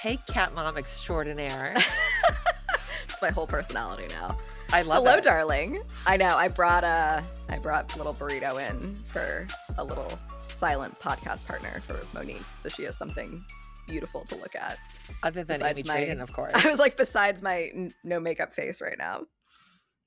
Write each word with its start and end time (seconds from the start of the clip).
Hey, 0.00 0.18
cat 0.26 0.54
mom 0.54 0.76
extraordinaire. 0.78 1.74
it's 3.08 3.20
my 3.20 3.28
whole 3.30 3.46
personality 3.46 4.06
now. 4.08 4.38
I 4.72 4.82
love 4.82 4.98
Hello, 5.04 5.16
it. 5.16 5.24
darling. 5.24 5.82
I 6.06 6.16
know. 6.16 6.36
I 6.36 6.48
brought 6.48 6.84
a 6.84 7.22
I 7.50 7.58
brought 7.58 7.94
little 7.98 8.14
burrito 8.14 8.66
in 8.70 8.98
for 9.06 9.46
a 9.76 9.84
little 9.84 10.18
silent 10.48 10.98
podcast 10.98 11.46
partner 11.46 11.80
for 11.86 12.00
Monique, 12.14 12.40
so 12.54 12.68
she 12.68 12.84
has 12.84 12.96
something 12.96 13.44
beautiful 13.88 14.24
to 14.24 14.36
look 14.36 14.54
at. 14.54 14.78
Other 15.22 15.44
than 15.44 15.58
besides 15.58 15.80
Amy 15.80 15.88
my- 15.88 16.00
Traden, 16.00 16.22
of 16.22 16.32
course. 16.32 16.52
I 16.64 16.70
was 16.70 16.78
like, 16.78 16.96
besides 16.96 17.42
my 17.42 17.70
n- 17.74 17.94
no 18.04 18.20
makeup 18.20 18.54
face 18.54 18.80
right 18.80 18.96
now. 18.98 19.24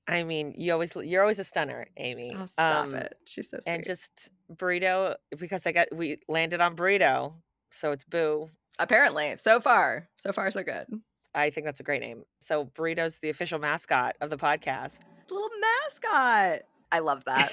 I 0.08 0.22
mean, 0.24 0.54
you 0.56 0.72
always 0.72 0.96
you're 0.96 1.22
always 1.22 1.38
a 1.38 1.44
stunner, 1.44 1.86
Amy. 1.98 2.34
Oh, 2.36 2.46
stop 2.46 2.86
Um, 2.86 2.94
it. 2.96 3.14
She's 3.26 3.48
so 3.48 3.58
sweet. 3.60 3.72
And 3.72 3.84
just 3.84 4.30
burrito 4.52 5.14
because 5.38 5.66
I 5.66 5.72
got 5.72 5.94
we 5.94 6.18
landed 6.28 6.60
on 6.60 6.74
burrito, 6.74 7.34
so 7.70 7.92
it's 7.92 8.04
boo. 8.04 8.48
Apparently, 8.78 9.36
so 9.36 9.60
far, 9.60 10.08
so 10.16 10.32
far, 10.32 10.50
so 10.50 10.62
good. 10.62 10.86
I 11.34 11.50
think 11.50 11.66
that's 11.66 11.80
a 11.80 11.84
great 11.84 12.00
name. 12.00 12.24
So 12.40 12.66
burrito's 12.66 13.18
the 13.18 13.30
official 13.30 13.58
mascot 13.58 14.16
of 14.20 14.30
the 14.30 14.36
podcast 14.36 15.00
Little 15.30 15.48
mascot. 15.60 16.62
I 16.92 16.98
love 17.00 17.24
that. 17.24 17.50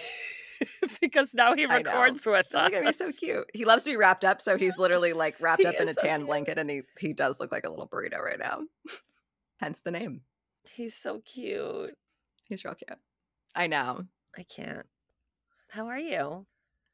because 1.02 1.34
now 1.34 1.56
he 1.56 1.66
records 1.66 2.26
with 2.26 2.54
us. 2.54 2.72
me, 2.72 2.92
so 2.92 3.12
cute. 3.12 3.50
He 3.54 3.66
loves 3.66 3.84
to 3.84 3.92
be 3.92 3.98
wrapped 3.98 4.26
up, 4.26 4.42
so 4.42 4.58
he's 4.58 4.78
literally 4.78 5.14
like 5.14 5.36
wrapped 5.40 5.66
up 5.66 5.76
in 5.76 5.88
a 5.88 5.94
so 5.94 6.02
tan 6.02 6.20
cute. 6.20 6.28
blanket, 6.28 6.58
and 6.58 6.70
he 6.70 6.82
he 7.00 7.14
does 7.14 7.40
look 7.40 7.52
like 7.52 7.66
a 7.66 7.70
little 7.70 7.88
burrito 7.88 8.20
right 8.20 8.40
now. 8.40 8.62
Hence 9.60 9.82
the 9.82 9.92
name. 9.92 10.22
He's 10.70 10.96
so 10.96 11.22
cute. 11.22 11.96
He's 12.44 12.66
real 12.66 12.76
cute. 12.76 13.00
I 13.56 13.68
know. 13.68 14.04
I 14.38 14.44
can't. 14.44 14.86
How 15.70 15.88
are 15.88 16.00
you? 16.00 16.46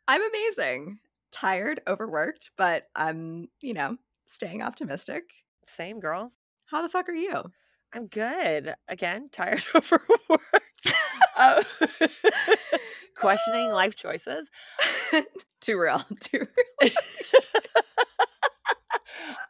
I'm 0.08 0.24
amazing. 0.24 1.00
Tired, 1.32 1.82
overworked, 1.88 2.52
but 2.58 2.88
I'm, 2.96 3.50
you 3.62 3.74
know, 3.74 3.98
staying 4.28 4.62
optimistic. 4.62 5.24
Same 5.66 6.00
girl. 6.00 6.32
How 6.66 6.82
the 6.84 6.90
fuck 6.90 7.10
are 7.10 7.14
you? 7.14 7.44
I'm 7.94 8.08
good. 8.08 8.76
Again, 8.88 9.30
tired, 9.32 9.64
overworked. 9.74 10.94
uh, 11.36 11.64
questioning 13.16 13.72
life 13.72 13.96
choices. 14.04 14.52
Too 15.62 15.80
real. 15.80 16.04
Too 16.20 16.46
real. 16.82 16.92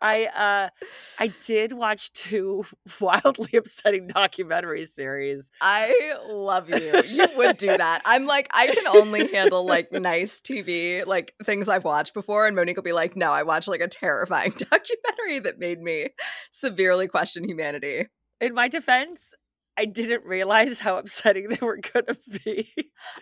I 0.02 0.26
uh 0.26 0.86
I 1.20 1.28
did 1.46 1.74
watch 1.74 2.12
two 2.14 2.66
wildly 3.02 3.58
upsetting 3.58 4.08
documentary 4.08 4.86
series. 4.86 5.50
I 5.62 6.16
love 6.30 6.70
you. 6.70 7.02
You 7.08 7.26
would 7.38 7.58
do 7.58 7.68
that. 7.78 8.02
I'm 8.06 8.26
like, 8.26 8.48
I 8.54 8.68
can 8.68 8.88
only 8.88 9.28
handle 9.28 9.66
like 9.66 9.92
nice 9.92 10.40
TV, 10.40 11.06
like 11.06 11.34
things 11.44 11.70
I've 11.70 11.84
watched 11.84 12.14
before. 12.14 12.48
And 12.48 12.56
Monique 12.56 12.76
will 12.76 12.84
be 12.84 12.92
like, 12.94 13.16
no, 13.16 13.32
I 13.32 13.44
watched 13.44 13.68
like 13.68 13.82
a 13.82 13.88
terrifying 13.88 14.54
documentary 14.58 15.40
that 15.40 15.60
made 15.60 15.82
me 15.82 16.10
severely 16.52 17.08
question 17.08 17.44
humanity. 17.48 18.08
In 18.40 18.54
my 18.54 18.68
defense, 18.68 19.34
I 19.78 19.86
didn't 19.86 20.26
realize 20.26 20.80
how 20.80 20.98
upsetting 20.98 21.50
they 21.50 21.66
were 21.66 21.78
gonna 21.94 22.18
be. 22.44 22.72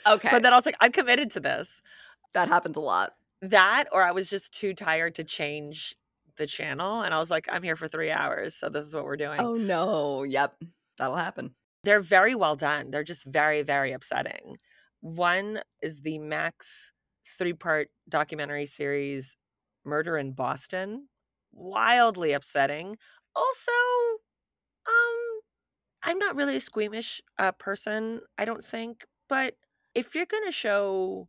Okay. 0.08 0.30
But 0.32 0.44
then 0.44 0.54
I 0.54 0.56
was 0.56 0.66
like, 0.66 0.78
I'm 0.80 0.92
committed 0.92 1.32
to 1.32 1.40
this. 1.40 1.82
that 2.34 2.48
happens 2.48 2.78
a 2.78 2.82
lot. 2.82 3.14
That 3.42 3.86
or 3.92 4.02
I 4.04 4.12
was 4.12 4.30
just 4.30 4.54
too 4.54 4.74
tired 4.74 5.16
to 5.16 5.24
change 5.24 5.96
the 6.38 6.48
channel. 6.48 7.02
And 7.02 7.14
I 7.14 7.20
was 7.20 7.32
like, 7.32 7.48
I'm 7.52 7.64
here 7.64 7.76
for 7.76 7.88
three 7.88 8.12
hours. 8.12 8.56
So 8.56 8.70
this 8.70 8.86
is 8.86 8.94
what 8.96 9.06
we're 9.06 9.18
doing. 9.18 9.40
Oh 9.40 9.56
no. 9.56 10.24
Yep. 10.24 10.56
That'll 10.98 11.16
happen. 11.16 11.56
they're 11.84 12.00
very 12.02 12.34
well 12.36 12.56
done. 12.56 12.90
They're 12.92 13.04
just 13.04 13.26
very, 13.26 13.62
very 13.62 13.92
upsetting. 13.92 14.58
One 15.02 15.60
is 15.82 16.02
the 16.02 16.18
Max 16.20 16.94
three 17.38 17.54
part 17.54 17.90
documentary 18.10 18.66
series, 18.66 19.38
Murder 19.84 20.18
in 20.18 20.32
Boston. 20.34 21.08
Wildly 21.54 22.34
upsetting. 22.34 22.98
Also, 23.36 23.72
um, 24.88 25.42
I'm 26.04 26.18
not 26.20 26.36
really 26.36 26.56
a 26.56 26.60
squeamish 26.60 27.22
uh, 27.38 27.52
person, 27.54 28.22
I 28.38 28.46
don't 28.46 28.64
think, 28.64 29.06
but 29.30 29.56
if 29.94 30.16
you're 30.16 30.26
going 30.26 30.46
to 30.46 30.52
show 30.52 31.28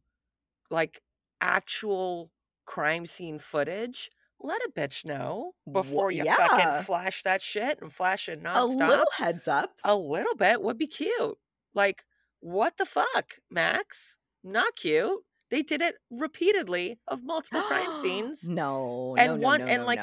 like 0.71 1.01
actual 1.41 2.31
crime 2.65 3.07
scene 3.07 3.39
footage, 3.39 4.11
let 4.47 4.63
a 4.63 4.71
bitch 4.79 5.05
know 5.05 5.53
before 5.71 6.11
you 6.11 6.25
yeah. 6.25 6.37
fucking 6.37 6.85
flash 6.85 7.23
that 7.23 7.41
shit 7.43 7.79
and 7.81 7.93
flash 7.93 8.29
it 8.29 8.43
nonstop 8.43 8.87
A 8.87 8.89
little 8.89 9.11
heads 9.17 9.49
up. 9.49 9.73
a 9.85 9.95
little 9.95 10.35
bit 10.35 10.63
would 10.63 10.79
be 10.79 10.87
cute. 10.87 11.37
Like, 11.75 12.05
what 12.41 12.77
the 12.77 12.87
fuck, 12.87 13.33
Max? 13.51 14.19
Not 14.45 14.77
cute. 14.77 15.21
They 15.51 15.63
did 15.63 15.81
it 15.83 15.97
repeatedly 16.11 16.99
of 17.07 17.25
multiple 17.25 17.63
crime 17.63 17.93
scenes. 18.03 18.49
No. 18.49 19.15
And 19.19 19.33
no, 19.33 19.37
no, 19.37 19.43
one- 19.43 19.61
no, 19.61 19.67
and, 19.67 19.85
like. 19.85 20.01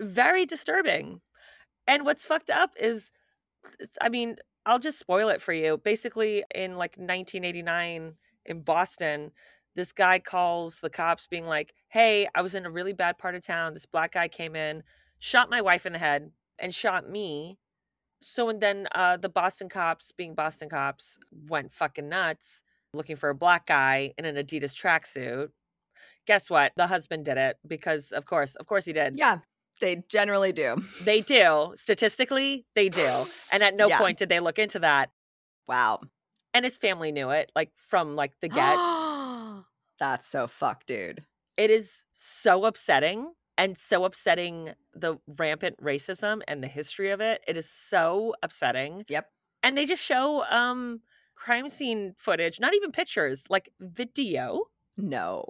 Very 0.00 0.46
disturbing. 0.46 1.20
And 1.86 2.04
what's 2.04 2.24
fucked 2.24 2.50
up 2.50 2.70
is, 2.80 3.12
I 4.00 4.08
mean, 4.08 4.36
I'll 4.64 4.78
just 4.78 4.98
spoil 4.98 5.28
it 5.28 5.40
for 5.40 5.52
you. 5.52 5.78
Basically, 5.78 6.44
in 6.54 6.72
like 6.76 6.96
1989 6.96 8.14
in 8.46 8.60
Boston, 8.62 9.32
this 9.76 9.92
guy 9.92 10.18
calls 10.18 10.80
the 10.80 10.90
cops 10.90 11.28
being 11.28 11.46
like, 11.46 11.74
Hey, 11.88 12.26
I 12.34 12.42
was 12.42 12.54
in 12.54 12.66
a 12.66 12.70
really 12.70 12.92
bad 12.92 13.18
part 13.18 13.34
of 13.34 13.46
town. 13.46 13.74
This 13.74 13.86
black 13.86 14.12
guy 14.12 14.26
came 14.26 14.56
in, 14.56 14.82
shot 15.18 15.48
my 15.50 15.60
wife 15.60 15.86
in 15.86 15.92
the 15.92 15.98
head, 15.98 16.32
and 16.58 16.74
shot 16.74 17.08
me. 17.08 17.58
So 18.20 18.48
and 18.48 18.60
then 18.60 18.88
uh, 18.94 19.18
the 19.18 19.28
Boston 19.28 19.68
cops, 19.68 20.10
being 20.10 20.34
Boston 20.34 20.68
cops, 20.68 21.18
went 21.30 21.70
fucking 21.70 22.08
nuts 22.08 22.62
looking 22.94 23.16
for 23.16 23.28
a 23.28 23.34
black 23.34 23.66
guy 23.66 24.12
in 24.18 24.24
an 24.24 24.36
Adidas 24.36 24.74
tracksuit. 24.74 25.50
Guess 26.26 26.50
what? 26.50 26.72
The 26.76 26.86
husband 26.86 27.24
did 27.26 27.36
it 27.36 27.58
because, 27.66 28.10
of 28.10 28.24
course, 28.24 28.56
of 28.56 28.66
course 28.66 28.84
he 28.86 28.92
did. 28.92 29.16
Yeah. 29.16 29.38
They 29.80 30.02
generally 30.08 30.52
do. 30.52 30.76
They 31.04 31.20
do. 31.20 31.72
Statistically, 31.74 32.64
they 32.74 32.88
do. 32.88 33.24
And 33.52 33.62
at 33.62 33.76
no 33.76 33.88
Yeah. 33.88 33.98
point 33.98 34.18
did 34.18 34.30
they 34.30 34.40
look 34.40 34.58
into 34.58 34.78
that. 34.78 35.10
Wow. 35.68 36.00
And 36.54 36.64
his 36.64 36.78
family 36.78 37.12
knew 37.12 37.30
it, 37.30 37.52
like 37.54 37.70
from 37.76 38.16
like 38.16 38.32
the 38.40 38.48
get. 38.48 38.76
That's 39.98 40.26
so 40.26 40.46
fucked, 40.46 40.86
dude. 40.88 41.24
it 41.56 41.70
is 41.70 42.04
so 42.12 42.64
upsetting 42.66 43.32
and 43.58 43.78
so 43.78 44.04
upsetting 44.04 44.74
the 44.94 45.16
rampant 45.38 45.82
racism 45.82 46.42
and 46.46 46.62
the 46.62 46.68
history 46.68 47.10
of 47.10 47.20
it. 47.22 47.42
It 47.48 47.56
is 47.56 47.68
so 47.68 48.34
upsetting. 48.42 49.04
Yep. 49.08 49.30
And 49.62 49.76
they 49.78 49.86
just 49.86 50.02
show 50.04 50.44
um 50.50 51.00
crime 51.34 51.68
scene 51.68 52.14
footage, 52.18 52.60
not 52.60 52.74
even 52.74 52.92
pictures, 52.92 53.46
like 53.48 53.70
video 53.80 54.64
No. 54.98 55.44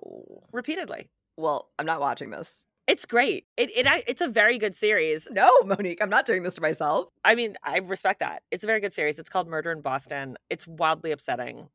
repeatedly. 0.52 1.10
Well, 1.36 1.70
I'm 1.78 1.86
not 1.86 2.00
watching 2.00 2.30
this. 2.30 2.64
It's 2.86 3.04
great. 3.04 3.46
It, 3.56 3.70
it 3.76 3.86
I- 3.86 4.04
it's 4.06 4.20
a 4.20 4.28
very 4.28 4.58
good 4.58 4.74
series. 4.74 5.26
No, 5.32 5.50
Monique, 5.64 6.00
I'm 6.00 6.08
not 6.10 6.24
doing 6.24 6.44
this 6.44 6.54
to 6.54 6.60
myself. 6.62 7.08
I 7.24 7.34
mean, 7.34 7.56
I 7.64 7.78
respect 7.78 8.20
that. 8.20 8.42
It's 8.52 8.62
a 8.62 8.66
very 8.68 8.80
good 8.80 8.92
series. 8.92 9.18
It's 9.18 9.28
called 9.28 9.48
Murder 9.48 9.72
in 9.72 9.80
Boston. 9.80 10.36
It's 10.50 10.66
wildly 10.68 11.10
upsetting, 11.10 11.68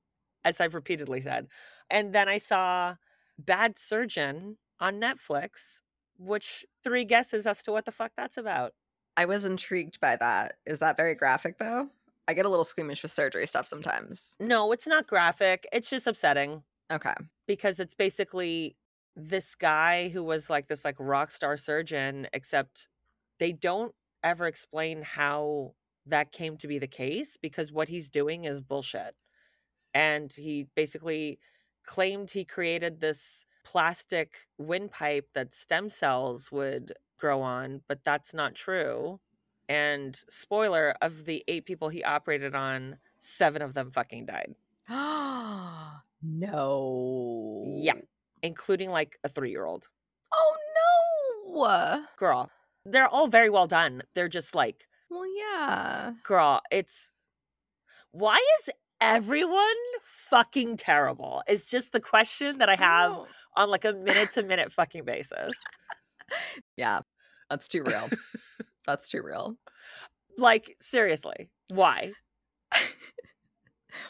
as 0.43 0.59
I've 0.61 0.75
repeatedly 0.75 1.21
said. 1.21 1.47
And 1.89 2.13
then 2.13 2.27
I 2.29 2.37
saw 2.37 2.95
Bad 3.37 3.77
Surgeon 3.77 4.57
on 4.79 4.99
Netflix, 4.99 5.81
which 6.17 6.65
three 6.83 7.05
guesses 7.05 7.45
as 7.47 7.63
to 7.63 7.71
what 7.71 7.85
the 7.85 7.91
fuck 7.91 8.11
that's 8.15 8.37
about. 8.37 8.73
I 9.17 9.25
was 9.25 9.45
intrigued 9.45 9.99
by 9.99 10.15
that. 10.17 10.53
Is 10.65 10.79
that 10.79 10.97
very 10.97 11.15
graphic 11.15 11.57
though? 11.57 11.89
I 12.27 12.33
get 12.33 12.45
a 12.45 12.49
little 12.49 12.63
squeamish 12.63 13.01
with 13.03 13.11
surgery 13.11 13.45
stuff 13.45 13.65
sometimes. 13.65 14.37
No, 14.39 14.71
it's 14.71 14.87
not 14.87 15.07
graphic. 15.07 15.67
It's 15.73 15.89
just 15.89 16.07
upsetting 16.07 16.63
Okay. 16.91 17.13
because 17.47 17.79
it's 17.79 17.93
basically 17.95 18.77
this 19.15 19.55
guy 19.55 20.09
who 20.09 20.23
was 20.23 20.49
like 20.49 20.67
this 20.67 20.85
like 20.85 20.95
rock 20.99 21.31
star 21.31 21.57
surgeon, 21.57 22.27
except 22.31 22.87
they 23.39 23.51
don't 23.51 23.93
ever 24.23 24.45
explain 24.47 25.01
how 25.01 25.73
that 26.05 26.31
came 26.31 26.55
to 26.57 26.67
be 26.67 26.79
the 26.79 26.87
case 26.87 27.37
because 27.37 27.71
what 27.71 27.89
he's 27.89 28.09
doing 28.09 28.45
is 28.45 28.61
bullshit. 28.61 29.15
And 29.93 30.31
he 30.33 30.67
basically 30.75 31.39
claimed 31.85 32.31
he 32.31 32.45
created 32.45 32.99
this 33.01 33.45
plastic 33.63 34.47
windpipe 34.57 35.27
that 35.33 35.53
stem 35.53 35.89
cells 35.89 36.51
would 36.51 36.93
grow 37.17 37.41
on, 37.41 37.81
but 37.87 38.03
that's 38.03 38.33
not 38.33 38.55
true. 38.55 39.19
And 39.69 40.15
spoiler 40.29 40.95
of 41.01 41.25
the 41.25 41.43
eight 41.47 41.65
people 41.65 41.89
he 41.89 42.03
operated 42.03 42.55
on, 42.55 42.97
seven 43.19 43.61
of 43.61 43.73
them 43.73 43.91
fucking 43.91 44.25
died, 44.25 44.55
no. 46.23 47.63
Yeah, 47.81 48.01
including 48.41 48.89
like 48.91 49.17
a 49.23 49.29
three 49.29 49.51
year 49.51 49.65
old 49.65 49.87
Oh 50.33 50.57
no. 50.75 52.05
girl. 52.17 52.49
They're 52.85 53.07
all 53.07 53.27
very 53.27 53.49
well 53.49 53.67
done. 53.67 54.03
They're 54.15 54.27
just 54.29 54.55
like, 54.55 54.87
Well, 55.09 55.25
yeah. 55.37 56.13
girl, 56.23 56.61
it's 56.71 57.11
why 58.11 58.37
is 58.59 58.69
everyone 59.01 59.75
fucking 60.29 60.77
terrible? 60.77 61.43
Is 61.47 61.65
just 61.67 61.91
the 61.91 61.99
question 61.99 62.59
that 62.59 62.69
I 62.69 62.75
have 62.75 63.11
Oh. 63.11 63.27
on 63.57 63.69
like 63.69 63.83
a 63.85 63.93
minute 63.93 64.31
to 64.31 64.43
minute 64.43 64.71
fucking 64.71 65.03
basis. 65.03 65.53
Yeah. 66.77 67.01
That's 67.49 67.67
too 67.67 67.83
real. 67.83 68.07
That's 68.87 69.09
too 69.09 69.21
real. 69.21 69.57
Like, 70.37 70.75
seriously, 70.79 71.49
why? 71.69 72.13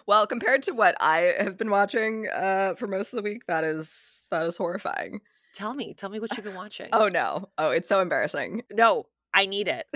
Well, 0.05 0.27
compared 0.27 0.61
to 0.63 0.73
what 0.73 0.95
I 1.01 1.33
have 1.39 1.57
been 1.57 1.71
watching 1.71 2.27
uh, 2.31 2.75
for 2.75 2.85
most 2.85 3.13
of 3.13 3.17
the 3.17 3.23
week, 3.27 3.47
that 3.47 3.63
is 3.63 4.27
that 4.29 4.45
is 4.45 4.55
horrifying. 4.55 5.21
Tell 5.55 5.73
me, 5.73 5.95
tell 5.95 6.11
me 6.11 6.19
what 6.19 6.37
you've 6.37 6.43
been 6.45 6.53
watching. 6.55 6.89
Oh 6.93 7.07
no! 7.07 7.49
Oh, 7.57 7.71
it's 7.71 7.89
so 7.89 7.99
embarrassing. 7.99 8.61
no, 8.71 9.07
I 9.33 9.47
need 9.47 9.67
it. 9.67 9.87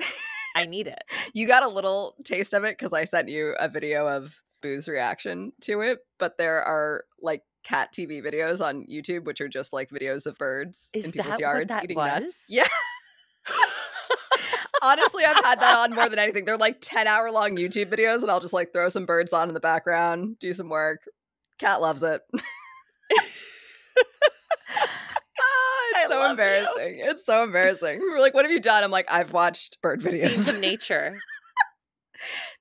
I 0.55 0.65
need 0.65 0.87
it. 0.87 1.03
You 1.33 1.45
got 1.47 1.61
a 1.61 1.67
little 1.67 2.15
taste 2.23 2.53
of 2.53 2.63
it 2.63 2.77
because 2.79 2.93
I 2.93 3.05
sent 3.05 3.29
you 3.29 3.53
a 3.59 3.69
video 3.69 4.07
of 4.07 4.41
Boo's 4.65 4.87
reaction 4.87 5.51
to 5.61 5.81
it, 5.81 5.99
but 6.17 6.37
there 6.39 6.63
are 6.63 7.03
like 7.21 7.43
cat 7.63 7.89
TV 7.93 8.23
videos 8.23 8.65
on 8.65 8.85
YouTube, 8.87 9.25
which 9.25 9.41
are 9.41 9.47
just 9.47 9.73
like 9.73 9.89
videos 9.91 10.25
of 10.25 10.35
birds 10.37 10.89
Is 10.93 11.05
in 11.05 11.11
people's 11.11 11.39
yards 11.39 11.71
eating 11.83 11.97
was? 11.97 12.21
nuts. 12.23 12.43
Yeah. 12.49 12.67
Honestly, 14.83 15.23
I've 15.23 15.43
had 15.43 15.61
that 15.61 15.75
on 15.75 15.93
more 15.95 16.09
than 16.09 16.19
anything. 16.19 16.45
They're 16.45 16.57
like 16.57 16.77
10 16.81 17.05
hour 17.07 17.31
long 17.31 17.55
YouTube 17.57 17.85
videos, 17.87 18.21
and 18.23 18.31
I'll 18.31 18.39
just 18.39 18.53
like 18.53 18.73
throw 18.73 18.89
some 18.89 19.05
birds 19.05 19.33
on 19.33 19.47
in 19.47 19.53
the 19.53 19.59
background, 19.59 20.37
do 20.39 20.53
some 20.53 20.69
work. 20.69 21.01
Cat 21.59 21.79
loves 21.81 22.01
it. 22.03 22.21
Ah, 25.37 26.01
it's 26.01 26.09
so 26.09 26.19
love 26.19 26.25
you. 26.25 26.31
embarrassing. 26.31 26.99
It's 26.99 27.25
so 27.25 27.43
embarrassing. 27.43 27.99
We're 28.01 28.19
like, 28.19 28.33
what 28.33 28.45
have 28.45 28.51
you 28.51 28.59
done? 28.59 28.83
I'm 28.83 28.91
like, 28.91 29.11
I've 29.11 29.33
watched 29.33 29.81
bird 29.81 30.01
videos. 30.01 30.49
Of 30.49 30.59
nature. 30.59 31.17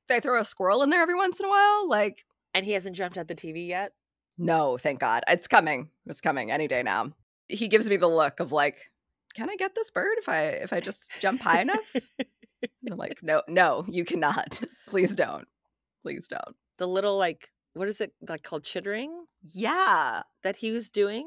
They 0.08 0.20
throw 0.20 0.40
a 0.40 0.44
squirrel 0.44 0.82
in 0.82 0.90
there 0.90 1.02
every 1.02 1.14
once 1.14 1.40
in 1.40 1.46
a 1.46 1.48
while. 1.48 1.88
Like, 1.88 2.24
And 2.52 2.64
he 2.66 2.72
hasn't 2.72 2.96
jumped 2.96 3.16
at 3.16 3.28
the 3.28 3.34
TV 3.34 3.66
yet. 3.68 3.92
no, 4.38 4.76
thank 4.78 5.00
God. 5.00 5.22
It's 5.28 5.46
coming. 5.48 5.90
It's 6.06 6.20
coming 6.20 6.50
any 6.50 6.68
day 6.68 6.82
now. 6.82 7.12
He 7.48 7.68
gives 7.68 7.88
me 7.88 7.96
the 7.96 8.08
look 8.08 8.40
of 8.40 8.52
like, 8.52 8.90
can 9.34 9.50
I 9.50 9.56
get 9.56 9.74
this 9.74 9.90
bird 9.90 10.16
if 10.18 10.28
I 10.28 10.42
if 10.46 10.72
I 10.72 10.80
just 10.80 11.10
jump 11.20 11.40
high 11.40 11.60
enough? 11.62 11.94
And 12.62 12.92
I'm 12.92 12.98
like, 12.98 13.22
no, 13.22 13.42
no, 13.48 13.84
you 13.88 14.04
cannot. 14.04 14.60
Please 14.86 15.14
don't. 15.14 15.46
Please 16.02 16.28
don't. 16.28 16.56
The 16.78 16.86
little 16.88 17.18
like 17.18 17.50
what 17.74 17.88
is 17.88 18.00
it 18.00 18.12
like 18.28 18.42
called 18.42 18.64
chittering 18.64 19.24
Yeah. 19.42 20.22
that 20.42 20.56
he 20.56 20.70
was 20.70 20.88
doing? 20.88 21.26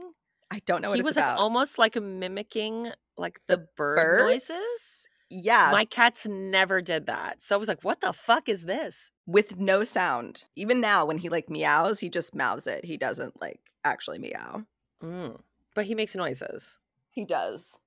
I 0.50 0.60
don't 0.66 0.82
know 0.82 0.90
what 0.90 0.96
he 0.98 1.04
was 1.04 1.18
like 1.18 1.38
almost 1.38 1.78
like 1.78 2.02
mimicking 2.02 2.92
like 3.18 3.40
the, 3.48 3.68
bird 3.76 3.96
Birds? 3.98 4.50
noises. 4.50 5.10
Yeah. 5.30 5.70
My 5.72 5.86
cats 5.86 6.26
never 6.28 6.82
did 6.82 7.06
that. 7.08 7.42
So 7.42 7.56
I 7.56 7.60
was 7.60 7.68
like, 7.68 7.84
what 7.84 8.02
the 8.02 8.14
fuck 8.14 8.48
is 8.50 8.64
this? 8.64 9.12
with 9.30 9.60
no 9.60 9.84
sound. 9.84 10.46
Even 10.56 10.80
now, 10.80 11.04
when 11.06 11.18
he 11.18 11.28
like 11.28 11.50
meows, 11.50 12.00
he 12.00 12.10
just 12.10 12.34
mouths 12.34 12.66
it. 12.66 12.86
He 12.86 12.96
doesn't 12.96 13.42
like 13.42 13.60
actually 13.84 14.20
meow. 14.20 14.64
Mm. 15.04 15.38
But 15.76 15.84
he 15.86 15.96
makes 15.96 16.16
noises. 16.16 16.80
He 17.12 17.26
does. 17.26 17.78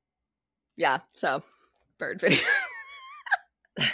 Yeah. 0.76 0.98
So, 1.14 1.42
bird 1.98 2.20
video. 2.20 2.38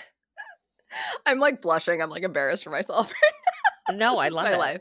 I'm 1.26 1.38
like 1.38 1.62
blushing. 1.62 2.02
I'm 2.02 2.10
like 2.10 2.22
embarrassed 2.24 2.64
for 2.64 2.70
myself. 2.70 3.12
No, 3.94 4.14
This 4.14 4.18
I 4.18 4.28
love 4.30 4.44
my 4.46 4.54
it. 4.54 4.58
life. 4.58 4.80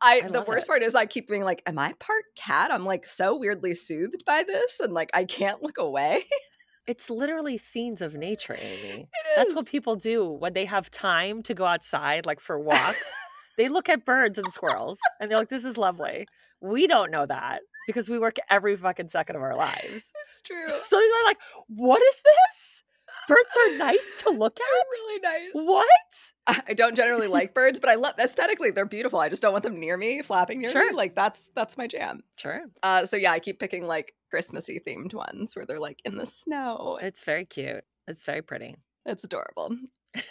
I, 0.00 0.22
I 0.24 0.28
the 0.28 0.40
worst 0.40 0.64
it. 0.64 0.68
part 0.68 0.82
is 0.82 0.94
I 0.94 1.04
keep 1.04 1.28
being 1.28 1.44
like, 1.44 1.62
am 1.66 1.78
I 1.78 1.92
part 2.00 2.24
cat? 2.36 2.72
I'm 2.72 2.86
like 2.86 3.04
so 3.04 3.36
weirdly 3.36 3.74
soothed 3.74 4.24
by 4.24 4.44
this, 4.46 4.80
and 4.80 4.94
like 4.94 5.10
I 5.12 5.24
can't 5.24 5.62
look 5.62 5.76
away. 5.76 6.24
It's 6.86 7.08
literally 7.08 7.56
scenes 7.56 8.02
of 8.02 8.14
nature, 8.14 8.56
Amy. 8.60 9.02
It 9.02 9.08
That's 9.36 9.54
what 9.54 9.66
people 9.66 9.96
do 9.96 10.28
when 10.28 10.52
they 10.52 10.66
have 10.66 10.90
time 10.90 11.42
to 11.44 11.54
go 11.54 11.64
outside, 11.64 12.26
like 12.26 12.40
for 12.40 12.58
walks. 12.58 13.10
they 13.56 13.68
look 13.68 13.88
at 13.88 14.04
birds 14.04 14.38
and 14.38 14.50
squirrels 14.52 14.98
and 15.20 15.30
they're 15.30 15.38
like, 15.38 15.48
this 15.48 15.64
is 15.64 15.78
lovely. 15.78 16.26
We 16.60 16.86
don't 16.86 17.10
know 17.10 17.24
that 17.26 17.60
because 17.86 18.10
we 18.10 18.18
work 18.18 18.36
every 18.50 18.76
fucking 18.76 19.08
second 19.08 19.36
of 19.36 19.42
our 19.42 19.56
lives. 19.56 20.12
It's 20.26 20.42
true. 20.42 20.66
So 20.82 20.98
they're 20.98 21.24
like, 21.26 21.38
what 21.68 22.02
is 22.02 22.22
this? 22.22 22.82
Birds 23.28 23.56
are 23.58 23.78
nice 23.78 24.14
to 24.18 24.30
look 24.38 24.56
They're 24.56 24.66
at? 24.66 24.86
really 24.90 25.20
nice. 25.20 25.50
What? 25.54 25.86
I 26.68 26.74
don't 26.74 26.94
generally 26.96 27.26
like 27.26 27.54
birds, 27.60 27.80
but 27.80 27.88
I 27.90 27.94
love 27.94 28.14
aesthetically 28.18 28.70
they're 28.70 28.84
beautiful. 28.86 29.18
I 29.18 29.28
just 29.28 29.42
don't 29.42 29.52
want 29.52 29.64
them 29.64 29.80
near 29.80 29.96
me, 29.96 30.22
flapping 30.22 30.60
near 30.60 30.70
Sure. 30.70 30.90
me. 30.90 30.96
Like 30.96 31.14
that's 31.14 31.50
that's 31.54 31.76
my 31.78 31.86
jam. 31.86 32.22
Sure. 32.36 32.62
Uh, 32.82 33.06
so 33.06 33.16
yeah, 33.16 33.32
I 33.32 33.38
keep 33.40 33.58
picking 33.58 33.86
like 33.86 34.14
Christmassy 34.30 34.80
themed 34.86 35.14
ones 35.14 35.56
where 35.56 35.64
they're 35.66 35.80
like 35.80 36.00
in 36.04 36.16
the 36.16 36.26
snow. 36.26 36.98
It's 37.00 37.24
very 37.24 37.44
cute. 37.44 37.84
It's 38.06 38.24
very 38.24 38.42
pretty. 38.42 38.76
It's 39.06 39.24
adorable. 39.24 39.76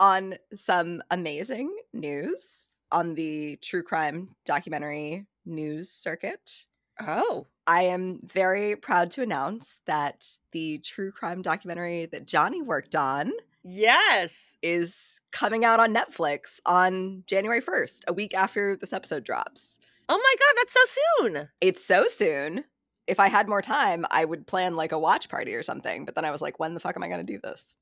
on 0.00 0.34
some 0.54 1.02
amazing 1.10 1.74
news 1.92 2.70
on 2.90 3.14
the 3.14 3.56
true 3.62 3.82
crime 3.82 4.30
documentary 4.44 5.26
news 5.44 5.90
circuit, 5.90 6.64
Oh, 7.00 7.46
I 7.66 7.82
am 7.82 8.18
very 8.24 8.74
proud 8.74 9.12
to 9.12 9.22
announce 9.22 9.80
that 9.86 10.24
the 10.50 10.78
true 10.78 11.12
crime 11.12 11.42
documentary 11.42 12.06
that 12.06 12.26
Johnny 12.26 12.60
worked 12.60 12.96
on 12.96 13.32
yes. 13.68 14.56
is 14.62 15.20
coming 15.32 15.64
out 15.64 15.80
on 15.80 15.94
Netflix 15.94 16.60
on 16.66 17.24
January 17.26 17.60
1st, 17.60 18.00
a 18.08 18.12
week 18.12 18.34
after 18.34 18.76
this 18.76 18.92
episode 18.92 19.24
drops. 19.24 19.78
Oh 20.08 20.16
my 20.16 20.34
God, 20.38 20.54
that's 20.56 20.72
so 20.72 20.80
soon. 21.20 21.48
It's 21.60 21.84
so 21.84 22.08
soon. 22.08 22.64
If 23.06 23.20
I 23.20 23.28
had 23.28 23.48
more 23.48 23.62
time, 23.62 24.04
I 24.10 24.24
would 24.24 24.46
plan 24.46 24.76
like 24.76 24.92
a 24.92 24.98
watch 24.98 25.28
party 25.28 25.54
or 25.54 25.62
something. 25.62 26.04
But 26.04 26.14
then 26.14 26.24
I 26.24 26.30
was 26.30 26.42
like, 26.42 26.58
when 26.58 26.74
the 26.74 26.80
fuck 26.80 26.96
am 26.96 27.02
I 27.02 27.08
going 27.08 27.24
to 27.24 27.32
do 27.32 27.38
this? 27.42 27.76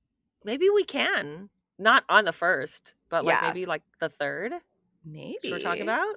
Maybe 0.44 0.67
we 0.69 0.85
can. 0.85 1.50
Not 1.79 2.05
on 2.09 2.25
the 2.25 2.32
first, 2.32 2.94
but 3.09 3.25
like 3.25 3.35
Yeah. 3.41 3.49
maybe 3.49 3.67
like 3.67 3.82
the 4.00 4.09
third. 4.09 4.53
Maybe. 5.05 5.50
We're 5.50 5.59
talking 5.59 5.82
about. 5.82 6.15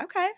Okay. 0.00 0.28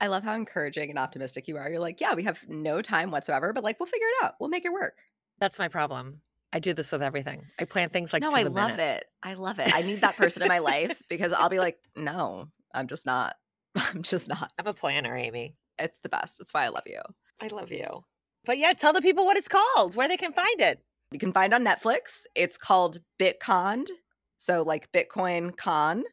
I 0.00 0.06
love 0.08 0.24
how 0.24 0.34
encouraging 0.34 0.90
and 0.90 0.98
optimistic 0.98 1.46
you 1.48 1.56
are. 1.56 1.68
You're 1.68 1.80
like, 1.80 2.00
yeah, 2.00 2.14
we 2.14 2.24
have 2.24 2.44
no 2.48 2.82
time 2.82 3.10
whatsoever, 3.10 3.52
but 3.52 3.62
like, 3.64 3.78
we'll 3.78 3.86
figure 3.86 4.06
it 4.06 4.24
out. 4.24 4.34
We'll 4.40 4.48
make 4.50 4.64
it 4.64 4.72
work. 4.72 4.98
That's 5.38 5.58
my 5.58 5.68
problem. 5.68 6.20
I 6.54 6.60
do 6.60 6.72
this 6.72 6.92
with 6.92 7.02
everything. 7.02 7.46
I 7.58 7.64
plan 7.64 7.88
things 7.88 8.12
like 8.12 8.22
no, 8.22 8.30
I 8.32 8.44
love 8.44 8.76
minute. 8.76 8.98
it. 8.98 9.04
I 9.24 9.34
love 9.34 9.58
it. 9.58 9.74
I 9.74 9.82
need 9.82 10.02
that 10.02 10.16
person 10.16 10.40
in 10.40 10.48
my 10.48 10.60
life 10.60 11.02
because 11.10 11.32
I'll 11.32 11.48
be 11.48 11.58
like, 11.58 11.78
no, 11.96 12.48
I'm 12.72 12.86
just 12.86 13.04
not. 13.04 13.34
I'm 13.74 14.04
just 14.04 14.28
not. 14.28 14.52
I'm 14.56 14.68
a 14.68 14.72
planner, 14.72 15.16
Amy. 15.16 15.56
It's 15.80 15.98
the 16.04 16.08
best. 16.08 16.38
That's 16.38 16.54
why 16.54 16.64
I 16.64 16.68
love 16.68 16.84
you. 16.86 17.00
I 17.42 17.48
love 17.48 17.72
you. 17.72 18.04
But 18.44 18.58
yeah, 18.58 18.72
tell 18.72 18.92
the 18.92 19.02
people 19.02 19.24
what 19.24 19.36
it's 19.36 19.48
called, 19.48 19.96
where 19.96 20.06
they 20.06 20.16
can 20.16 20.32
find 20.32 20.60
it. 20.60 20.78
You 21.10 21.18
can 21.18 21.32
find 21.32 21.52
on 21.52 21.64
Netflix. 21.64 22.22
It's 22.36 22.56
called 22.56 22.98
Bitconned. 23.18 23.88
So 24.36 24.62
like 24.62 24.92
Bitcoin 24.92 25.56
Con. 25.56 26.04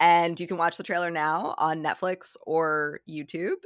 And 0.00 0.40
you 0.40 0.46
can 0.46 0.56
watch 0.56 0.78
the 0.78 0.82
trailer 0.82 1.10
now 1.10 1.54
on 1.58 1.82
Netflix 1.82 2.34
or 2.46 3.00
YouTube. 3.06 3.64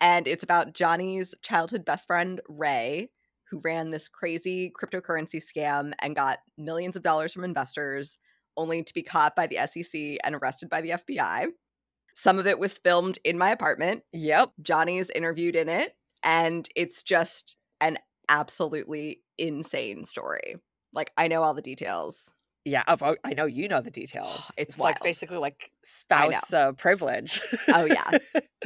And 0.00 0.26
it's 0.26 0.42
about 0.42 0.74
Johnny's 0.74 1.36
childhood 1.40 1.84
best 1.84 2.08
friend, 2.08 2.40
Ray, 2.48 3.10
who 3.52 3.60
ran 3.62 3.90
this 3.90 4.08
crazy 4.08 4.72
cryptocurrency 4.76 5.40
scam 5.40 5.92
and 6.00 6.16
got 6.16 6.38
millions 6.56 6.96
of 6.96 7.02
dollars 7.02 7.34
from 7.34 7.44
investors, 7.44 8.16
only 8.56 8.82
to 8.82 8.94
be 8.94 9.02
caught 9.02 9.36
by 9.36 9.46
the 9.46 9.58
SEC 9.66 10.16
and 10.24 10.34
arrested 10.34 10.70
by 10.70 10.80
the 10.80 10.90
FBI. 10.90 11.48
Some 12.14 12.38
of 12.38 12.46
it 12.46 12.58
was 12.58 12.78
filmed 12.78 13.18
in 13.24 13.36
my 13.36 13.50
apartment. 13.50 14.04
Yep. 14.14 14.52
Johnny's 14.62 15.10
interviewed 15.10 15.54
in 15.54 15.68
it, 15.68 15.94
and 16.22 16.66
it's 16.74 17.02
just 17.02 17.56
an 17.80 17.98
absolutely 18.28 19.20
insane 19.36 20.04
story. 20.04 20.56
Like, 20.94 21.12
I 21.18 21.28
know 21.28 21.42
all 21.42 21.54
the 21.54 21.62
details. 21.62 22.30
Yeah, 22.64 22.84
I 23.24 23.34
know 23.34 23.46
you 23.46 23.68
know 23.68 23.80
the 23.80 23.90
details. 23.90 24.50
It's 24.56 24.78
like 24.78 24.96
wild. 24.96 25.04
basically 25.04 25.38
like 25.38 25.70
spouse 25.82 26.52
uh, 26.52 26.72
privilege. 26.72 27.40
Oh, 27.68 27.84
yeah. 27.84 28.18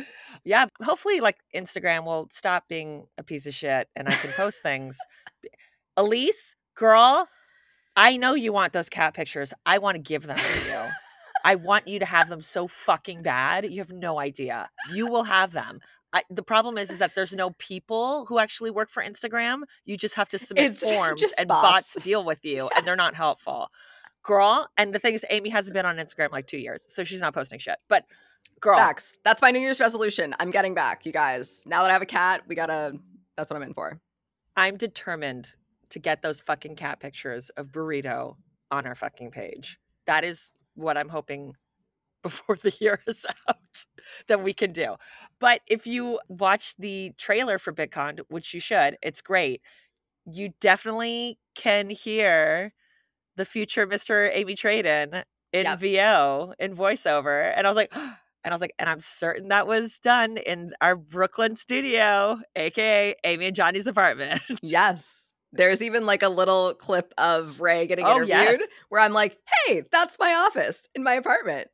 yeah. 0.44 0.66
Hopefully, 0.82 1.20
like 1.20 1.38
Instagram 1.54 2.04
will 2.04 2.28
stop 2.30 2.68
being 2.68 3.06
a 3.16 3.22
piece 3.22 3.46
of 3.46 3.54
shit 3.54 3.88
and 3.96 4.08
I 4.08 4.12
can 4.12 4.30
post 4.32 4.62
things. 4.62 4.98
Elise, 5.96 6.56
girl, 6.74 7.28
I 7.96 8.18
know 8.18 8.34
you 8.34 8.52
want 8.52 8.74
those 8.74 8.90
cat 8.90 9.14
pictures. 9.14 9.54
I 9.64 9.78
want 9.78 9.94
to 9.94 10.02
give 10.02 10.26
them 10.26 10.36
to 10.36 10.70
you. 10.70 10.80
I 11.44 11.54
want 11.54 11.86
you 11.86 11.98
to 12.00 12.04
have 12.04 12.28
them 12.28 12.42
so 12.42 12.66
fucking 12.66 13.22
bad. 13.22 13.70
You 13.70 13.78
have 13.78 13.92
no 13.92 14.18
idea. 14.18 14.68
You 14.92 15.06
will 15.06 15.24
have 15.24 15.52
them. 15.52 15.80
I, 16.16 16.22
the 16.30 16.42
problem 16.42 16.78
is, 16.78 16.90
is 16.90 16.98
that 17.00 17.14
there's 17.14 17.34
no 17.34 17.50
people 17.58 18.24
who 18.26 18.38
actually 18.38 18.70
work 18.70 18.88
for 18.88 19.02
Instagram. 19.02 19.62
You 19.84 19.98
just 19.98 20.14
have 20.14 20.28
to 20.30 20.38
submit 20.38 20.70
It's 20.72 20.90
forms, 20.92 21.22
and 21.38 21.46
bots. 21.46 21.94
bots. 21.94 22.04
deal 22.04 22.24
with 22.24 22.42
you, 22.42 22.70
and 22.74 22.86
they're 22.86 22.96
not 23.06 23.14
helpful. 23.14 23.68
Girl, 24.22 24.68
and 24.78 24.94
the 24.94 24.98
thing 24.98 25.12
is, 25.14 25.26
Amy 25.30 25.50
hasn't 25.50 25.74
been 25.74 25.84
on 25.86 25.96
Instagram 25.98 26.32
like 26.32 26.46
two 26.46 26.56
years, 26.58 26.86
so 26.88 27.04
she's 27.04 27.20
not 27.20 27.34
posting 27.34 27.58
shit. 27.58 27.76
But 27.88 28.04
girl, 28.60 28.78
Facts. 28.78 29.18
That's 29.24 29.42
my 29.42 29.50
New 29.50 29.60
Year's 29.60 29.78
resolution. 29.78 30.34
I'm 30.40 30.50
getting 30.50 30.74
back, 30.74 31.04
you 31.04 31.12
guys. 31.12 31.62
Now 31.66 31.82
that 31.82 31.90
I 31.90 31.92
have 31.92 32.02
a 32.02 32.06
cat, 32.06 32.42
we 32.48 32.54
gotta. 32.54 32.94
That's 33.36 33.50
what 33.50 33.56
I'm 33.56 33.62
in 33.62 33.74
for. 33.74 34.00
I'm 34.56 34.76
determined 34.78 35.50
to 35.90 35.98
get 35.98 36.22
those 36.22 36.40
fucking 36.40 36.76
cat 36.76 36.98
pictures 36.98 37.50
of 37.50 37.70
burrito 37.70 38.36
on 38.70 38.86
our 38.86 38.94
fucking 38.94 39.30
page. 39.32 39.78
That 40.06 40.24
is 40.24 40.54
what 40.74 40.96
I'm 40.96 41.10
hoping 41.10 41.52
before 42.28 42.56
the 42.56 42.72
year 42.80 43.00
is 43.06 43.24
out 43.48 43.56
that 44.28 44.42
we 44.42 44.52
can 44.52 44.72
do. 44.72 44.96
But 45.38 45.60
if 45.66 45.86
you 45.86 46.18
watch 46.28 46.74
the 46.76 47.12
trailer 47.18 47.58
for 47.58 47.72
Bitconned, 47.72 48.20
which 48.28 48.54
you 48.54 48.60
should, 48.60 48.96
it's 49.02 49.20
great. 49.22 49.60
You 50.24 50.50
definitely 50.60 51.38
can 51.54 51.90
hear 51.90 52.72
the 53.36 53.44
future 53.44 53.86
Mr. 53.86 54.30
Amy 54.32 54.54
Traden 54.54 55.22
in 55.52 55.64
Yep. 55.64 55.78
VO 55.78 56.54
in 56.58 56.74
voiceover. 56.74 57.52
And 57.56 57.66
I 57.66 57.70
was 57.70 57.76
like, 57.76 57.92
and 57.96 58.52
I 58.52 58.54
was 58.54 58.60
like, 58.60 58.74
and 58.78 58.88
I'm 58.88 59.00
certain 59.00 59.48
that 59.48 59.66
was 59.66 59.98
done 59.98 60.36
in 60.38 60.72
our 60.80 60.96
Brooklyn 60.96 61.54
studio, 61.56 62.38
aka 62.56 63.14
Amy 63.24 63.46
and 63.46 63.56
Johnny's 63.56 63.86
apartment. 63.86 64.40
Yes. 64.62 65.22
There's 65.52 65.80
even 65.80 66.04
like 66.06 66.22
a 66.22 66.28
little 66.28 66.74
clip 66.74 67.14
of 67.16 67.60
Ray 67.60 67.86
getting 67.86 68.04
Oh, 68.04 68.16
interviewed 68.16 68.28
yes. 68.60 68.68
where 68.90 69.00
I'm 69.00 69.12
like, 69.14 69.38
hey, 69.66 69.82
that's 69.90 70.18
my 70.18 70.34
office 70.34 70.86
in 70.94 71.02
my 71.02 71.14
apartment. 71.14 71.68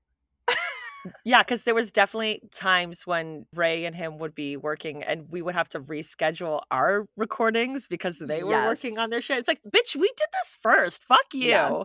Yeah, 1.25 1.43
because 1.43 1.65
there 1.65 1.75
was 1.75 1.93
definitely 1.93 2.43
times 2.53 3.07
when 3.07 3.47
Ray 3.55 3.85
and 3.85 3.95
him 3.95 4.19
would 4.19 4.35
be 4.35 4.57
working, 4.57 5.03
and 5.03 5.27
we 5.31 5.43
would 5.43 5.55
have 5.55 5.69
to 5.71 5.81
reschedule 5.81 6.63
our 6.71 7.07
recordings 7.17 7.87
because 7.87 8.19
they 8.19 8.43
were 8.43 8.51
working 8.51 8.99
on 8.99 9.11
their 9.11 9.21
shit. 9.21 9.39
It's 9.39 9.49
like, 9.49 9.61
bitch, 9.67 9.97
we 9.97 10.09
did 10.09 10.29
this 10.33 10.57
first. 10.61 11.03
Fuck 11.05 11.35
you. 11.35 11.49
Yeah. 11.49 11.83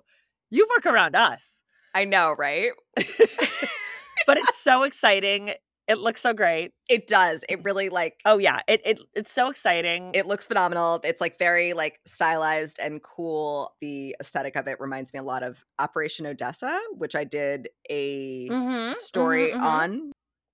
You 0.50 0.68
work 0.76 0.86
around 0.86 1.16
us. 1.16 1.64
I 1.94 2.06
know, 2.06 2.36
right? 2.38 2.72
but 2.96 4.38
it's 4.38 4.58
so 4.58 4.84
exciting. 4.84 5.54
It 5.88 6.00
looks 6.00 6.22
so 6.22 6.34
great. 6.34 6.74
It 6.90 7.08
does. 7.08 7.44
It 7.50 7.64
really 7.64 7.90
like 7.90 8.26
Oh 8.26 8.38
yeah, 8.38 8.62
it, 8.68 8.82
it 8.86 9.00
it's 9.16 9.32
so 9.32 9.50
exciting. 9.50 10.14
it 10.14 10.26
looks 10.26 10.48
phenomenal. 10.48 11.00
It's 11.04 11.20
like 11.22 11.38
very 11.38 11.74
like 11.74 12.00
stylized 12.06 12.80
and 12.80 13.04
cool. 13.04 13.76
The 13.82 14.16
aesthetic 14.22 14.56
of 14.56 14.68
it 14.68 14.80
reminds 14.80 15.14
me 15.14 15.20
a 15.20 15.24
lot 15.24 15.44
of 15.44 15.66
Operation 15.80 16.26
Odessa, 16.26 16.80
which 16.94 17.16
I 17.16 17.24
did 17.24 17.70
a 17.92 18.56
Mhm, 18.56 18.94
story 18.94 19.54
mhm, 19.54 19.54
mhm. 19.54 19.84
on. 19.84 20.12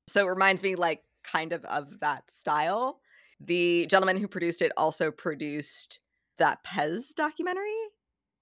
So 0.07 0.25
it 0.25 0.29
reminds 0.29 0.63
me 0.63 0.75
like 0.75 1.03
kind 1.23 1.53
of 1.53 1.63
of 1.65 1.99
that 1.99 2.29
style. 2.31 2.99
The 3.39 3.85
gentleman 3.87 4.17
who 4.17 4.27
produced 4.27 4.61
it 4.61 4.71
also 4.75 5.11
produced 5.11 5.99
that 6.39 6.63
Pez 6.63 7.13
documentary, 7.13 7.75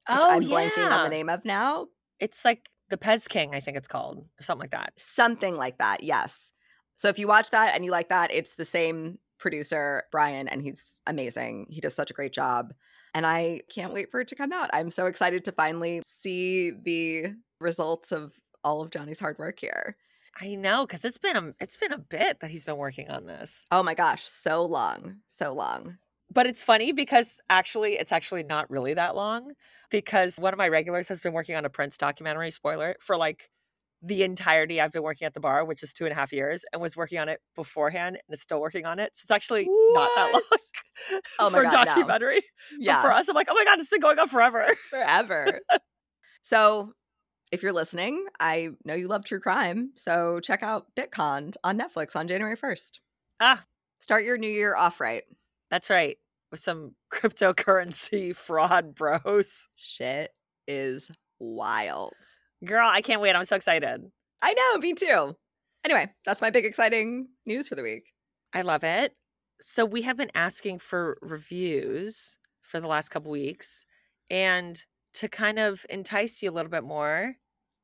Oh 0.07 0.27
I'm 0.29 0.47
blanking 0.49 0.91
on 0.91 1.01
the 1.03 1.09
name 1.09 1.29
of 1.29 1.45
now. 1.45 1.89
It's 2.19 2.45
like 2.45 2.69
the 2.89 2.97
Pez 2.97 3.27
King, 3.27 3.55
I 3.55 3.59
think 3.59 3.77
it's 3.77 3.87
called, 3.87 4.19
or 4.39 4.43
something 4.43 4.61
like 4.63 4.71
that. 4.71 4.93
Something 4.97 5.57
like 5.57 5.77
that. 5.79 6.03
Yes. 6.03 6.53
So 7.01 7.07
if 7.09 7.17
you 7.17 7.27
watch 7.27 7.49
that 7.49 7.73
and 7.73 7.83
you 7.83 7.89
like 7.89 8.09
that, 8.09 8.31
it's 8.31 8.53
the 8.53 8.63
same 8.63 9.17
producer, 9.39 10.03
Brian, 10.11 10.47
and 10.47 10.61
he's 10.61 10.99
amazing. 11.07 11.65
He 11.67 11.81
does 11.81 11.95
such 11.95 12.11
a 12.11 12.13
great 12.13 12.31
job. 12.31 12.75
And 13.15 13.25
I 13.25 13.61
can't 13.73 13.91
wait 13.91 14.11
for 14.11 14.19
it 14.19 14.27
to 14.27 14.35
come 14.35 14.53
out. 14.53 14.69
I'm 14.71 14.91
so 14.91 15.07
excited 15.07 15.43
to 15.45 15.51
finally 15.51 16.03
see 16.05 16.69
the 16.69 17.33
results 17.59 18.11
of 18.11 18.39
all 18.63 18.83
of 18.83 18.91
Johnny's 18.91 19.19
hard 19.19 19.39
work 19.39 19.59
here. 19.59 19.97
I 20.39 20.53
know, 20.53 20.85
because 20.85 21.03
it's 21.03 21.17
been 21.17 21.35
a 21.35 21.53
it's 21.59 21.75
been 21.75 21.91
a 21.91 21.97
bit 21.97 22.39
that 22.41 22.51
he's 22.51 22.65
been 22.65 22.77
working 22.77 23.09
on 23.09 23.25
this. 23.25 23.65
Oh 23.71 23.81
my 23.81 23.95
gosh, 23.95 24.21
so 24.21 24.63
long. 24.63 25.21
So 25.27 25.53
long. 25.53 25.97
But 26.31 26.45
it's 26.45 26.63
funny 26.63 26.91
because 26.91 27.41
actually 27.49 27.93
it's 27.93 28.11
actually 28.11 28.43
not 28.43 28.69
really 28.69 28.93
that 28.93 29.15
long 29.15 29.53
because 29.89 30.37
one 30.37 30.53
of 30.53 30.59
my 30.59 30.67
regulars 30.67 31.07
has 31.07 31.19
been 31.19 31.33
working 31.33 31.55
on 31.55 31.65
a 31.65 31.69
Prince 31.69 31.97
documentary, 31.97 32.51
spoiler, 32.51 32.95
for 32.99 33.17
like 33.17 33.49
the 34.01 34.23
entirety 34.23 34.81
I've 34.81 34.91
been 34.91 35.03
working 35.03 35.25
at 35.25 35.33
the 35.33 35.39
bar, 35.39 35.63
which 35.63 35.83
is 35.83 35.93
two 35.93 36.05
and 36.05 36.11
a 36.11 36.15
half 36.15 36.33
years, 36.33 36.65
and 36.73 36.81
was 36.81 36.97
working 36.97 37.19
on 37.19 37.29
it 37.29 37.39
beforehand 37.55 38.15
and 38.27 38.33
is 38.33 38.41
still 38.41 38.59
working 38.59 38.85
on 38.85 38.99
it. 38.99 39.15
So 39.15 39.25
it's 39.25 39.31
actually 39.31 39.67
not 39.69 40.09
that 40.15 40.31
long 40.33 40.41
Oh 41.39 41.49
my 41.49 41.57
for 41.57 41.63
God, 41.63 41.71
no. 41.73 41.85
documentary. 41.85 42.41
Yeah. 42.79 42.95
But 42.95 43.01
for 43.01 43.13
us, 43.13 43.27
I'm 43.29 43.35
like, 43.35 43.47
oh 43.49 43.53
my 43.55 43.63
God, 43.65 43.79
it's 43.79 43.89
been 43.89 43.99
going 44.01 44.17
on 44.19 44.27
forever. 44.27 44.65
forever. 44.89 45.59
so, 46.41 46.93
if 47.51 47.63
you're 47.63 47.73
listening, 47.73 48.25
I 48.39 48.69
know 48.85 48.93
you 48.93 49.07
love 49.07 49.25
true 49.25 49.39
crime. 49.39 49.91
So, 49.95 50.39
check 50.39 50.63
out 50.63 50.87
Bitconned 50.95 51.55
on 51.63 51.77
Netflix 51.77 52.15
on 52.15 52.27
January 52.27 52.55
1st. 52.57 52.99
Ah, 53.39 53.63
Start 53.99 54.23
your 54.23 54.37
new 54.37 54.49
year 54.49 54.75
off 54.75 54.99
right. 54.99 55.23
that's 55.69 55.89
right. 55.91 56.17
With 56.49 56.59
some 56.59 56.95
cryptocurrency 57.13 58.35
fraud 58.35 58.95
bros. 58.95 59.67
Shit 59.75 60.31
is 60.67 61.09
wild. 61.39 62.13
Girl, 62.65 62.87
I 62.91 63.01
can't 63.01 63.21
wait. 63.21 63.35
I'm 63.35 63.45
so 63.45 63.55
excited. 63.55 64.11
I 64.41 64.53
know, 64.53 64.77
me 64.77 64.93
too. 64.93 65.35
Anyway, 65.83 66.11
that's 66.25 66.41
my 66.41 66.49
big 66.49 66.65
exciting 66.65 67.29
news 67.45 67.67
for 67.67 67.75
the 67.75 67.83
week. 67.83 68.13
I 68.53 68.61
love 68.61 68.83
it. 68.83 69.15
So 69.59 69.85
we 69.85 70.03
have 70.03 70.17
been 70.17 70.31
asking 70.35 70.79
for 70.79 71.17
reviews 71.21 72.37
for 72.61 72.79
the 72.79 72.87
last 72.87 73.09
couple 73.09 73.31
weeks 73.31 73.85
and 74.29 74.83
to 75.13 75.27
kind 75.27 75.59
of 75.59 75.85
entice 75.89 76.41
you 76.41 76.49
a 76.49 76.53
little 76.53 76.71
bit 76.71 76.83
more 76.83 77.35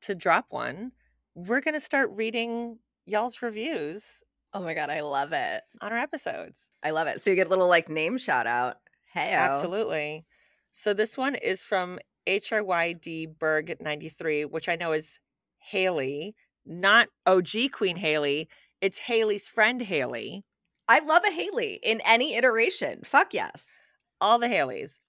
to 0.01 0.15
drop 0.15 0.46
one, 0.50 0.91
we're 1.36 1.62
going 1.62 1.74
to 1.74 1.79
start 1.79 2.10
reading 2.13 2.79
y'all's 3.05 3.41
reviews 3.41 4.24
Oh 4.53 4.62
my 4.62 4.74
god, 4.74 4.89
I 4.89 5.01
love 5.01 5.34
it. 5.34 5.62
on 5.81 5.91
our 5.91 6.00
episodes. 6.00 6.69
I 6.81 6.91
love 6.91 7.07
it. 7.07 7.22
So 7.22 7.29
you 7.29 7.36
get 7.36 7.48
a 7.48 7.50
little 7.50 7.67
like 7.67 7.89
name 7.89 8.17
shout 8.17 8.48
out. 8.48 8.77
Hey, 9.13 9.31
Absolutely. 9.31 10.25
So 10.72 10.93
this 10.93 11.17
one 11.17 11.36
is 11.36 11.63
from 11.63 12.00
HRYD 12.27 13.39
Berg 13.39 13.77
93, 13.79 14.46
which 14.46 14.67
I 14.69 14.75
know 14.75 14.91
is 14.91 15.19
Haley, 15.60 16.36
not 16.65 17.07
OG 17.25 17.72
Queen 17.72 17.96
Haley. 17.96 18.50
It's 18.81 18.98
Haley's 18.98 19.48
friend 19.48 19.81
Haley. 19.81 20.43
I 20.88 21.00
love 21.00 21.24
a 21.27 21.31
Haley 21.31 21.79
in 21.84 22.01
any 22.05 22.36
iteration. 22.36 23.01
Fuck 23.05 23.34
yes. 23.34 23.81
all 24.22 24.39
the 24.39 24.48
Haleys. 24.48 25.00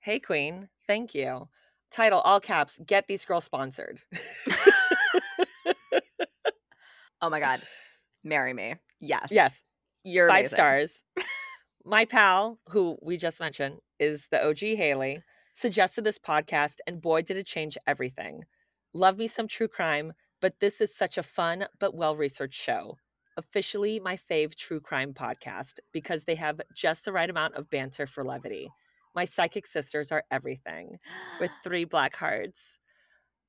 Hey, 0.00 0.18
Queen. 0.18 0.68
Thank 0.86 1.14
you. 1.14 1.48
Title, 1.90 2.20
all 2.20 2.40
caps, 2.40 2.80
get 2.86 3.06
these 3.06 3.24
girls 3.24 3.44
sponsored. 3.44 4.00
Oh 7.22 7.30
my 7.30 7.38
god. 7.38 7.62
Marry 8.24 8.52
me. 8.52 8.74
Yes. 9.00 9.28
yes, 9.30 9.64
You're 10.04 10.28
five 10.28 10.40
amazing. 10.40 10.56
stars. 10.56 11.04
My 11.84 12.04
pal, 12.04 12.58
who 12.68 12.98
we 13.00 13.16
just 13.16 13.40
mentioned, 13.40 13.78
is 14.00 14.26
the 14.30 14.44
OG 14.44 14.58
Haley, 14.58 15.22
suggested 15.52 16.04
this 16.04 16.18
podcast, 16.18 16.76
and 16.86 17.00
boy, 17.00 17.22
did 17.22 17.36
it 17.36 17.46
change 17.46 17.76
everything. 17.86 18.44
Love 18.94 19.18
me 19.18 19.26
some 19.26 19.48
true 19.48 19.68
crime, 19.68 20.12
but 20.40 20.60
this 20.60 20.80
is 20.80 20.94
such 20.94 21.16
a 21.16 21.22
fun 21.22 21.66
but 21.78 21.94
well 21.94 22.16
researched 22.16 22.60
show. 22.60 22.96
Officially 23.36 23.98
my 24.00 24.16
fave 24.16 24.54
true 24.54 24.80
crime 24.80 25.14
podcast 25.14 25.78
because 25.92 26.24
they 26.24 26.34
have 26.34 26.60
just 26.74 27.04
the 27.04 27.12
right 27.12 27.30
amount 27.30 27.54
of 27.54 27.70
banter 27.70 28.06
for 28.06 28.24
levity. 28.24 28.68
My 29.14 29.24
psychic 29.24 29.66
sisters 29.66 30.12
are 30.12 30.24
everything 30.30 30.98
with 31.40 31.50
three 31.64 31.84
black 31.84 32.16
hearts. 32.16 32.78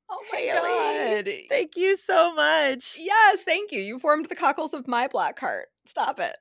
Oh 0.09 0.23
my 0.31 0.39
Haley, 0.39 1.23
god. 1.23 1.33
Thank 1.49 1.75
you 1.75 1.97
so 1.97 2.33
much. 2.33 2.95
Yes, 2.99 3.43
thank 3.43 3.71
you. 3.71 3.79
You 3.79 3.99
formed 3.99 4.27
the 4.27 4.35
cockles 4.35 4.73
of 4.73 4.87
my 4.87 5.07
black 5.07 5.39
heart. 5.39 5.67
Stop 5.85 6.19
it. 6.19 6.35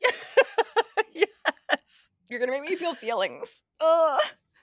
yes. 1.15 2.11
You're 2.29 2.41
gonna 2.41 2.53
make 2.53 2.69
me 2.69 2.77
feel 2.77 2.95
feelings. 2.95 3.63
Ugh. 3.81 4.21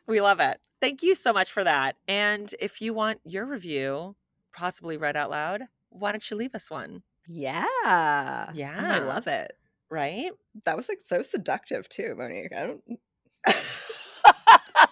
We 0.08 0.22
love 0.22 0.40
it. 0.40 0.60
Thank 0.82 1.04
you 1.04 1.16
so 1.16 1.34
much 1.34 1.52
for 1.52 1.64
that. 1.64 1.96
And 2.08 2.54
if 2.60 2.82
you 2.82 2.94
want 2.94 3.20
your 3.24 3.46
review 3.46 4.16
possibly 4.56 4.98
read 4.98 5.16
out 5.16 5.30
loud, 5.30 5.64
why 5.90 6.12
don't 6.12 6.30
you 6.30 6.38
leave 6.38 6.56
us 6.56 6.72
one? 6.72 7.04
Yeah. 7.28 7.66
Oh, 7.86 7.86
I 7.86 9.00
love 9.00 9.28
it. 9.28 9.54
Right? 9.90 10.32
That 10.66 10.78
was 10.78 10.88
like 10.90 11.00
so 11.04 11.22
seductive 11.24 11.90
too, 11.90 12.16
Monique. 12.18 12.54
I 12.56 12.68
don't 12.68 12.82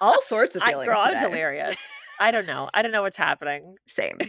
all 0.01 0.22
sorts 0.25 0.56
of 0.56 0.63
I, 0.63 0.72
feelings. 0.72 0.88
girl, 0.89 1.00
I'm 1.00 1.13
today. 1.13 1.29
delirious. 1.29 1.77
I 2.20 2.32
don't 2.32 2.48
know. 2.48 2.70
I 2.74 2.82
don't 2.82 2.91
know 2.91 3.03
what's 3.03 3.17
happening. 3.17 3.75
Same. 3.88 4.17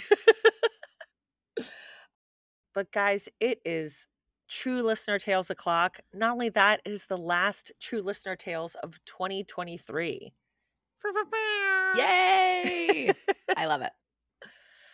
But 2.74 2.92
guys, 2.92 3.28
it 3.40 3.60
is 3.64 4.06
True 4.48 4.82
Listener 4.82 5.18
Tales 5.18 5.50
o'clock. 5.50 5.98
Not 6.14 6.32
only 6.32 6.48
that, 6.50 6.80
it 6.84 6.92
is 6.92 7.06
the 7.06 7.18
last 7.18 7.72
True 7.80 8.00
Listener 8.00 8.36
Tales 8.36 8.76
of 8.76 9.04
2023. 9.04 10.32
Yay! 11.94 13.12
I 13.56 13.66
love 13.66 13.82
it. 13.82 13.92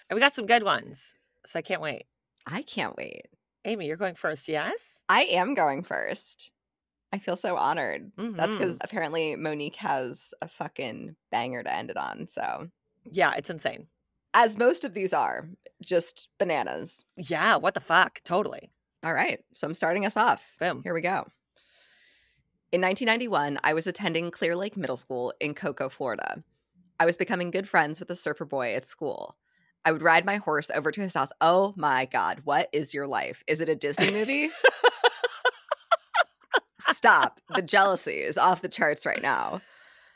And 0.09 0.17
we 0.17 0.21
got 0.21 0.33
some 0.33 0.47
good 0.47 0.63
ones. 0.63 1.15
So 1.47 1.59
I 1.59 1.63
can't 1.63 1.81
wait. 1.83 2.05
I 2.47 2.63
can't 2.63 2.97
wait. 2.97 3.23
Amy, 3.65 3.87
you're 3.87 3.97
going 3.97 4.15
first, 4.15 4.49
yes? 4.49 5.03
I 5.09 5.23
am 5.25 5.55
going 5.55 5.83
first. 5.83 6.51
I 7.13 7.19
feel 7.19 7.37
so 7.37 7.57
honored. 7.57 8.11
That's 8.17 8.55
Mhm. 8.57 8.59
because 8.59 8.79
apparently 8.83 9.37
Monique 9.37 9.77
has 9.77 10.35
a 10.43 10.49
fucking 10.49 11.17
banger 11.31 11.63
to 11.63 11.73
end 11.73 11.91
it 11.91 11.97
on. 11.97 12.27
So, 12.27 12.71
Yeah, 13.05 13.33
it's 13.37 13.51
insane. 13.51 13.89
as 14.35 14.59
most 14.59 14.85
of 14.85 14.95
these 14.95 15.13
are, 15.13 15.49
just 15.83 16.29
bananas. 16.39 17.05
Yeah, 17.17 17.57
what 17.57 17.75
the 17.75 17.81
fuck? 17.81 18.21
Totally. 18.25 18.71
All 19.05 19.15
right. 19.15 19.45
So, 19.55 19.67
I'm 19.67 19.75
starting 19.75 20.05
us 20.07 20.17
off. 20.17 20.57
Boom. 20.59 20.83
Here 20.83 20.95
we 20.95 21.01
go. 21.03 21.29
In 22.75 22.81
1991, 22.81 23.61
I 23.63 23.73
was 23.73 23.87
attending 23.87 24.33
Clear 24.33 24.57
Lake 24.57 24.77
Middle 24.77 24.97
School 24.97 25.33
in 25.39 25.55
Cocoa, 25.55 25.89
Florida. 25.89 26.43
I 26.99 27.07
was 27.07 27.17
becoming 27.17 27.53
good 27.53 27.69
friends 27.69 28.01
with 28.01 28.11
a 28.11 28.17
surfer 28.17 28.45
boy 28.45 28.75
at 28.75 28.85
school. 28.85 29.37
I 29.85 29.93
would 29.93 30.03
ride 30.03 30.25
my 30.25 30.39
horse 30.39 30.73
over 30.73 30.91
to 30.91 31.01
his 31.01 31.15
house. 31.15 31.31
Oh 31.41 31.73
my 31.77 32.07
God, 32.07 32.41
what 32.43 32.69
is 32.73 32.93
your 32.93 33.07
life? 33.07 33.45
Is 33.47 33.61
it 33.61 33.69
a 33.69 33.77
Disney 33.77 34.11
movie? 34.11 34.49
Stop. 36.81 37.39
The 37.55 37.63
jealousy 37.63 38.21
is 38.21 38.37
off 38.37 38.61
the 38.61 38.69
charts 38.69 39.07
right 39.07 39.23
now. 39.23 39.61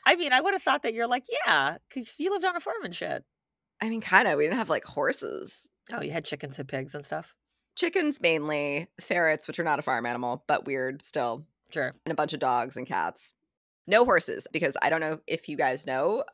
I 0.05 0.17
mean, 0.17 0.33
I 0.33 0.41
would 0.41 0.53
have 0.53 0.63
thought 0.63 0.83
that 0.83 0.95
you're 0.95 1.07
like, 1.07 1.27
yeah, 1.47 1.77
because 1.89 2.19
you 2.19 2.33
lived 2.33 2.45
on 2.45 2.57
a 2.57 2.61
farm 2.61 2.83
and 2.83 2.93
shit. 2.93 3.23
I 3.81 3.89
mean, 3.89 4.01
kind 4.01 4.27
of. 4.27 4.37
We 4.37 4.43
didn't 4.43 4.59
have 4.59 4.69
like 4.69 4.85
horses. 4.85 5.69
Oh, 5.93 6.03
you 6.03 6.11
had 6.11 6.25
chickens 6.25 6.59
and 6.59 6.67
pigs 6.69 6.97
and 6.97 7.05
stuff. 7.05 7.37
Chickens 7.77 8.21
mainly, 8.21 8.89
ferrets, 9.01 9.47
which 9.47 9.61
are 9.61 9.65
not 9.65 9.79
a 9.79 9.83
farm 9.83 10.07
animal, 10.07 10.43
but 10.49 10.67
weird 10.67 11.05
still, 11.05 11.47
Sure. 11.73 11.93
and 12.05 12.13
a 12.13 12.15
bunch 12.15 12.33
of 12.33 12.41
dogs 12.41 12.77
and 12.77 12.87
cats. 12.87 13.33
No 13.87 14.05
horses, 14.05 14.47
because 14.53 14.77
I 14.83 14.91
don't 14.91 15.01
know 15.01 15.19
if 15.27 15.49
you 15.49 15.57
guys 15.57 15.87
know, 15.87 16.25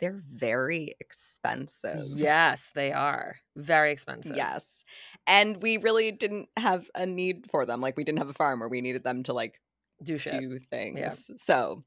they're 0.00 0.22
very 0.28 0.94
expensive. 0.98 2.04
Yes, 2.14 2.70
they 2.74 2.92
are 2.92 3.36
very 3.56 3.92
expensive. 3.92 4.36
Yes. 4.36 4.84
And 5.26 5.62
we 5.62 5.76
really 5.76 6.10
didn't 6.10 6.48
have 6.56 6.90
a 6.94 7.06
need 7.06 7.46
for 7.50 7.66
them. 7.66 7.80
Like 7.80 7.96
we 7.96 8.04
didn't 8.04 8.18
have 8.18 8.30
a 8.30 8.34
farm 8.34 8.60
where 8.60 8.68
we 8.68 8.80
needed 8.80 9.04
them 9.04 9.22
to 9.24 9.34
like 9.34 9.60
do 10.02 10.18
shit. 10.18 10.40
do 10.40 10.58
things. 10.58 11.30
So, 11.36 11.84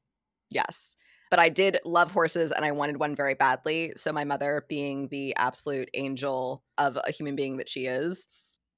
yes. 0.50 0.96
But 1.30 1.40
I 1.40 1.48
did 1.48 1.78
love 1.84 2.12
horses 2.12 2.52
and 2.52 2.64
I 2.64 2.70
wanted 2.70 2.98
one 2.98 3.16
very 3.16 3.34
badly. 3.34 3.92
So, 3.96 4.12
my 4.12 4.24
mother, 4.24 4.64
being 4.68 5.08
the 5.08 5.34
absolute 5.36 5.90
angel 5.94 6.62
of 6.78 6.96
a 7.04 7.10
human 7.10 7.34
being 7.34 7.56
that 7.56 7.68
she 7.68 7.86
is, 7.86 8.28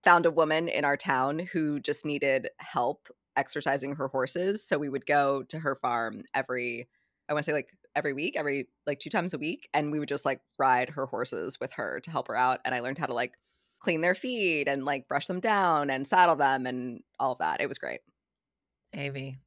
found 0.02 0.24
a 0.24 0.30
woman 0.30 0.68
in 0.68 0.84
our 0.84 0.96
town 0.96 1.40
who 1.52 1.80
just 1.80 2.06
needed 2.06 2.48
help 2.58 3.08
exercising 3.36 3.96
her 3.96 4.08
horses. 4.08 4.66
So 4.66 4.78
we 4.78 4.88
would 4.88 5.06
go 5.06 5.42
to 5.44 5.58
her 5.58 5.76
farm 5.82 6.22
every, 6.34 6.88
I 7.28 7.32
want 7.32 7.44
to 7.44 7.50
say 7.50 7.54
like 7.54 7.70
every 7.94 8.12
week, 8.12 8.36
every 8.36 8.68
like 8.86 8.98
two 8.98 9.10
times 9.10 9.34
a 9.34 9.38
week. 9.38 9.68
And 9.74 9.90
we 9.92 9.98
would 9.98 10.08
just 10.08 10.24
like 10.24 10.40
ride 10.58 10.90
her 10.90 11.06
horses 11.06 11.58
with 11.60 11.72
her 11.74 12.00
to 12.00 12.10
help 12.10 12.28
her 12.28 12.36
out. 12.36 12.60
And 12.64 12.74
I 12.74 12.80
learned 12.80 12.98
how 12.98 13.06
to 13.06 13.14
like 13.14 13.34
clean 13.80 14.00
their 14.00 14.14
feet 14.14 14.68
and 14.68 14.84
like 14.84 15.06
brush 15.08 15.26
them 15.26 15.40
down 15.40 15.90
and 15.90 16.06
saddle 16.06 16.36
them 16.36 16.66
and 16.66 17.00
all 17.18 17.32
of 17.32 17.38
that. 17.38 17.60
It 17.60 17.68
was 17.68 17.78
great. 17.78 18.00
Amy, 18.94 19.38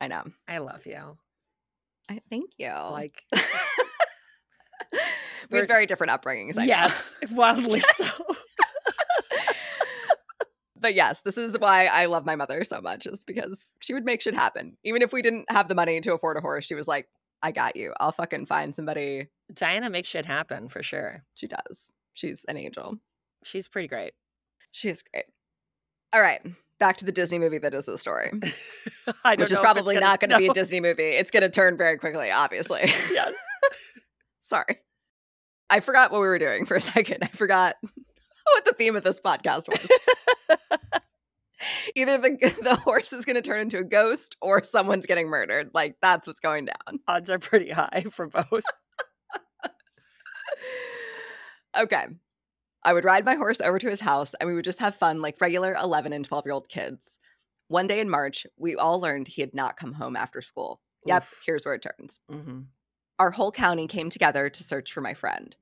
I 0.00 0.08
know. 0.08 0.24
I 0.46 0.58
love 0.58 0.86
you. 0.86 1.18
I 2.08 2.20
thank 2.30 2.52
you. 2.58 2.68
Like, 2.72 3.22
we 3.32 3.38
we're- 5.50 5.60
had 5.60 5.68
very 5.68 5.86
different 5.86 6.12
upbringings. 6.12 6.56
I 6.56 6.64
yes, 6.64 7.16
wildly 7.32 7.80
so. 7.94 8.06
But 10.80 10.94
yes, 10.94 11.22
this 11.22 11.36
is 11.36 11.58
why 11.58 11.86
I 11.86 12.06
love 12.06 12.24
my 12.24 12.36
mother 12.36 12.64
so 12.64 12.80
much, 12.80 13.06
is 13.06 13.24
because 13.24 13.76
she 13.80 13.94
would 13.94 14.04
make 14.04 14.20
shit 14.20 14.34
happen. 14.34 14.76
Even 14.84 15.02
if 15.02 15.12
we 15.12 15.22
didn't 15.22 15.50
have 15.50 15.68
the 15.68 15.74
money 15.74 16.00
to 16.00 16.14
afford 16.14 16.36
a 16.36 16.40
horse, 16.40 16.64
she 16.64 16.74
was 16.74 16.88
like, 16.88 17.08
I 17.42 17.52
got 17.52 17.76
you. 17.76 17.92
I'll 18.00 18.12
fucking 18.12 18.46
find 18.46 18.74
somebody. 18.74 19.28
Diana 19.54 19.90
makes 19.90 20.08
shit 20.08 20.26
happen 20.26 20.68
for 20.68 20.82
sure. 20.82 21.24
She 21.34 21.46
does. 21.46 21.92
She's 22.14 22.44
an 22.48 22.56
angel. 22.56 22.98
She's 23.44 23.68
pretty 23.68 23.88
great. 23.88 24.12
She 24.72 24.88
is 24.88 25.02
great. 25.02 25.26
All 26.12 26.20
right. 26.20 26.40
Back 26.80 26.96
to 26.98 27.04
the 27.04 27.12
Disney 27.12 27.38
movie 27.38 27.58
that 27.58 27.74
is 27.74 27.86
the 27.86 27.98
story, 27.98 28.30
I 29.24 29.34
don't 29.34 29.40
which 29.40 29.50
is 29.50 29.58
know 29.58 29.62
if 29.62 29.66
it's 29.66 29.72
probably 29.72 29.98
not 29.98 30.20
going 30.20 30.30
to 30.30 30.38
be 30.38 30.46
a. 30.46 30.52
Disney 30.54 30.80
movie. 30.80 31.02
It's 31.02 31.32
going 31.32 31.42
to 31.42 31.48
turn 31.48 31.76
very 31.76 31.98
quickly, 31.98 32.30
obviously. 32.30 32.82
Yes. 33.10 33.34
Sorry. 34.40 34.78
I 35.68 35.80
forgot 35.80 36.12
what 36.12 36.20
we 36.20 36.28
were 36.28 36.38
doing 36.38 36.66
for 36.66 36.76
a 36.76 36.80
second. 36.80 37.18
I 37.22 37.26
forgot 37.26 37.76
what 37.82 38.64
the 38.64 38.72
theme 38.72 38.94
of 38.94 39.02
this 39.02 39.18
podcast 39.18 39.66
was. 39.68 39.88
Either 41.96 42.18
the 42.18 42.56
the 42.62 42.76
horse 42.76 43.12
is 43.12 43.24
going 43.24 43.36
to 43.36 43.42
turn 43.42 43.60
into 43.60 43.78
a 43.78 43.84
ghost 43.84 44.36
or 44.40 44.62
someone's 44.62 45.06
getting 45.06 45.28
murdered. 45.28 45.70
Like 45.74 45.96
that's 46.00 46.26
what's 46.26 46.40
going 46.40 46.66
down. 46.66 47.00
Odds 47.08 47.30
are 47.30 47.38
pretty 47.38 47.70
high 47.70 48.04
for 48.10 48.26
both. 48.28 48.64
Okay. 51.76 52.06
I 52.82 52.92
would 52.92 53.04
ride 53.04 53.24
my 53.24 53.34
horse 53.34 53.60
over 53.60 53.78
to 53.78 53.90
his 53.90 54.00
house 54.00 54.34
and 54.34 54.48
we 54.48 54.54
would 54.54 54.64
just 54.64 54.80
have 54.80 54.96
fun 54.96 55.20
like 55.20 55.40
regular 55.40 55.74
11 55.74 56.12
and 56.12 56.24
12 56.24 56.46
year 56.46 56.52
old 56.52 56.68
kids. 56.68 57.18
One 57.68 57.86
day 57.86 58.00
in 58.00 58.08
March, 58.08 58.46
we 58.56 58.74
all 58.76 59.00
learned 59.00 59.28
he 59.28 59.42
had 59.42 59.54
not 59.54 59.76
come 59.76 59.92
home 59.92 60.16
after 60.16 60.40
school. 60.40 60.80
Yep, 61.04 61.22
Oof. 61.22 61.42
here's 61.44 61.64
where 61.66 61.74
it 61.74 61.82
turns. 61.82 62.20
hmm 62.30 62.60
Our 63.18 63.30
whole 63.30 63.52
county 63.52 63.86
came 63.86 64.10
together 64.10 64.48
to 64.48 64.62
search 64.62 64.92
for 64.92 65.00
my 65.02 65.14
friend. 65.14 65.54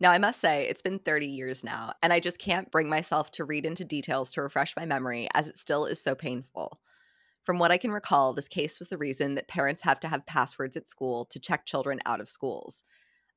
Now, 0.00 0.12
I 0.12 0.18
must 0.18 0.40
say, 0.40 0.68
it's 0.68 0.82
been 0.82 1.00
30 1.00 1.26
years 1.26 1.64
now, 1.64 1.92
and 2.02 2.12
I 2.12 2.20
just 2.20 2.38
can't 2.38 2.70
bring 2.70 2.88
myself 2.88 3.32
to 3.32 3.44
read 3.44 3.66
into 3.66 3.84
details 3.84 4.30
to 4.32 4.42
refresh 4.42 4.76
my 4.76 4.86
memory 4.86 5.28
as 5.34 5.48
it 5.48 5.58
still 5.58 5.86
is 5.86 6.00
so 6.00 6.14
painful. 6.14 6.80
From 7.44 7.58
what 7.58 7.72
I 7.72 7.78
can 7.78 7.90
recall, 7.90 8.32
this 8.32 8.46
case 8.46 8.78
was 8.78 8.90
the 8.90 8.98
reason 8.98 9.34
that 9.34 9.48
parents 9.48 9.82
have 9.82 9.98
to 10.00 10.08
have 10.08 10.26
passwords 10.26 10.76
at 10.76 10.86
school 10.86 11.24
to 11.30 11.40
check 11.40 11.66
children 11.66 11.98
out 12.06 12.20
of 12.20 12.28
schools. 12.28 12.84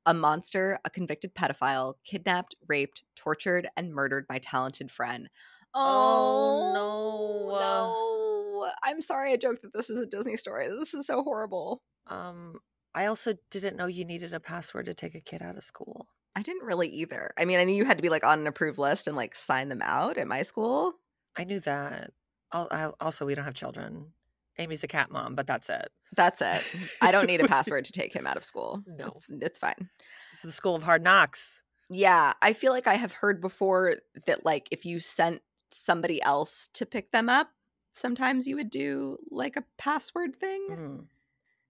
A 0.06 0.14
monster, 0.14 0.78
a 0.84 0.90
convicted 0.90 1.34
pedophile, 1.34 1.94
kidnapped, 2.04 2.54
raped, 2.68 3.02
tortured, 3.16 3.68
and 3.76 3.92
murdered 3.92 4.26
my 4.28 4.38
talented 4.38 4.92
friend. 4.92 5.30
Oh, 5.74 6.72
no. 6.74 7.58
no. 7.58 8.70
I'm 8.84 9.00
sorry 9.00 9.32
I 9.32 9.36
joked 9.36 9.62
that 9.62 9.72
this 9.72 9.88
was 9.88 10.00
a 10.00 10.06
Disney 10.06 10.36
story. 10.36 10.68
This 10.68 10.94
is 10.94 11.06
so 11.06 11.22
horrible. 11.22 11.82
Um, 12.06 12.60
I 12.94 13.06
also 13.06 13.34
didn't 13.50 13.76
know 13.76 13.86
you 13.86 14.04
needed 14.04 14.34
a 14.34 14.40
password 14.40 14.86
to 14.86 14.94
take 14.94 15.14
a 15.14 15.20
kid 15.20 15.42
out 15.42 15.56
of 15.56 15.64
school. 15.64 16.08
I 16.34 16.42
didn't 16.42 16.64
really 16.64 16.88
either. 16.88 17.32
I 17.38 17.44
mean, 17.44 17.58
I 17.58 17.64
knew 17.64 17.74
you 17.74 17.84
had 17.84 17.98
to 17.98 18.02
be 18.02 18.08
like 18.08 18.24
on 18.24 18.40
an 18.40 18.46
approved 18.46 18.78
list 18.78 19.06
and 19.06 19.16
like 19.16 19.34
sign 19.34 19.68
them 19.68 19.82
out 19.82 20.16
at 20.16 20.26
my 20.26 20.42
school. 20.42 20.94
I 21.36 21.44
knew 21.44 21.60
that. 21.60 22.10
Also, 22.52 23.24
we 23.26 23.34
don't 23.34 23.44
have 23.44 23.54
children. 23.54 24.12
Amy's 24.58 24.84
a 24.84 24.88
cat 24.88 25.10
mom, 25.10 25.34
but 25.34 25.46
that's 25.46 25.70
it. 25.70 25.88
That's 26.14 26.42
it. 26.42 26.62
I 27.00 27.10
don't 27.10 27.26
need 27.26 27.40
a 27.40 27.48
password 27.48 27.86
to 27.86 27.92
take 27.92 28.14
him 28.14 28.26
out 28.26 28.36
of 28.36 28.44
school. 28.44 28.82
No. 28.86 29.06
It's, 29.06 29.26
it's 29.30 29.58
fine. 29.58 29.88
It's 30.30 30.42
the 30.42 30.52
school 30.52 30.74
of 30.74 30.82
hard 30.82 31.02
knocks. 31.02 31.62
Yeah, 31.88 32.32
I 32.42 32.52
feel 32.52 32.72
like 32.72 32.86
I 32.86 32.94
have 32.94 33.12
heard 33.12 33.40
before 33.40 33.96
that 34.26 34.44
like 34.44 34.68
if 34.70 34.84
you 34.84 35.00
sent 35.00 35.42
somebody 35.70 36.22
else 36.22 36.68
to 36.74 36.84
pick 36.86 37.12
them 37.12 37.28
up, 37.28 37.48
sometimes 37.92 38.46
you 38.46 38.56
would 38.56 38.70
do 38.70 39.18
like 39.30 39.56
a 39.56 39.64
password 39.78 40.36
thing. 40.36 40.66
Mhm. 40.70 41.06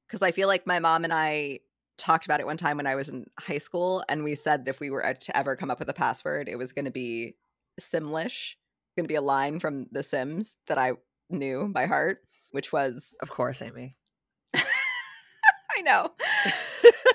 Because 0.07 0.23
I 0.23 0.33
feel 0.33 0.49
like 0.49 0.67
my 0.67 0.79
mom 0.79 1.05
and 1.05 1.13
I 1.13 1.61
talked 1.99 2.25
about 2.25 2.41
it 2.41 2.47
one 2.47 2.57
time 2.57 2.77
when 2.77 2.87
I 2.87 2.95
was 2.95 3.09
in 3.09 3.27
high 3.39 3.59
school, 3.59 4.05
and 4.09 4.25
we 4.25 4.35
said 4.35 4.65
if 4.67 4.81
we 4.81 4.91
were 4.91 5.15
to 5.15 5.37
ever 5.37 5.57
come 5.57 5.71
up 5.71 5.79
with 5.79 5.89
a 5.89 5.95
password, 5.95 6.49
it 6.49 6.57
was 6.57 6.73
going 6.73 6.85
to 6.85 6.91
be 6.91 7.37
Simlish, 7.81 8.55
going 8.97 9.05
to 9.05 9.09
be 9.09 9.15
a 9.15 9.23
line 9.23 9.59
from 9.59 9.87
The 9.91 10.03
Sims 10.03 10.57
that 10.67 10.79
I 10.79 10.93
knew 11.31 11.69
by 11.73 11.87
heart, 11.87 12.19
which 12.51 12.73
was 12.73 13.17
Of 13.21 13.31
course, 13.31 13.63
Amy. 13.63 13.97
I 14.55 15.81
know, 15.83 16.11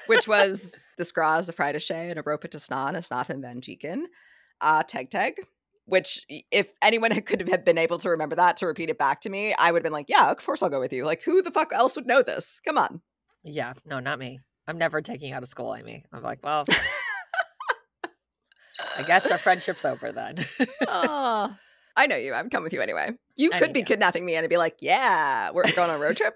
which 0.07 0.27
was 0.27 0.73
the 0.97 1.03
Skraz, 1.03 1.49
a 1.49 1.53
Friedische, 1.53 2.09
and 2.09 2.19
a 2.19 2.23
Ropa 2.23 2.49
to 2.49 2.57
Snan, 2.57 2.95
a 2.95 2.99
Snaf 2.99 3.29
and 3.29 3.41
Van 3.41 3.61
Jeeken, 3.61 4.03
uh, 4.61 4.83
Teg 4.83 5.09
Teg. 5.09 5.35
Which, 5.85 6.25
if 6.51 6.71
anyone 6.81 7.11
could 7.21 7.47
have 7.47 7.63
been 7.63 7.77
able 7.77 7.97
to 7.99 8.09
remember 8.09 8.35
that 8.35 8.57
to 8.57 8.67
repeat 8.67 8.89
it 8.89 8.97
back 8.97 9.21
to 9.21 9.29
me, 9.29 9.53
I 9.53 9.71
would 9.71 9.79
have 9.79 9.83
been 9.83 9.93
like, 9.93 10.09
"Yeah, 10.09 10.29
of 10.29 10.37
course 10.37 10.61
I'll 10.61 10.69
go 10.69 10.81
with 10.81 10.91
you." 10.91 11.05
Like, 11.05 11.23
who 11.23 11.41
the 11.41 11.51
fuck 11.51 11.71
else 11.71 11.95
would 11.95 12.07
know 12.07 12.21
this? 12.21 12.59
Come 12.59 12.77
on. 12.77 13.01
Yeah, 13.43 13.73
no, 13.85 13.99
not 13.99 14.19
me. 14.19 14.39
I'm 14.67 14.77
never 14.77 15.01
taking 15.01 15.29
you 15.29 15.35
out 15.35 15.43
of 15.43 15.49
school, 15.49 15.75
Amy. 15.75 16.03
I'm 16.11 16.21
like, 16.21 16.39
well, 16.43 16.65
I 18.97 19.03
guess 19.07 19.31
our 19.31 19.37
friendship's 19.37 19.85
over 19.85 20.11
then. 20.11 20.35
oh, 20.87 21.55
I 21.95 22.07
know 22.07 22.17
you. 22.17 22.33
I'd 22.33 22.51
come 22.51 22.63
with 22.63 22.73
you 22.73 22.81
anyway. 22.81 23.11
You 23.35 23.49
I 23.53 23.59
could 23.59 23.73
be 23.73 23.79
yeah. 23.79 23.85
kidnapping 23.85 24.25
me 24.25 24.35
and 24.35 24.43
I'd 24.43 24.49
be 24.49 24.57
like, 24.57 24.77
yeah, 24.81 25.51
we're 25.51 25.63
going 25.75 25.89
on 25.89 25.95
a 25.95 25.99
road 25.99 26.17
trip. 26.17 26.35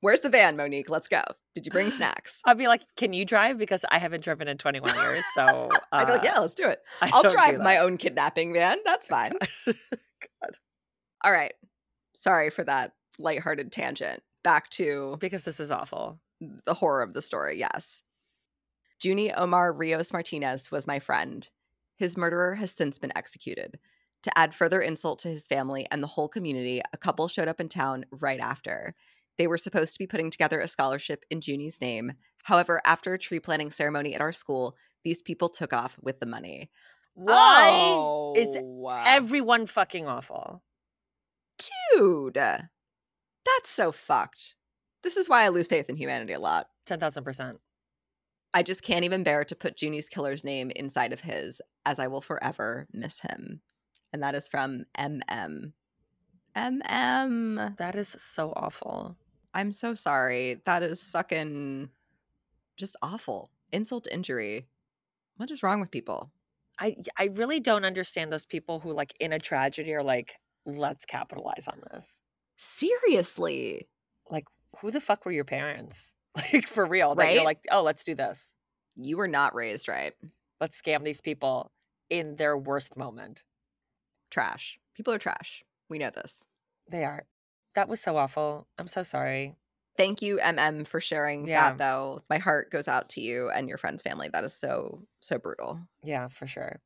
Where's 0.00 0.20
the 0.20 0.28
van, 0.28 0.56
Monique? 0.56 0.88
Let's 0.90 1.08
go. 1.08 1.22
Did 1.54 1.66
you 1.66 1.72
bring 1.72 1.90
snacks? 1.90 2.42
I'd 2.44 2.58
be 2.58 2.68
like, 2.68 2.82
can 2.96 3.12
you 3.12 3.24
drive? 3.24 3.58
Because 3.58 3.84
I 3.90 3.98
haven't 3.98 4.22
driven 4.22 4.46
in 4.46 4.58
21 4.58 4.94
years. 4.94 5.24
So 5.34 5.42
uh, 5.42 5.68
I'd 5.92 6.06
be 6.06 6.12
like, 6.12 6.22
yeah, 6.22 6.38
let's 6.38 6.54
do 6.54 6.68
it. 6.68 6.80
I 7.00 7.10
I'll 7.12 7.28
drive 7.28 7.58
my 7.60 7.78
own 7.78 7.96
kidnapping 7.96 8.52
van. 8.52 8.78
That's 8.84 9.08
fine. 9.08 9.32
God. 9.66 10.56
All 11.24 11.32
right. 11.32 11.54
Sorry 12.14 12.50
for 12.50 12.62
that 12.64 12.92
lighthearted 13.18 13.72
tangent. 13.72 14.22
Back 14.44 14.70
to 14.70 15.16
Because 15.18 15.44
this 15.44 15.58
is 15.58 15.70
awful. 15.70 16.20
The 16.40 16.74
horror 16.74 17.02
of 17.02 17.14
the 17.14 17.22
story. 17.22 17.58
Yes. 17.58 18.02
Junny 18.98 19.32
Omar 19.32 19.72
Rios 19.72 20.12
Martinez 20.12 20.70
was 20.70 20.86
my 20.86 20.98
friend. 20.98 21.48
His 21.96 22.16
murderer 22.16 22.54
has 22.56 22.70
since 22.70 22.98
been 22.98 23.12
executed. 23.16 23.78
To 24.22 24.38
add 24.38 24.54
further 24.54 24.80
insult 24.80 25.18
to 25.20 25.28
his 25.28 25.46
family 25.46 25.86
and 25.90 26.02
the 26.02 26.06
whole 26.08 26.28
community, 26.28 26.80
a 26.92 26.96
couple 26.96 27.28
showed 27.28 27.48
up 27.48 27.60
in 27.60 27.68
town 27.68 28.04
right 28.10 28.40
after. 28.40 28.94
They 29.38 29.46
were 29.46 29.58
supposed 29.58 29.92
to 29.92 29.98
be 29.98 30.06
putting 30.06 30.30
together 30.30 30.60
a 30.60 30.68
scholarship 30.68 31.24
in 31.30 31.40
Junny's 31.40 31.80
name. 31.80 32.12
However, 32.44 32.80
after 32.84 33.12
a 33.14 33.18
tree 33.18 33.38
planting 33.40 33.70
ceremony 33.70 34.14
at 34.14 34.20
our 34.20 34.32
school, 34.32 34.76
these 35.04 35.22
people 35.22 35.48
took 35.48 35.72
off 35.72 35.98
with 36.02 36.20
the 36.20 36.26
money. 36.26 36.70
Why 37.14 38.32
is 38.36 38.56
Oh, 38.58 39.02
everyone 39.06 39.66
fucking 39.66 40.06
awful? 40.06 40.62
dude? 41.94 42.34
That's 42.34 43.68
so 43.70 43.92
fucked. 43.92 44.56
This 45.02 45.16
is 45.16 45.28
why 45.28 45.44
I 45.44 45.48
lose 45.48 45.66
faith 45.66 45.88
in 45.88 45.96
humanity 45.96 46.32
a 46.32 46.40
lot. 46.40 46.68
10,000%. 46.86 47.58
I 48.54 48.62
just 48.62 48.82
can't 48.82 49.04
even 49.04 49.22
bear 49.22 49.44
to 49.44 49.54
put 49.54 49.76
Junny's 49.76 50.08
killer's 50.08 50.42
name 50.42 50.70
inside 50.74 51.12
of 51.12 51.20
his, 51.20 51.60
as 51.84 51.98
I 51.98 52.06
will 52.06 52.20
forever 52.20 52.86
miss 52.92 53.20
him. 53.20 53.60
And 54.12 54.22
that 54.22 54.34
is 54.34 54.48
from 54.48 54.84
MM. 54.98 55.72
MM. 56.56 57.76
That 57.76 57.94
is 57.94 58.08
so 58.18 58.52
awful. 58.56 59.16
I'm 59.52 59.72
so 59.72 59.94
sorry. 59.94 60.62
That 60.64 60.82
is 60.82 61.08
fucking 61.08 61.90
just 62.76 62.96
awful. 63.02 63.50
Insult 63.72 64.04
to 64.04 64.14
injury. 64.14 64.66
What 65.36 65.50
is 65.50 65.62
wrong 65.62 65.80
with 65.80 65.90
people? 65.90 66.30
I 66.78 66.96
I 67.18 67.30
really 67.32 67.60
don't 67.60 67.84
understand 67.84 68.32
those 68.32 68.46
people 68.46 68.80
who 68.80 68.92
like 68.92 69.14
in 69.20 69.32
a 69.32 69.38
tragedy 69.38 69.94
are 69.94 70.02
like, 70.02 70.36
let's 70.64 71.04
capitalize 71.04 71.68
on 71.68 71.80
this. 71.90 72.20
Seriously. 72.56 73.88
Like, 74.30 74.46
who 74.80 74.90
the 74.90 75.00
fuck 75.00 75.24
were 75.24 75.32
your 75.32 75.44
parents? 75.44 76.14
Like 76.52 76.66
for 76.66 76.84
real. 76.84 77.14
That 77.14 77.32
you're 77.32 77.44
like, 77.44 77.64
oh, 77.70 77.82
let's 77.82 78.04
do 78.04 78.14
this. 78.14 78.52
You 78.94 79.16
were 79.16 79.28
not 79.28 79.54
raised 79.54 79.88
right. 79.88 80.12
Let's 80.60 80.80
scam 80.80 81.02
these 81.02 81.22
people 81.22 81.70
in 82.10 82.36
their 82.36 82.58
worst 82.58 82.94
moment. 82.96 83.44
Trash. 84.30 84.78
People 84.94 85.14
are 85.14 85.18
trash. 85.18 85.64
We 85.88 85.96
know 85.98 86.10
this. 86.10 86.44
They 86.90 87.04
are. 87.04 87.24
That 87.74 87.88
was 87.88 88.00
so 88.00 88.18
awful. 88.18 88.66
I'm 88.78 88.86
so 88.88 89.02
sorry. 89.02 89.54
Thank 89.96 90.20
you, 90.20 90.36
MM, 90.36 90.86
for 90.86 91.00
sharing 91.00 91.46
Yeah. 91.48 91.70
that, 91.70 91.78
though. 91.78 92.20
My 92.28 92.36
heart 92.36 92.70
goes 92.70 92.86
out 92.86 93.08
to 93.10 93.22
you 93.22 93.48
and 93.48 93.66
your 93.66 93.78
friend's 93.78 94.02
family. 94.02 94.28
That 94.30 94.44
is 94.44 94.52
so, 94.52 95.06
so 95.20 95.38
brutal. 95.38 95.80
Yeah, 96.04 96.28
for 96.28 96.46
sure. 96.46 96.80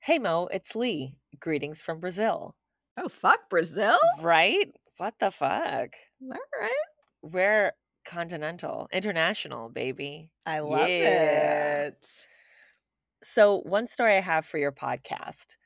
Hey 0.00 0.18
Mo, 0.18 0.48
it's 0.52 0.74
Lee. 0.74 1.14
Greetings 1.38 1.82
from 1.82 2.00
Brazil. 2.00 2.56
Oh, 2.96 3.08
fuck, 3.08 3.48
Brazil? 3.48 3.96
Right? 4.20 4.72
What 4.98 5.18
the 5.18 5.30
fuck? 5.30 5.94
All 6.32 6.60
right. 6.60 6.72
We're 7.22 7.72
continental, 8.04 8.88
international, 8.92 9.68
baby. 9.68 10.32
I 10.46 10.60
love 10.60 10.94
Yeah. 10.98 11.00
it. 11.00 12.28
So, 13.22 13.58
one 13.60 13.86
story 13.86 14.16
I 14.16 14.20
have 14.20 14.46
for 14.46 14.58
your 14.58 14.72
podcast 14.72 15.56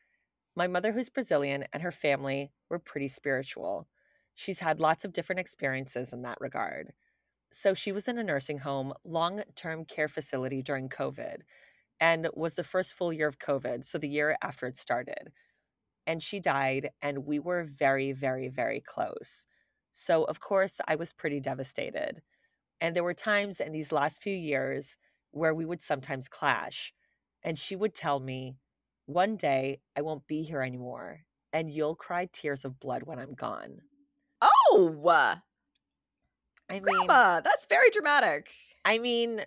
My 0.56 0.66
mother, 0.68 0.92
who's 0.92 1.10
Brazilian, 1.10 1.66
and 1.72 1.82
her 1.82 1.92
family 1.92 2.52
were 2.70 2.78
pretty 2.80 3.08
spiritual. 3.08 3.88
She's 4.34 4.60
had 4.60 4.80
lots 4.80 5.04
of 5.04 5.12
different 5.14 5.40
experiences 5.40 6.12
in 6.12 6.22
that 6.22 6.40
regard. 6.40 6.94
So 7.52 7.74
she 7.74 7.92
was 7.92 8.08
in 8.08 8.18
a 8.18 8.24
nursing 8.24 8.58
home, 8.60 8.94
long 9.04 9.44
term 9.56 9.84
care 9.86 10.08
facility 10.08 10.62
during 10.62 10.88
COVID, 10.90 11.42
and 12.00 12.28
was 12.34 12.56
the 12.56 12.64
first 12.64 12.94
full 12.94 13.12
year 13.12 13.28
of 13.28 13.38
COVID. 13.40 13.84
So 13.84 13.98
the 13.98 14.08
year 14.10 14.36
after 14.42 14.66
it 14.66 14.76
started. 14.78 15.32
And 16.06 16.22
she 16.22 16.40
died, 16.40 16.90
and 17.00 17.24
we 17.24 17.38
were 17.38 17.64
very, 17.64 18.12
very, 18.12 18.48
very 18.48 18.80
close. 18.80 19.46
So, 19.92 20.24
of 20.24 20.40
course, 20.40 20.80
I 20.88 20.96
was 20.96 21.12
pretty 21.12 21.40
devastated. 21.40 22.22
And 22.80 22.96
there 22.96 23.04
were 23.04 23.14
times 23.14 23.60
in 23.60 23.72
these 23.72 23.92
last 23.92 24.22
few 24.22 24.34
years 24.34 24.96
where 25.30 25.54
we 25.54 25.64
would 25.64 25.80
sometimes 25.80 26.28
clash. 26.28 26.92
And 27.42 27.58
she 27.58 27.76
would 27.76 27.94
tell 27.94 28.18
me, 28.20 28.56
one 29.06 29.36
day 29.36 29.80
I 29.96 30.02
won't 30.02 30.26
be 30.26 30.42
here 30.42 30.62
anymore, 30.62 31.20
and 31.52 31.70
you'll 31.70 31.94
cry 31.94 32.28
tears 32.32 32.64
of 32.64 32.80
blood 32.80 33.02
when 33.04 33.18
I'm 33.18 33.34
gone. 33.34 33.78
Oh, 34.40 34.94
I 36.68 36.74
mean, 36.74 36.82
Grandma, 36.82 37.40
that's 37.40 37.66
very 37.66 37.90
dramatic. 37.90 38.50
I 38.84 38.98
mean, 38.98 39.42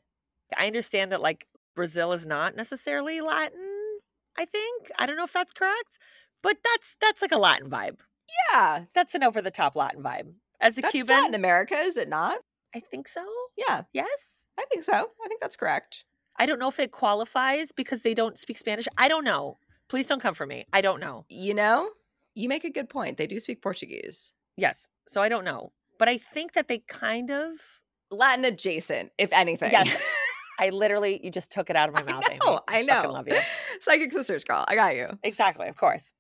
I 0.58 0.68
understand 0.68 1.12
that 1.12 1.22
like 1.22 1.48
Brazil 1.76 2.12
is 2.12 2.26
not 2.26 2.56
necessarily 2.56 3.20
Latin, 3.22 4.00
I 4.38 4.46
think. 4.46 4.91
I 4.98 5.06
don't 5.06 5.18
know 5.18 5.24
if 5.24 5.34
that's 5.34 5.54
correct, 5.54 5.98
but 6.45 6.58
that's 6.63 6.95
that's 7.01 7.21
like 7.21 7.31
a 7.31 7.38
Latin 7.38 7.69
vibe. 7.69 7.97
Yeah, 8.51 8.86
That's 8.93 9.15
an 9.15 9.23
over 9.23 9.41
the 9.41 9.51
top 9.51 9.75
Latin 9.75 10.03
vibe. 10.03 10.34
As 10.62 10.77
a 10.77 10.81
that's 10.81 10.91
Cuban, 10.91 11.15
Latin 11.17 11.36
America, 11.36 11.75
is 11.75 11.97
it 11.97 12.08
not? 12.08 12.38
I 12.75 12.79
think 12.79 13.08
so. 13.08 13.25
Yeah, 13.58 13.81
Yes. 13.93 14.45
I 14.60 14.65
think 14.71 14.84
so. 14.84 14.93
I 14.93 15.27
think 15.27 15.41
that's 15.41 15.58
correct. 15.58 16.05
I 16.38 16.45
don't 16.45 16.60
know 16.60 16.69
if 16.69 16.79
it 16.79 16.91
qualifies 16.91 17.71
because 17.71 18.03
they 18.03 18.13
don't 18.13 18.38
speak 18.38 18.58
Spanish. 18.58 18.88
I 18.97 19.08
don't 19.08 19.23
know. 19.23 19.58
Please 19.89 20.08
don't 20.08 20.21
come 20.21 20.34
for 20.34 20.45
me. 20.45 20.65
I 20.71 20.81
don't 20.81 20.99
know. 20.99 21.25
You 21.29 21.53
know, 21.53 21.89
you 22.36 22.47
make 22.47 22.63
a 22.63 22.69
good 22.71 22.89
point. 22.89 23.17
They 23.17 23.27
do 23.27 23.39
speak 23.39 23.62
Portuguese. 23.62 24.34
Yes. 24.58 24.89
So 25.08 25.21
I 25.21 25.29
don't 25.29 25.43
know. 25.45 25.71
But 25.99 26.10
I 26.10 26.17
think 26.17 26.53
that 26.53 26.67
they 26.67 26.79
kind 26.88 27.31
of 27.31 27.60
Latin 28.12 28.45
adjacent, 28.45 29.12
if 29.17 29.31
anything. 29.34 29.71
Yes. 29.71 29.97
I 30.60 30.69
literally 30.69 31.19
you 31.23 31.31
just 31.31 31.51
took 31.51 31.69
it 31.69 31.75
out 31.75 31.89
of 31.89 31.95
my 31.95 32.03
mouth, 32.12 32.23
I 32.29 32.38
know. 32.43 32.60
I 32.67 32.81
know. 32.81 33.12
love 33.12 33.27
you. 33.27 33.38
Psychic 33.81 34.12
sisters, 34.13 34.43
girl. 34.43 34.63
I 34.67 34.75
got 34.75 34.95
you. 34.95 35.08
Exactly, 35.23 35.67
of 35.67 35.75
course. 35.77 36.12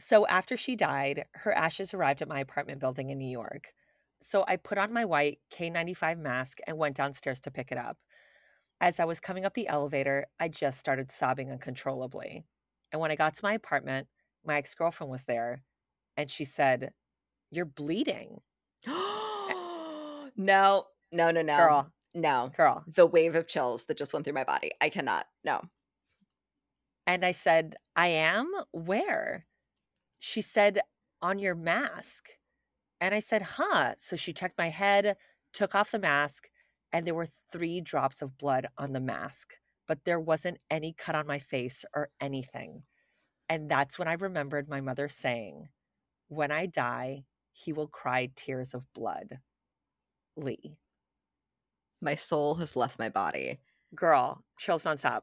So 0.00 0.26
after 0.26 0.56
she 0.56 0.76
died, 0.76 1.26
her 1.34 1.52
ashes 1.52 1.92
arrived 1.94 2.22
at 2.22 2.28
my 2.28 2.40
apartment 2.40 2.80
building 2.80 3.10
in 3.10 3.18
New 3.18 3.30
York. 3.30 3.74
So 4.20 4.44
I 4.48 4.56
put 4.56 4.78
on 4.78 4.92
my 4.92 5.04
white 5.04 5.40
K95 5.52 6.18
mask 6.18 6.58
and 6.66 6.78
went 6.78 6.96
downstairs 6.96 7.40
to 7.40 7.50
pick 7.50 7.70
it 7.70 7.78
up. 7.78 7.98
As 8.80 8.98
I 8.98 9.04
was 9.04 9.20
coming 9.20 9.44
up 9.44 9.54
the 9.54 9.68
elevator, 9.68 10.26
I 10.40 10.48
just 10.48 10.78
started 10.78 11.10
sobbing 11.10 11.50
uncontrollably. 11.50 12.44
And 12.92 13.00
when 13.00 13.10
I 13.10 13.16
got 13.16 13.34
to 13.34 13.44
my 13.44 13.52
apartment, 13.52 14.08
my 14.44 14.56
ex 14.56 14.74
girlfriend 14.74 15.10
was 15.10 15.24
there 15.24 15.62
and 16.16 16.30
she 16.30 16.44
said, 16.46 16.92
You're 17.50 17.66
bleeding, 17.66 18.40
no, 18.86 20.30
no, 20.36 21.30
no, 21.30 21.42
no. 21.42 21.56
girl, 21.56 21.92
No. 22.14 22.52
girl. 22.56 22.84
The 22.86 23.06
wave 23.06 23.34
of 23.34 23.46
chills 23.46 23.84
that 23.86 23.98
just 23.98 24.14
went 24.14 24.24
through 24.24 24.34
my 24.34 24.44
body. 24.44 24.72
I 24.80 24.88
cannot. 24.88 25.26
No. 25.44 25.62
And 27.06 27.24
I 27.24 27.32
said, 27.32 27.76
I 27.96 28.08
am? 28.08 28.50
Where? 28.72 29.46
She 30.20 30.42
said, 30.42 30.80
On 31.20 31.38
your 31.38 31.54
mask. 31.56 32.28
And 33.00 33.14
I 33.14 33.18
said, 33.18 33.42
Huh. 33.42 33.94
So 33.96 34.14
she 34.14 34.32
checked 34.32 34.58
my 34.58 34.68
head, 34.68 35.16
took 35.52 35.74
off 35.74 35.90
the 35.90 35.98
mask, 35.98 36.48
and 36.92 37.06
there 37.06 37.14
were 37.14 37.28
three 37.50 37.80
drops 37.80 38.22
of 38.22 38.38
blood 38.38 38.68
on 38.78 38.92
the 38.92 39.00
mask, 39.00 39.54
but 39.88 40.04
there 40.04 40.20
wasn't 40.20 40.58
any 40.70 40.92
cut 40.92 41.14
on 41.14 41.26
my 41.26 41.38
face 41.38 41.84
or 41.94 42.10
anything. 42.20 42.82
And 43.48 43.68
that's 43.68 43.98
when 43.98 44.06
I 44.06 44.12
remembered 44.12 44.68
my 44.68 44.80
mother 44.80 45.08
saying, 45.08 45.68
When 46.28 46.52
I 46.52 46.66
die, 46.66 47.24
he 47.52 47.72
will 47.72 47.88
cry 47.88 48.30
tears 48.36 48.74
of 48.74 48.92
blood. 48.92 49.38
Lee. 50.36 50.76
My 52.00 52.14
soul 52.14 52.56
has 52.56 52.76
left 52.76 52.98
my 52.98 53.08
body. 53.08 53.58
Girl, 53.94 54.44
chills 54.58 54.84
nonstop. 54.84 55.22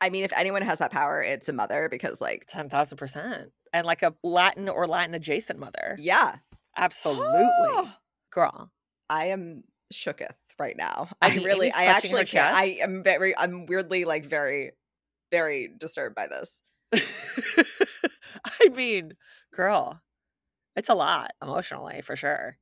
I 0.00 0.10
mean, 0.10 0.24
if 0.24 0.32
anyone 0.36 0.62
has 0.62 0.78
that 0.78 0.92
power, 0.92 1.20
it's 1.22 1.48
a 1.48 1.52
mother 1.52 1.88
because, 1.90 2.20
like, 2.20 2.46
10,000%. 2.46 3.48
And 3.72 3.86
like 3.86 4.02
a 4.02 4.14
Latin 4.22 4.68
or 4.68 4.86
Latin 4.86 5.14
adjacent 5.14 5.58
mother. 5.58 5.96
yeah. 5.98 6.36
Absolutely. 6.76 7.90
Girl. 8.30 8.70
I 9.10 9.26
am 9.26 9.64
shooketh 9.92 10.36
right 10.60 10.76
now. 10.76 11.08
I 11.20 11.32
I, 11.32 11.34
really, 11.36 11.66
Amy's 11.66 11.76
I 11.76 11.84
actually 11.86 12.24
can't. 12.24 12.54
I 12.54 12.78
am 12.82 13.02
very, 13.02 13.36
I'm 13.36 13.66
weirdly, 13.66 14.04
like, 14.04 14.26
very, 14.26 14.72
very 15.32 15.68
disturbed 15.76 16.14
by 16.14 16.28
this. 16.28 16.60
I 16.94 18.68
mean, 18.76 19.14
girl, 19.52 20.00
it's 20.76 20.88
a 20.88 20.94
lot 20.94 21.32
emotionally 21.42 22.00
for 22.02 22.14
sure. 22.14 22.58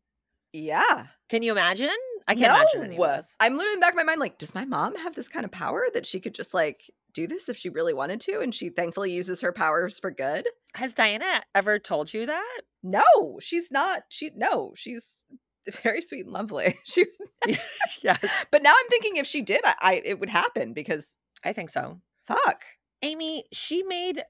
Yeah. 0.53 1.07
Can 1.29 1.43
you 1.43 1.53
imagine? 1.53 1.91
I 2.29 2.35
can't 2.35 2.57
imagine 2.75 2.97
No! 2.97 3.07
this. 3.07 3.37
I'm 3.41 3.57
literally 3.57 3.75
in 3.75 3.81
the 3.81 3.85
back 3.85 3.93
of 3.93 3.97
my 3.97 4.03
mind, 4.05 4.21
like, 4.21 4.39
does 4.39 4.55
my 4.55 4.65
mom 4.65 4.97
have 4.97 5.15
this 5.15 5.29
kind 5.29 5.45
of 5.45 5.51
power 5.53 5.87
that 5.95 6.07
she 6.07 6.21
could 6.21 6.35
just, 6.35 6.53
like, 6.55 6.91
do 7.13 7.27
this 7.27 7.49
if 7.49 7.57
she 7.57 7.69
really 7.69 7.95
wanted 7.95 8.21
to? 8.23 8.41
And 8.41 8.55
she 8.55 8.69
thankfully 8.69 9.13
uses 9.13 9.41
her 9.43 9.53
powers 9.53 9.99
for 9.99 10.11
good? 10.11 10.47
Has 10.75 10.93
Diana 10.95 11.43
ever 11.55 11.79
told 11.79 12.13
you 12.13 12.27
that? 12.27 12.61
No, 12.83 13.39
she's 13.41 13.71
not. 13.73 14.03
She, 14.11 14.31
no, 14.37 14.73
she's 14.77 15.25
very 15.83 16.01
sweet 16.03 16.25
and 16.27 16.33
lovely. 16.33 16.75
She, 16.85 17.07
yes, 18.03 18.25
but 18.51 18.63
now 18.63 18.73
I'm 18.77 18.89
thinking 18.91 19.17
if 19.17 19.27
she 19.27 19.43
did, 19.43 19.61
I, 19.65 19.75
I 19.81 20.03
it 20.05 20.19
would 20.21 20.29
happen 20.29 20.73
because 20.73 21.17
I 21.45 21.53
think 21.53 21.71
so. 21.71 22.01
fuck. 22.27 22.63
Amy, 23.03 23.45
she 23.53 23.83
made. 23.83 24.23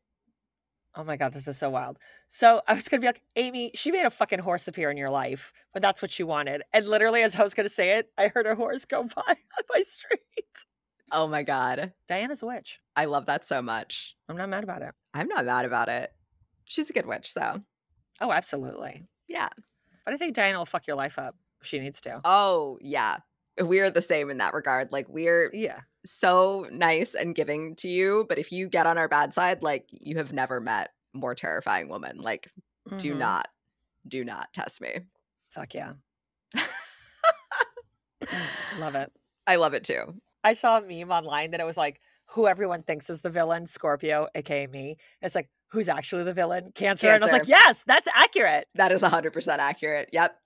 Oh 0.99 1.05
my 1.05 1.17
God, 1.17 1.35
this 1.35 1.47
is 1.47 1.59
so 1.59 1.69
wild. 1.69 1.99
So 2.27 2.63
I 2.67 2.73
was 2.75 2.89
going 2.89 3.01
to 3.01 3.05
be 3.05 3.09
like, 3.09 3.21
Amy, 3.37 3.71
she 3.75 3.91
made 3.91 4.07
a 4.07 4.11
fucking 4.11 4.39
horse 4.39 4.67
appear 4.67 4.91
in 4.91 4.97
your 4.97 5.11
life, 5.11 5.53
but 5.75 5.83
that's 5.83 6.01
what 6.01 6.11
she 6.11 6.23
wanted. 6.23 6.63
And 6.73 6.87
literally, 6.87 7.23
as 7.23 7.37
I 7.39 7.43
was 7.43 7.53
going 7.53 7.67
to 7.69 7.73
say 7.75 7.99
it, 7.99 8.11
I 8.17 8.29
heard 8.29 8.47
a 8.47 8.55
horse 8.55 8.87
go 8.87 9.03
by 9.17 9.23
on 9.29 9.65
my 9.75 9.83
street. 9.83 10.21
Oh 11.13 11.27
my 11.29 11.43
God. 11.43 11.93
Diana's 12.09 12.43
a 12.43 12.47
witch. 12.47 12.81
I 12.97 13.05
love 13.05 13.27
that 13.27 13.45
so 13.45 13.61
much. 13.61 14.17
I'm 14.29 14.37
not 14.39 14.49
mad 14.49 14.65
about 14.65 14.83
it. 14.83 14.95
I'm 15.13 15.29
not 15.29 15.45
mad 15.45 15.65
about 15.67 15.89
it. 15.89 16.11
She's 16.65 16.89
a 16.91 16.93
good 16.95 17.07
witch, 17.07 17.31
so 17.31 17.61
Oh, 18.21 18.33
absolutely. 18.33 19.05
yeah. 19.29 19.51
But 20.05 20.15
I 20.15 20.17
think 20.17 20.35
Diana 20.35 20.59
will 20.59 20.65
fuck 20.67 20.87
your 20.87 20.97
life 20.97 21.19
up 21.19 21.37
if 21.61 21.67
she 21.67 21.79
needs 21.79 22.01
to. 22.03 22.21
Oh, 22.25 22.79
yeah. 22.81 23.19
We're 23.61 23.91
the 23.91 24.03
same 24.03 24.31
in 24.31 24.39
that 24.39 24.55
regard. 24.55 24.93
Like, 24.93 25.09
we're 25.09 25.51
Yeah. 25.55 25.81
so 26.05 26.67
nice 26.71 27.15
and 27.15 27.35
giving 27.35 27.75
to 27.77 27.89
you, 27.89 28.27
but 28.29 28.39
if 28.39 28.53
you 28.53 28.69
get 28.69 28.87
on 28.87 28.99
our 28.99 29.09
bad 29.09 29.33
side, 29.35 29.63
like, 29.63 29.87
you 29.91 30.17
have 30.17 30.33
never 30.33 30.61
met 30.61 30.93
more 31.15 31.35
terrifying 31.35 31.89
woman. 31.89 32.19
Like, 32.19 32.51
do 32.99 33.15
Mhm. 33.15 33.19
not, 33.19 33.49
do 34.07 34.25
not 34.25 34.53
test 34.53 34.81
me. 34.81 35.01
Fuck 35.49 35.75
yeah. 35.75 35.95
Love 38.79 38.95
it. 38.95 39.13
I 39.47 39.57
love 39.57 39.75
it 39.75 39.85
too. 39.85 40.21
I 40.43 40.53
saw 40.55 40.79
a 40.79 40.83
meme 40.83 41.11
online 41.11 41.53
that 41.53 41.61
it 41.61 41.65
was 41.65 41.77
like, 41.77 42.01
who 42.31 42.47
everyone 42.47 42.83
thinks 42.83 43.09
is 43.09 43.21
the 43.21 43.31
villain, 43.31 43.67
Scorpio, 43.67 44.29
aka 44.35 44.67
me. 44.67 44.97
It's 45.23 45.35
like, 45.35 45.49
who's 45.69 45.89
actually 45.89 46.25
the 46.25 46.35
villain? 46.35 46.73
Cancer. 46.75 47.09
And 47.09 47.23
I 47.23 47.27
was 47.27 47.33
like, 47.33 47.49
yes, 47.49 47.85
that's 47.87 48.09
accurate. 48.15 48.67
That 48.75 48.91
is 48.93 49.03
100% 49.03 49.59
accurate. 49.59 50.09
Yep. 50.13 50.37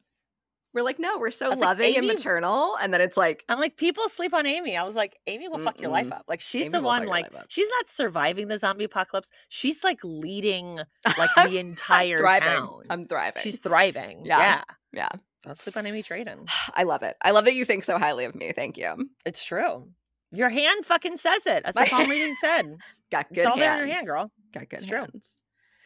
We're 0.72 0.82
like, 0.82 0.98
no, 1.00 1.18
we're 1.18 1.30
so 1.32 1.50
was 1.50 1.58
like, 1.58 1.66
loving 1.66 1.96
and 1.96 2.06
maternal. 2.06 2.76
And 2.80 2.94
then 2.94 3.00
it's 3.00 3.16
like, 3.16 3.44
I'm 3.48 3.58
like, 3.58 3.76
people 3.76 4.08
sleep 4.08 4.32
on 4.32 4.46
Amy. 4.46 4.76
I 4.76 4.84
was 4.84 4.94
like, 4.94 5.18
Amy 5.26 5.48
will 5.48 5.58
fuck 5.58 5.80
your 5.80 5.90
life 5.90 6.12
up. 6.12 6.24
Like, 6.28 6.40
she's 6.40 6.66
Amy 6.66 6.72
the 6.72 6.80
one, 6.82 7.06
like, 7.06 7.26
she's 7.48 7.68
not 7.78 7.88
surviving 7.88 8.46
the 8.48 8.56
zombie 8.56 8.84
apocalypse. 8.84 9.30
She's 9.48 9.82
like 9.82 9.98
leading 10.04 10.78
like 11.18 11.30
the 11.34 11.58
entire 11.58 12.18
thriving. 12.18 12.48
town. 12.48 12.82
I'm 12.88 13.06
thriving. 13.08 13.42
She's 13.42 13.58
thriving. 13.58 14.24
Yeah. 14.26 14.38
Yeah. 14.38 14.62
Yeah. 14.92 15.08
Don't 15.44 15.58
sleep 15.58 15.76
on 15.76 15.86
Amy 15.86 16.02
Drayden. 16.02 16.48
I 16.74 16.84
love 16.84 17.02
it. 17.02 17.16
I 17.22 17.32
love 17.32 17.46
that 17.46 17.54
you 17.54 17.64
think 17.64 17.82
so 17.82 17.98
highly 17.98 18.24
of 18.24 18.34
me. 18.34 18.52
Thank 18.54 18.76
you. 18.76 19.08
It's 19.26 19.44
true. 19.44 19.88
Your 20.30 20.50
hand 20.50 20.86
fucking 20.86 21.16
says 21.16 21.46
it, 21.48 21.64
as 21.64 21.74
the 21.74 21.86
palm 21.86 22.08
reading 22.10 22.36
said. 22.40 22.76
Got 23.10 23.28
good 23.30 23.38
It's 23.38 23.46
all 23.46 23.56
hands. 23.56 23.60
there 23.60 23.82
in 23.82 23.88
your 23.88 23.94
hand, 23.96 24.06
girl. 24.06 24.30
Got 24.52 24.68
good 24.68 24.76
It's 24.76 24.86
true. 24.86 24.98
hands. 24.98 25.32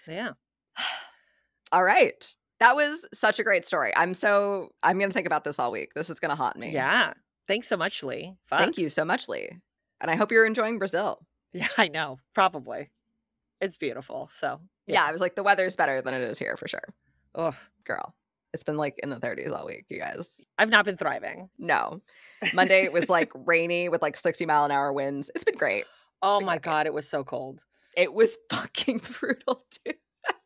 Yeah. 0.06 0.32
All 1.72 1.82
right. 1.82 2.34
That 2.64 2.76
was 2.76 3.06
such 3.12 3.38
a 3.38 3.44
great 3.44 3.66
story. 3.66 3.92
I'm 3.94 4.14
so 4.14 4.70
I'm 4.82 4.98
gonna 4.98 5.12
think 5.12 5.26
about 5.26 5.44
this 5.44 5.58
all 5.58 5.70
week. 5.70 5.92
This 5.92 6.08
is 6.08 6.18
gonna 6.18 6.34
haunt 6.34 6.56
me. 6.56 6.70
Yeah. 6.70 7.12
Thanks 7.46 7.68
so 7.68 7.76
much, 7.76 8.02
Lee. 8.02 8.36
Fuck. 8.46 8.58
Thank 8.58 8.78
you 8.78 8.88
so 8.88 9.04
much, 9.04 9.28
Lee. 9.28 9.50
And 10.00 10.10
I 10.10 10.16
hope 10.16 10.32
you're 10.32 10.46
enjoying 10.46 10.78
Brazil. 10.78 11.18
Yeah, 11.52 11.68
I 11.78 11.86
know. 11.86 12.18
Probably. 12.34 12.90
It's 13.60 13.76
beautiful. 13.76 14.28
So, 14.32 14.60
Yeah, 14.88 15.04
I 15.04 15.12
was 15.12 15.20
like, 15.20 15.36
the 15.36 15.44
weather's 15.44 15.76
better 15.76 16.02
than 16.02 16.12
it 16.12 16.22
is 16.22 16.36
here 16.36 16.56
for 16.56 16.66
sure. 16.66 16.82
Ugh. 17.36 17.54
Girl. 17.84 18.12
It's 18.52 18.64
been 18.64 18.76
like 18.76 18.98
in 19.04 19.10
the 19.10 19.20
30s 19.20 19.52
all 19.52 19.64
week, 19.64 19.84
you 19.88 20.00
guys. 20.00 20.44
I've 20.58 20.70
not 20.70 20.84
been 20.84 20.96
thriving. 20.96 21.50
No. 21.56 22.00
Monday 22.54 22.82
it 22.82 22.92
was 22.92 23.08
like 23.08 23.30
rainy 23.46 23.88
with 23.88 24.02
like 24.02 24.16
60 24.16 24.46
mile 24.46 24.64
an 24.64 24.72
hour 24.72 24.92
winds. 24.92 25.30
It's 25.36 25.44
been 25.44 25.56
great. 25.56 25.84
Oh 26.22 26.38
been 26.40 26.46
my 26.46 26.54
great. 26.54 26.62
God, 26.62 26.86
it 26.86 26.94
was 26.94 27.08
so 27.08 27.22
cold. 27.22 27.62
It 27.96 28.12
was 28.12 28.36
fucking 28.50 29.02
brutal, 29.20 29.64
dude. 29.84 29.94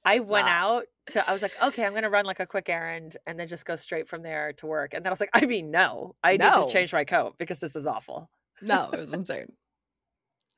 I 0.09 0.21
went 0.21 0.47
Wow. 0.47 0.77
out 0.79 0.85
to, 1.11 1.29
I 1.29 1.33
was 1.33 1.43
like, 1.43 1.61
okay, 1.63 1.85
I'm 1.85 1.93
going 1.93 2.03
to 2.03 2.11
run 2.11 2.25
like 2.25 2.41
a 2.41 2.47
quick 2.47 2.69
errand 2.69 3.17
and 3.27 3.39
then 3.39 3.49
just 3.49 3.65
go 3.67 3.77
straight 3.77 4.09
from 4.09 4.23
there 4.23 4.53
to 4.55 4.67
work. 4.67 4.95
And 4.95 5.05
then 5.05 5.11
I 5.11 5.13
was 5.13 5.21
like, 5.21 5.31
I 5.35 5.47
mean, 5.47 5.71
no, 5.71 6.15
I 6.23 6.33
need 6.33 6.41
to 6.41 6.69
change 6.71 6.93
my 6.93 7.05
coat 7.05 7.37
because 7.39 7.61
this 7.61 7.77
is 7.77 7.87
awful. 7.87 8.31
No, 8.63 8.91
it 8.93 8.99
was 8.99 9.13
insane. 9.13 9.53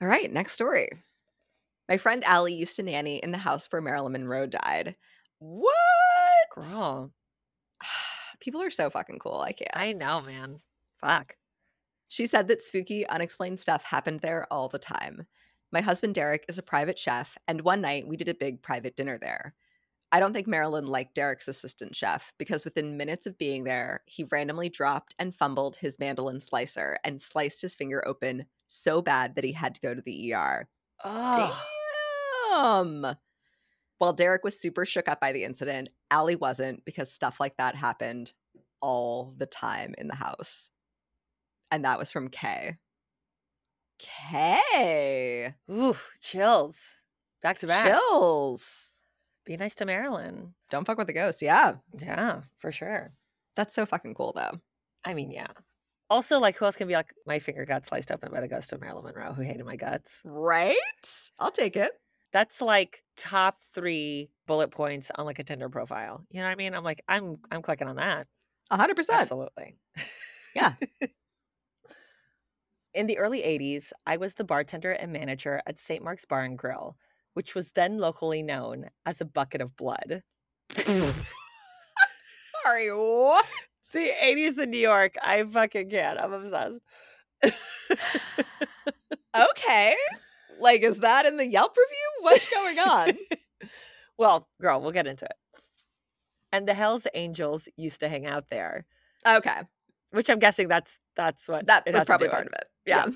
All 0.01 0.09
right, 0.09 0.33
next 0.33 0.53
story. 0.53 0.89
My 1.89 1.97
friend 1.99 2.23
Allie 2.25 2.55
used 2.55 2.77
to 2.77 2.83
nanny 2.83 3.17
in 3.17 3.33
the 3.33 3.39
house 3.39 3.67
where 3.71 3.83
Marilyn 3.83 4.13
Monroe 4.13 4.47
died. 4.47 4.95
What? 5.41 5.75
Girl, 6.55 7.13
People 8.41 8.63
are 8.63 8.71
so 8.71 8.89
fucking 8.91 9.19
cool. 9.19 9.41
I 9.41 9.53
can't. 9.53 9.71
I 9.75 9.93
know, 9.93 10.21
man. 10.23 10.61
Fuck. 11.01 11.37
She 12.09 12.27
said 12.27 12.49
that 12.49 12.63
spooky, 12.63 13.07
unexplained 13.07 13.61
stuff 13.61 13.85
happened 13.85 14.21
there 14.21 14.47
all 14.51 14.69
the 14.69 14.79
time. 14.79 15.27
My 15.73 15.81
husband 15.81 16.15
Derek 16.15 16.45
is 16.49 16.59
a 16.59 16.63
private 16.63 16.99
chef, 16.99 17.39
and 17.47 17.61
one 17.61 17.81
night 17.81 18.09
we 18.09 18.17
did 18.17 18.29
a 18.29 18.35
big 18.35 18.63
private 18.63 18.97
dinner 18.97 19.19
there. 19.19 19.55
I 20.13 20.19
don't 20.19 20.33
think 20.33 20.49
Marilyn 20.49 20.87
liked 20.87 21.15
Derek's 21.15 21.47
assistant 21.47 21.95
chef 21.95 22.33
because 22.37 22.65
within 22.65 22.97
minutes 22.97 23.27
of 23.27 23.39
being 23.39 23.63
there, 23.63 24.03
he 24.07 24.25
randomly 24.25 24.69
dropped 24.69 25.15
and 25.19 25.35
fumbled 25.35 25.77
his 25.77 26.01
mandolin 26.01 26.41
slicer 26.41 26.99
and 27.05 27.23
sliced 27.23 27.63
his 27.63 27.77
finger 27.77 28.07
open 28.07 28.47
so 28.67 29.01
bad 29.01 29.37
that 29.37 29.45
he 29.45 29.53
had 29.53 29.77
to 29.77 29.81
go 29.81 29.95
to 29.95 30.03
the 30.03 30.35
ER. 30.35 30.69
Oh, 31.05 31.63
Damn. 32.53 33.17
While 33.99 34.13
Derek 34.13 34.43
was 34.43 34.59
super 34.59 34.85
shook 34.85 35.09
up 35.09 35.21
by 35.21 35.31
the 35.31 35.45
incident, 35.45 35.91
Allie 36.11 36.35
wasn't 36.35 36.85
because 36.85 37.13
stuff 37.13 37.39
like 37.39 37.57
that 37.59 37.77
happened 37.77 38.33
all 38.81 39.35
the 39.37 39.47
time 39.47 39.95
in 39.97 40.09
the 40.09 40.17
house. 40.17 40.71
And 41.71 41.85
that 41.85 41.99
was 41.99 42.11
from 42.11 42.29
Kay. 42.29 42.79
Kay. 44.01 45.55
oof, 45.71 46.11
chills. 46.21 46.95
Back 47.43 47.59
to 47.59 47.67
back. 47.67 47.87
Chills. 47.87 48.93
Be 49.45 49.57
nice 49.57 49.75
to 49.77 49.87
Marilyn. 49.87 50.55
Don't 50.71 50.87
fuck 50.87 50.99
with 50.99 51.07
the 51.07 51.13
ghost. 51.13 51.43
Yeah. 51.43 51.75
Yeah, 51.99 52.43
for 52.59 52.73
sure. 52.73 53.13
That's 53.57 53.75
so 53.75 53.87
fucking 53.87 54.15
cool 54.15 54.33
though. 54.35 54.61
I 55.05 55.15
mean, 55.15 55.31
yeah. 55.31 55.49
Also, 56.09 56.41
like, 56.41 56.57
who 56.57 56.65
else 56.65 56.77
can 56.77 56.89
be 56.89 56.95
like, 56.95 57.15
my 57.27 57.39
finger 57.39 57.65
got 57.65 57.87
sliced 57.87 58.11
open 58.11 58.33
by 58.33 58.41
the 58.41 58.49
ghost 58.49 58.73
of 58.73 58.81
Marilyn 58.81 59.05
Monroe, 59.05 59.33
who 59.33 59.43
hated 59.43 59.65
my 59.65 59.77
guts? 59.77 60.23
Right? 60.25 60.75
I'll 61.39 61.53
take 61.53 61.77
it. 61.77 61.93
That's 62.33 62.61
like 62.61 63.03
top 63.17 63.59
three 63.75 64.31
bullet 64.47 64.71
points 64.71 65.11
on 65.15 65.25
like 65.25 65.39
a 65.39 65.45
Tinder 65.45 65.69
profile. 65.69 66.25
You 66.31 66.41
know 66.41 66.47
what 66.47 66.53
I 66.53 66.57
mean? 66.57 66.75
I'm 66.75 66.85
like, 66.85 67.03
I'm 67.09 67.39
I'm 67.51 67.63
clicking 67.63 67.89
on 67.89 67.97
that. 67.97 68.27
Hundred 68.71 68.97
percent. 68.97 69.21
Absolutely. 69.21 69.77
Yeah. 70.55 70.75
In 72.93 73.07
the 73.07 73.19
early 73.19 73.43
80s, 73.43 73.93
I 74.07 74.17
was 74.17 74.35
the 74.35 74.45
bartender 74.45 74.93
and 74.93 75.13
manager 75.13 75.63
at 75.67 75.79
St. 75.79 76.03
Mark's 76.03 76.25
Bar 76.25 76.43
and 76.43 76.59
Grill, 76.59 76.97
which 77.35 77.55
was 77.55 77.71
then 77.71 77.99
locally 77.99 78.43
known 78.43 78.91
as 79.07 79.21
a 79.21 79.25
bucket 79.25 79.61
of 79.61 79.77
blood. 79.77 80.23
Sorry, 82.65 82.91
what? 82.91 83.47
See, 83.81 84.13
80s 84.23 84.59
in 84.59 84.71
New 84.71 84.79
York, 84.79 85.15
I 85.23 85.45
fucking 85.45 85.91
can't. 85.91 86.19
I'm 86.19 86.33
obsessed. 86.33 86.81
Okay. 89.37 89.95
Like, 90.59 90.83
is 90.83 90.99
that 90.99 91.27
in 91.27 91.37
the 91.37 91.47
Yelp 91.47 91.77
review? 91.77 92.11
What's 92.21 92.51
going 92.51 92.79
on? 92.79 93.19
well, 94.19 94.49
girl, 94.61 94.81
we'll 94.81 94.91
get 94.93 95.07
into 95.07 95.25
it. 95.25 95.37
And 96.53 96.67
the 96.67 96.75
Hells 96.75 97.07
Angels 97.15 97.69
used 97.77 98.01
to 98.01 98.09
hang 98.09 98.27
out 98.27 98.51
there, 98.51 98.87
okay. 99.27 99.61
Which 100.11 100.29
I'm 100.31 100.39
guessing 100.39 100.69
that's 100.69 100.99
that's 101.17 101.49
what 101.49 101.67
That 101.67 101.85
it 101.87 101.95
was 101.95 102.05
probably 102.05 102.29
part 102.29 102.45
with. 102.45 102.55
of 102.55 102.61
it. 102.61 102.67
Yeah. 102.87 103.07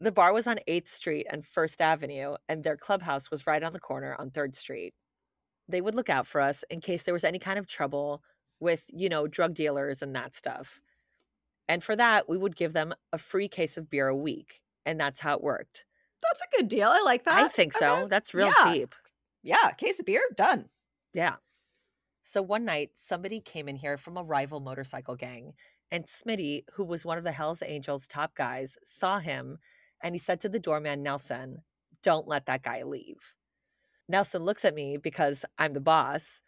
The 0.00 0.12
bar 0.12 0.32
was 0.32 0.46
on 0.48 0.58
8th 0.66 0.88
Street 0.88 1.26
and 1.30 1.44
1st 1.44 1.80
Avenue, 1.80 2.34
and 2.48 2.64
their 2.64 2.76
clubhouse 2.76 3.30
was 3.30 3.46
right 3.46 3.62
on 3.62 3.72
the 3.72 3.78
corner 3.80 4.16
on 4.18 4.30
3rd 4.30 4.56
Street. 4.56 4.94
They 5.68 5.80
would 5.80 5.94
look 5.94 6.10
out 6.10 6.26
for 6.26 6.40
us 6.40 6.64
in 6.70 6.80
case 6.80 7.04
there 7.04 7.14
was 7.14 7.22
any 7.24 7.38
kind 7.38 7.58
of 7.58 7.68
trouble 7.68 8.22
with, 8.58 8.86
you 8.92 9.08
know, 9.08 9.28
drug 9.28 9.54
dealers 9.54 10.02
and 10.02 10.14
that 10.16 10.34
stuff. 10.34 10.80
And 11.68 11.84
for 11.84 11.94
that, 11.94 12.28
we 12.28 12.36
would 12.36 12.56
give 12.56 12.72
them 12.72 12.92
a 13.12 13.18
free 13.18 13.46
case 13.48 13.76
of 13.76 13.88
beer 13.88 14.08
a 14.08 14.16
week. 14.16 14.60
And 14.84 14.98
that's 14.98 15.20
how 15.20 15.34
it 15.34 15.42
worked. 15.42 15.84
That's 16.22 16.40
a 16.40 16.56
good 16.56 16.68
deal. 16.68 16.88
I 16.88 17.02
like 17.04 17.24
that. 17.24 17.42
I 17.44 17.48
think 17.48 17.72
so. 17.72 17.98
Okay. 17.98 18.06
That's 18.08 18.34
real 18.34 18.48
Yeah. 18.48 18.72
cheap. 18.72 18.94
Yeah. 19.42 19.70
Case 19.78 20.00
of 20.00 20.06
beer, 20.06 20.22
done. 20.36 20.68
Yeah. 21.14 21.36
So 22.22 22.42
one 22.42 22.64
night, 22.64 22.90
somebody 22.94 23.40
came 23.40 23.68
in 23.68 23.76
here 23.76 23.96
from 23.96 24.16
a 24.16 24.22
rival 24.22 24.60
motorcycle 24.60 25.14
gang, 25.16 25.54
and 25.92 26.06
Smitty, 26.06 26.62
who 26.72 26.84
was 26.84 27.04
one 27.04 27.18
of 27.18 27.24
the 27.24 27.32
Hells 27.32 27.62
Angels' 27.64 28.08
top 28.08 28.34
guys, 28.34 28.78
saw 28.82 29.18
him 29.18 29.58
and 30.02 30.14
he 30.14 30.18
said 30.18 30.40
to 30.40 30.48
the 30.48 30.58
doorman, 30.58 31.02
Nelson, 31.02 31.58
Don't 32.02 32.26
let 32.26 32.46
that 32.46 32.62
guy 32.62 32.82
leave. 32.82 33.34
Nelson 34.08 34.42
looks 34.42 34.64
at 34.64 34.74
me 34.74 34.96
because 34.96 35.44
I'm 35.58 35.74
the 35.74 35.80
boss, 35.80 36.42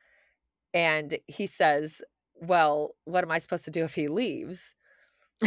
and 0.73 1.19
he 1.29 1.47
says, 1.47 2.03
Well, 2.35 2.95
what 3.05 3.23
am 3.23 3.31
I 3.31 3.39
supposed 3.39 3.67
to 3.67 3.71
do 3.71 3.85
if 3.85 3.95
he 3.95 4.09
leaves? 4.09 4.75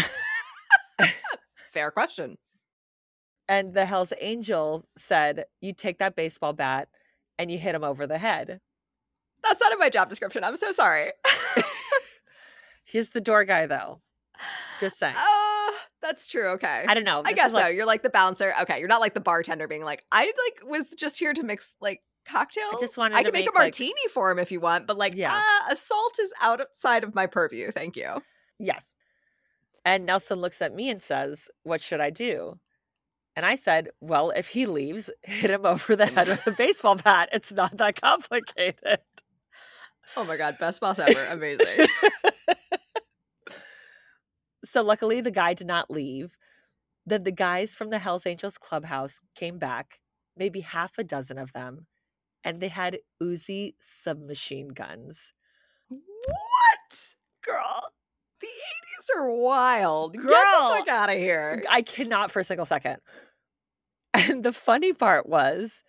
Fair 1.74 1.92
question. 1.92 2.38
And 3.50 3.74
the 3.74 3.86
Hells 3.86 4.14
Angels 4.22 4.88
said, 4.96 5.46
You 5.60 5.74
take 5.74 5.98
that 5.98 6.16
baseball 6.16 6.54
bat 6.54 6.88
and 7.40 7.52
you 7.52 7.58
hit 7.58 7.76
him 7.76 7.84
over 7.84 8.06
the 8.06 8.20
head. 8.20 8.62
That's 9.44 9.60
not 9.60 9.74
in 9.74 9.80
my 9.80 9.90
job 9.90 10.10
description. 10.10 10.44
I'm 10.44 10.58
so 10.58 10.72
sorry. 10.72 11.12
He's 12.88 13.10
the 13.12 13.22
door 13.22 13.44
guy, 13.44 13.66
though. 13.66 14.02
Just 14.80 14.98
saying. 14.98 15.16
Uh, 15.18 15.72
that's 16.02 16.28
true. 16.28 16.50
Okay. 16.54 16.86
I 16.88 16.94
don't 16.94 17.04
know. 17.04 17.22
I 17.26 17.34
guess 17.34 17.52
like- 17.54 17.64
so. 17.66 17.70
You're 17.70 17.86
like 17.86 18.02
the 18.04 18.10
bouncer. 18.10 18.54
Okay, 18.62 18.80
you're 18.80 18.88
not 18.88 19.02
like 19.02 19.14
the 19.14 19.20
bartender 19.20 19.68
being 19.68 19.84
like, 19.84 20.06
I 20.12 20.26
like 20.26 20.70
was 20.72 20.92
just 20.92 21.20
here 21.20 21.34
to 21.34 21.44
mix 21.44 21.76
like 21.82 22.02
cocktails. 22.28 22.76
I 22.78 22.80
just 22.80 22.98
wanted 22.98 23.16
I 23.16 23.24
to 23.24 23.26
can 23.26 23.34
make, 23.34 23.46
make, 23.46 23.50
a 23.50 23.58
like- 23.58 23.66
martini 23.66 23.94
for 24.14 24.32
him 24.32 24.40
if 24.40 24.52
you 24.52 24.60
want, 24.60 24.88
but 24.88 24.96
like, 24.98 25.16
Yeah. 25.16 25.32
ah, 25.34 25.68
assault 25.72 26.18
is 26.22 26.32
outside 26.42 27.04
of 27.04 27.14
my 27.16 27.26
purview. 27.26 27.72
Thank 27.72 27.96
you. 27.98 28.22
Yes. 28.60 28.94
And 29.84 30.06
Nelson 30.06 30.40
looks 30.40 30.62
at 30.62 30.74
me 30.76 30.90
and 30.90 31.02
says, 31.02 31.50
What 31.64 31.82
should 31.82 32.00
I 32.02 32.10
do? 32.12 32.60
And 33.36 33.46
I 33.46 33.56
said, 33.56 33.90
Well, 34.00 34.30
if 34.32 34.48
he 34.50 34.66
leaves, 34.66 35.10
hit 35.24 35.50
him 35.50 35.66
over 35.66 35.96
the 35.96 36.06
head 36.06 36.28
with 36.28 36.46
a 36.48 36.52
baseball 36.58 36.96
bat. 36.96 37.30
It's 37.34 37.52
not 37.52 37.76
that 37.78 38.00
complicated. 38.00 39.00
Oh 40.16 40.26
my 40.26 40.38
god, 40.38 40.58
best 40.60 40.80
boss 40.80 41.00
ever. 41.00 41.26
Amazing. 41.32 41.88
so 44.68 44.84
luckily, 44.84 45.22
the 45.22 45.32
guy 45.32 45.54
did 45.54 45.68
not 45.68 45.90
leave. 45.90 46.36
Then 47.06 47.24
the 47.24 47.32
guys 47.32 47.74
from 47.74 47.90
the 47.90 48.00
Hells 48.00 48.26
Angels 48.26 48.58
clubhouse 48.58 49.20
came 49.36 49.58
back, 49.58 50.00
maybe 50.36 50.60
half 50.60 50.98
a 50.98 51.04
dozen 51.04 51.38
of 51.38 51.54
them, 51.54 51.88
and 52.44 52.60
they 52.60 52.68
had 52.68 53.00
Uzi 53.22 53.74
submachine 53.80 54.70
guns. 54.70 55.32
what? 55.90 57.16
Girl, 57.44 57.92
The 58.42 58.48
80s 58.48 59.18
are 59.18 59.32
wild. 59.32 60.18
Girl, 60.18 60.26
Get 60.32 60.32
the 60.32 60.78
fuck 60.80 60.88
out 60.90 61.10
of 61.10 61.18
here. 61.18 61.64
I 61.70 61.82
cannot 61.82 62.30
for 62.32 62.40
a 62.40 62.44
single 62.44 62.66
second. 62.66 62.98
And 64.14 64.44
the 64.44 64.54
funny 64.54 64.94
part 64.94 65.28
was 65.30 65.84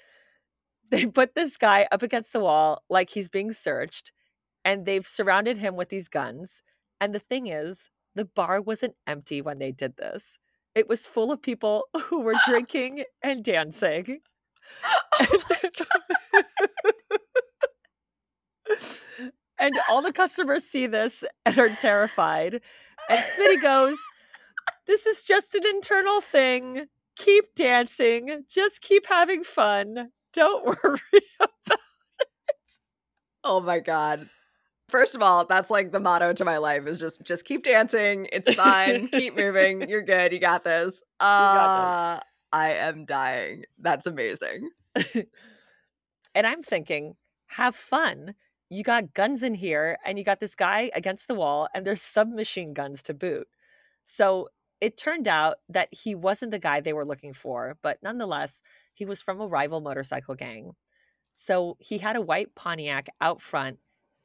they 0.91 1.07
put 1.07 1.35
this 1.35 1.57
guy 1.57 1.89
up 1.91 2.03
against 2.03 2.33
the 2.33 2.41
wall 2.41 2.83
like 2.91 3.11
he's 3.11 3.29
being 3.29 3.53
searched, 3.53 4.13
and 4.65 4.85
they've 4.85 5.07
surrounded 5.07 5.57
him 5.59 5.77
with 5.77 5.89
these 5.89 6.09
guns. 6.09 6.63
And 7.01 7.15
the 7.15 7.19
thing 7.21 7.47
is, 7.47 7.91
the 8.19 8.25
bar 8.25 8.61
wasn't 8.61 8.95
empty 9.07 9.41
when 9.41 9.59
they 9.59 9.71
did 9.71 9.97
this. 9.97 10.39
It 10.75 10.89
was 10.89 11.07
full 11.07 11.31
of 11.31 11.41
people 11.41 11.85
who 12.05 12.21
were 12.21 12.35
drinking 12.47 13.05
and 13.23 13.45
dancing. 13.45 14.19
Oh 15.21 15.57
and 19.59 19.75
all 19.91 20.03
the 20.03 20.13
customers 20.13 20.65
see 20.65 20.87
this 20.87 21.25
and 21.47 21.59
are 21.59 21.71
terrified. 21.71 22.61
And 23.09 23.19
Smitty 23.19 23.63
goes, 23.63 23.97
This 24.87 25.07
is 25.07 25.23
just 25.23 25.55
an 25.55 25.67
internal 25.67 26.21
thing. 26.21 26.85
Keep 27.17 27.55
dancing. 27.57 28.45
Just 28.49 28.83
keep 28.83 29.07
having 29.07 29.43
fun. 29.43 30.11
Don't 30.35 30.67
worry 30.67 31.01
about 31.41 31.51
it. 31.71 31.81
Oh 33.43 33.61
my 33.61 33.81
god. 33.81 34.29
First 34.89 35.15
of 35.15 35.23
all, 35.23 35.45
that's 35.45 35.71
like 35.71 35.93
the 35.93 36.01
motto 36.01 36.33
to 36.33 36.45
my 36.45 36.57
life 36.57 36.87
is 36.87 36.99
just 36.99 37.23
just 37.23 37.45
keep 37.45 37.65
dancing. 37.65 38.29
It's 38.33 38.55
fine. 38.55 39.09
keep 39.13 39.37
moving. 39.37 39.89
You're 39.89 40.03
good. 40.03 40.33
You 40.33 40.39
got 40.39 40.65
this. 40.65 41.03
Uh 41.21 41.25
got 41.27 42.25
I 42.53 42.73
am 42.73 43.05
dying. 43.05 43.65
That's 43.79 44.07
amazing. 44.07 44.71
And 46.35 46.47
I'm 46.47 46.63
thinking, 46.63 47.17
have 47.49 47.75
fun. 47.75 48.35
You 48.71 48.83
got 48.83 49.15
guns 49.15 49.43
in 49.43 49.55
here, 49.55 49.99
and 50.05 50.19
you 50.19 50.25
got 50.25 50.41
this 50.41 50.55
guy 50.55 50.91
against 50.95 51.27
the 51.27 51.35
wall, 51.35 51.69
and 51.75 51.87
there's 51.87 52.03
submachine 52.03 52.75
guns 52.75 53.03
to 53.05 53.15
boot. 53.15 53.49
So 54.05 54.49
it 54.81 54.97
turned 54.97 55.27
out 55.27 55.57
that 55.69 55.89
he 55.91 56.15
wasn't 56.15 56.53
the 56.53 56.59
guy 56.59 56.81
they 56.81 56.93
were 56.93 57.05
looking 57.05 57.33
for, 57.33 57.77
but 57.83 57.99
nonetheless, 58.03 58.63
he 58.95 59.05
was 59.05 59.23
from 59.23 59.41
a 59.41 59.47
rival 59.47 59.81
motorcycle 59.81 60.35
gang. 60.35 60.73
So 61.33 61.77
he 61.81 61.99
had 61.99 62.17
a 62.17 62.21
white 62.21 62.55
Pontiac 62.55 63.09
out 63.21 63.41
front, 63.41 63.79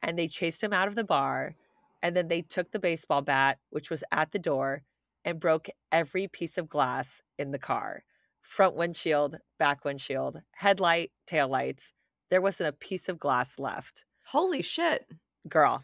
and 0.04 0.18
they 0.18 0.28
chased 0.28 0.62
him 0.62 0.72
out 0.72 0.86
of 0.86 0.94
the 0.94 1.04
bar. 1.04 1.56
And 2.02 2.14
then 2.14 2.28
they 2.28 2.42
took 2.42 2.70
the 2.70 2.78
baseball 2.78 3.22
bat, 3.22 3.58
which 3.70 3.90
was 3.90 4.04
at 4.12 4.30
the 4.30 4.38
door, 4.38 4.82
and 5.24 5.40
broke 5.40 5.68
every 5.90 6.28
piece 6.28 6.58
of 6.58 6.68
glass 6.68 7.22
in 7.38 7.50
the 7.50 7.58
car 7.58 8.04
front 8.44 8.76
windshield, 8.76 9.38
back 9.58 9.86
windshield, 9.86 10.42
headlight, 10.52 11.10
taillights. 11.26 11.92
There 12.30 12.42
wasn't 12.42 12.68
a 12.68 12.72
piece 12.72 13.08
of 13.08 13.18
glass 13.18 13.58
left. 13.58 14.04
Holy 14.26 14.60
shit. 14.60 15.06
Girl, 15.48 15.82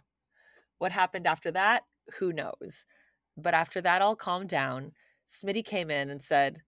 what 0.79 0.93
happened 0.93 1.27
after 1.27 1.51
that? 1.53 1.85
Who 2.19 2.35
knows? 2.35 2.85
But 3.35 3.55
after 3.55 3.81
that 3.81 4.03
all 4.03 4.15
calmed 4.15 4.51
down, 4.51 4.93
Smitty 5.27 5.65
came 5.65 5.91
in 5.91 6.11
and 6.11 6.23
said, 6.23 6.61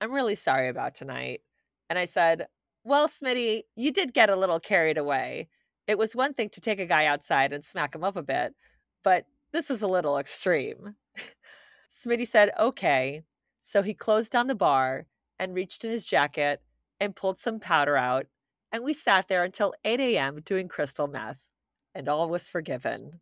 I'm 0.00 0.12
really 0.12 0.36
sorry 0.36 0.68
about 0.68 0.94
tonight. 0.94 1.40
And 1.88 1.98
I 1.98 2.04
said, 2.04 2.46
Well, 2.84 3.08
Smitty, 3.08 3.62
you 3.74 3.92
did 3.92 4.14
get 4.14 4.30
a 4.30 4.36
little 4.36 4.60
carried 4.60 4.98
away. 4.98 5.48
It 5.90 5.98
was 5.98 6.14
one 6.14 6.34
thing 6.34 6.50
to 6.50 6.60
take 6.60 6.78
a 6.78 6.86
guy 6.86 7.06
outside 7.06 7.52
and 7.52 7.64
smack 7.64 7.96
him 7.96 8.04
up 8.04 8.14
a 8.14 8.22
bit, 8.22 8.54
but 9.02 9.24
this 9.50 9.68
was 9.68 9.82
a 9.82 9.88
little 9.88 10.18
extreme. 10.18 10.94
Smitty 11.90 12.28
said, 12.28 12.52
okay. 12.56 13.24
So 13.58 13.82
he 13.82 13.92
closed 13.92 14.30
down 14.30 14.46
the 14.46 14.54
bar 14.54 15.06
and 15.36 15.52
reached 15.52 15.84
in 15.84 15.90
his 15.90 16.06
jacket 16.06 16.62
and 17.00 17.16
pulled 17.16 17.40
some 17.40 17.58
powder 17.58 17.96
out, 17.96 18.28
and 18.70 18.84
we 18.84 18.92
sat 18.92 19.26
there 19.26 19.42
until 19.42 19.74
8 19.84 19.98
a.m. 19.98 20.42
doing 20.44 20.68
crystal 20.68 21.08
meth, 21.08 21.48
and 21.92 22.08
all 22.08 22.28
was 22.28 22.48
forgiven. 22.48 23.18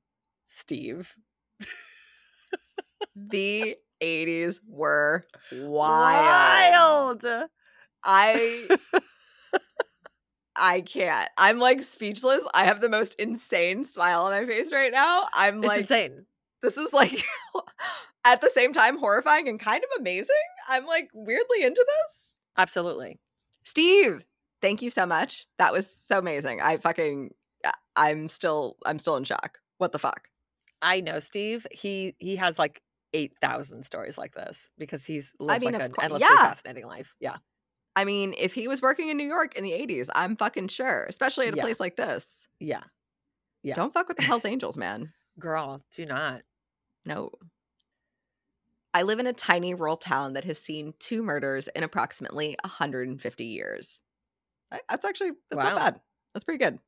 Steve. 0.46 1.14
the 3.16 3.76
80s 4.02 4.60
were 4.68 5.24
wild. 5.52 7.22
Wild. 7.24 7.48
I 8.04 8.78
I 10.58 10.80
can't. 10.80 11.28
I'm 11.38 11.58
like 11.58 11.80
speechless. 11.82 12.44
I 12.54 12.64
have 12.64 12.80
the 12.80 12.88
most 12.88 13.14
insane 13.16 13.84
smile 13.84 14.22
on 14.22 14.32
my 14.32 14.46
face 14.46 14.72
right 14.72 14.92
now. 14.92 15.26
I'm 15.34 15.58
It's 15.58 15.66
like 15.66 15.80
insane. 15.80 16.26
this 16.62 16.76
is 16.76 16.92
like 16.92 17.12
at 18.24 18.40
the 18.40 18.50
same 18.50 18.72
time 18.72 18.98
horrifying 18.98 19.48
and 19.48 19.58
kind 19.60 19.82
of 19.84 20.00
amazing. 20.00 20.34
I'm 20.68 20.86
like 20.86 21.10
weirdly 21.14 21.62
into 21.62 21.84
this. 21.86 22.38
Absolutely. 22.56 23.18
Steve, 23.64 24.24
thank 24.62 24.82
you 24.82 24.90
so 24.90 25.06
much. 25.06 25.46
That 25.58 25.72
was 25.72 25.88
so 25.88 26.18
amazing. 26.18 26.60
I 26.60 26.76
fucking 26.78 27.30
I- 27.64 27.72
I'm 27.96 28.28
still 28.28 28.76
I'm 28.84 28.98
still 28.98 29.16
in 29.16 29.24
shock. 29.24 29.58
What 29.78 29.92
the 29.92 29.98
fuck? 29.98 30.28
I 30.82 31.00
know 31.00 31.18
Steve. 31.18 31.66
He 31.72 32.14
he 32.18 32.36
has 32.36 32.58
like 32.58 32.80
8,000 33.14 33.84
stories 33.84 34.18
like 34.18 34.34
this 34.34 34.70
because 34.76 35.04
he's 35.06 35.34
lived 35.40 35.62
mean, 35.62 35.72
like 35.72 35.80
of 35.82 35.86
an 35.86 35.92
cour- 35.92 36.04
endlessly 36.04 36.28
yeah. 36.30 36.44
fascinating 36.44 36.86
life. 36.86 37.14
Yeah. 37.20 37.36
I 37.98 38.04
mean, 38.04 38.32
if 38.38 38.54
he 38.54 38.68
was 38.68 38.80
working 38.80 39.08
in 39.08 39.16
New 39.16 39.26
York 39.26 39.56
in 39.56 39.64
the 39.64 39.72
80s, 39.72 40.08
I'm 40.14 40.36
fucking 40.36 40.68
sure, 40.68 41.04
especially 41.08 41.48
at 41.48 41.54
a 41.54 41.56
Yeah. 41.56 41.62
place 41.64 41.80
like 41.80 41.96
this. 41.96 42.46
Yeah. 42.60 42.84
Yeah. 43.64 43.74
Don't 43.74 43.92
fuck 43.92 44.06
with 44.06 44.16
the 44.18 44.22
Hells 44.22 44.44
Angels, 44.52 44.76
man. 44.78 45.12
Girl, 45.38 45.82
do 45.90 46.06
not. 46.06 46.42
No. 47.04 47.32
I 48.94 49.02
live 49.02 49.18
in 49.18 49.26
a 49.26 49.32
tiny 49.32 49.74
rural 49.74 49.96
town 49.96 50.34
that 50.34 50.44
has 50.44 50.60
seen 50.60 50.94
two 51.00 51.22
murders 51.24 51.66
in 51.74 51.82
approximately 51.82 52.56
150 52.64 53.44
years. 53.44 54.00
That's 54.88 55.04
actually 55.04 55.32
that's 55.50 55.56
Wow. 55.56 55.70
not 55.70 55.76
bad. 55.76 56.00
That's 56.34 56.44
pretty 56.44 56.62
good. 56.62 56.78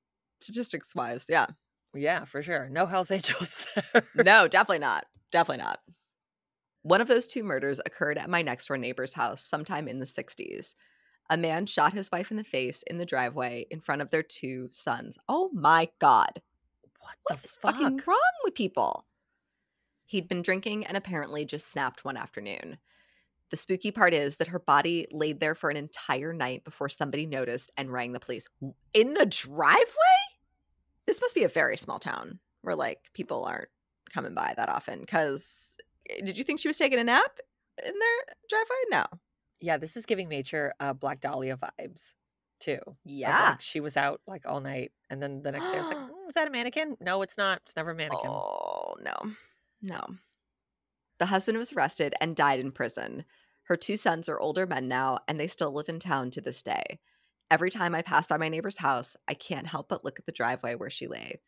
Statistics 0.40 0.94
wise, 0.94 1.26
yeah. 1.28 1.46
Yeah, 1.92 2.24
for 2.24 2.40
sure. 2.40 2.68
No 2.70 2.86
Hell's 2.86 3.10
Angels 3.10 3.66
there. 3.92 4.04
No, 4.14 4.46
definitely 4.46 4.78
not. 4.78 5.06
Definitely 5.32 5.64
not. 5.64 5.80
One 6.82 7.00
of 7.00 7.08
those 7.08 7.26
two 7.26 7.42
murders 7.42 7.80
occurred 7.84 8.16
at 8.16 8.30
my 8.30 8.42
next 8.42 8.68
door 8.68 8.78
neighbor's 8.78 9.12
house 9.14 9.42
sometime 9.42 9.88
in 9.88 9.98
the 9.98 10.06
60s. 10.06 10.74
A 11.30 11.36
man 11.36 11.64
shot 11.64 11.92
his 11.94 12.10
wife 12.10 12.30
in 12.30 12.36
the 12.36 12.44
face 12.44 12.82
in 12.82 12.98
the 12.98 13.06
driveway 13.06 13.64
in 13.70 13.80
front 13.80 14.02
of 14.02 14.10
their 14.10 14.22
two 14.22 14.68
sons. 14.70 15.16
Oh 15.28 15.48
my 15.54 15.88
God. 16.00 16.42
What 16.98 17.16
What 17.22 17.38
the 17.40 17.44
is 17.44 17.56
fuck? 17.56 17.76
fucking 17.76 18.02
wrong 18.06 18.18
with 18.44 18.54
people? 18.54 19.06
He'd 20.06 20.28
been 20.28 20.42
drinking 20.42 20.86
and 20.86 20.96
apparently 20.96 21.44
just 21.44 21.70
snapped 21.70 22.04
one 22.04 22.16
afternoon. 22.16 22.78
The 23.50 23.56
spooky 23.56 23.90
part 23.92 24.12
is 24.12 24.36
that 24.36 24.48
her 24.48 24.58
body 24.58 25.06
laid 25.10 25.40
there 25.40 25.54
for 25.54 25.70
an 25.70 25.76
entire 25.76 26.32
night 26.32 26.64
before 26.64 26.88
somebody 26.88 27.26
noticed 27.26 27.70
and 27.76 27.90
rang 27.92 28.12
the 28.12 28.20
police. 28.20 28.46
In 28.92 29.14
the 29.14 29.26
driveway? 29.26 29.84
This 31.06 31.20
must 31.20 31.34
be 31.34 31.44
a 31.44 31.48
very 31.48 31.76
small 31.76 31.98
town 32.00 32.40
where 32.62 32.76
like 32.76 33.10
people 33.14 33.44
aren't 33.44 33.68
coming 34.12 34.34
by 34.34 34.54
that 34.56 34.68
often. 34.68 35.06
Cause 35.06 35.76
eh, 36.08 36.20
did 36.24 36.36
you 36.38 36.44
think 36.44 36.60
she 36.60 36.68
was 36.68 36.76
taking 36.76 36.98
a 36.98 37.04
nap 37.04 37.38
in 37.84 37.92
their 37.98 38.34
driveway? 38.48 38.76
No. 38.90 39.04
Yeah, 39.60 39.76
this 39.76 39.96
is 39.96 40.06
giving 40.06 40.28
nature 40.28 40.72
uh, 40.80 40.92
Black 40.92 41.20
Dahlia 41.20 41.56
vibes 41.56 42.14
too. 42.60 42.78
Yeah. 43.04 43.50
like, 43.50 43.60
she 43.60 43.80
was 43.80 43.96
out 43.96 44.20
like 44.26 44.46
all 44.46 44.60
night, 44.60 44.92
and 45.08 45.22
then 45.22 45.42
the 45.42 45.52
next 45.52 45.70
day 45.70 45.78
I 45.78 45.80
was 45.80 45.88
like, 45.88 45.96
"Mm, 45.98 46.10
"Was 46.26 46.34
that 46.34 46.48
a 46.48 46.50
mannequin? 46.50 46.96
No, 47.00 47.22
it's 47.22 47.36
not. 47.36 47.60
It's 47.64 47.76
never 47.76 47.90
a 47.90 47.94
mannequin." 47.94 48.30
Oh, 48.30 48.94
no. 49.02 49.32
No. 49.82 50.00
The 51.18 51.26
husband 51.26 51.58
was 51.58 51.72
arrested 51.72 52.14
and 52.20 52.36
died 52.36 52.60
in 52.60 52.72
prison. 52.72 53.24
Her 53.64 53.76
two 53.76 53.96
sons 53.96 54.28
are 54.28 54.40
older 54.40 54.66
men 54.66 54.88
now, 54.88 55.18
and 55.28 55.38
they 55.38 55.46
still 55.46 55.72
live 55.72 55.88
in 55.88 56.00
town 56.00 56.30
to 56.32 56.40
this 56.40 56.62
day. 56.62 56.98
Every 57.50 57.70
time 57.70 57.94
I 57.94 58.02
pass 58.02 58.26
by 58.26 58.36
my 58.36 58.48
neighbor's 58.48 58.78
house, 58.78 59.16
I 59.28 59.34
can't 59.34 59.66
help 59.66 59.88
but 59.88 60.04
look 60.04 60.18
at 60.18 60.26
the 60.26 60.32
driveway 60.32 60.76
where 60.76 60.90
she 60.90 61.06
lay. 61.06 61.40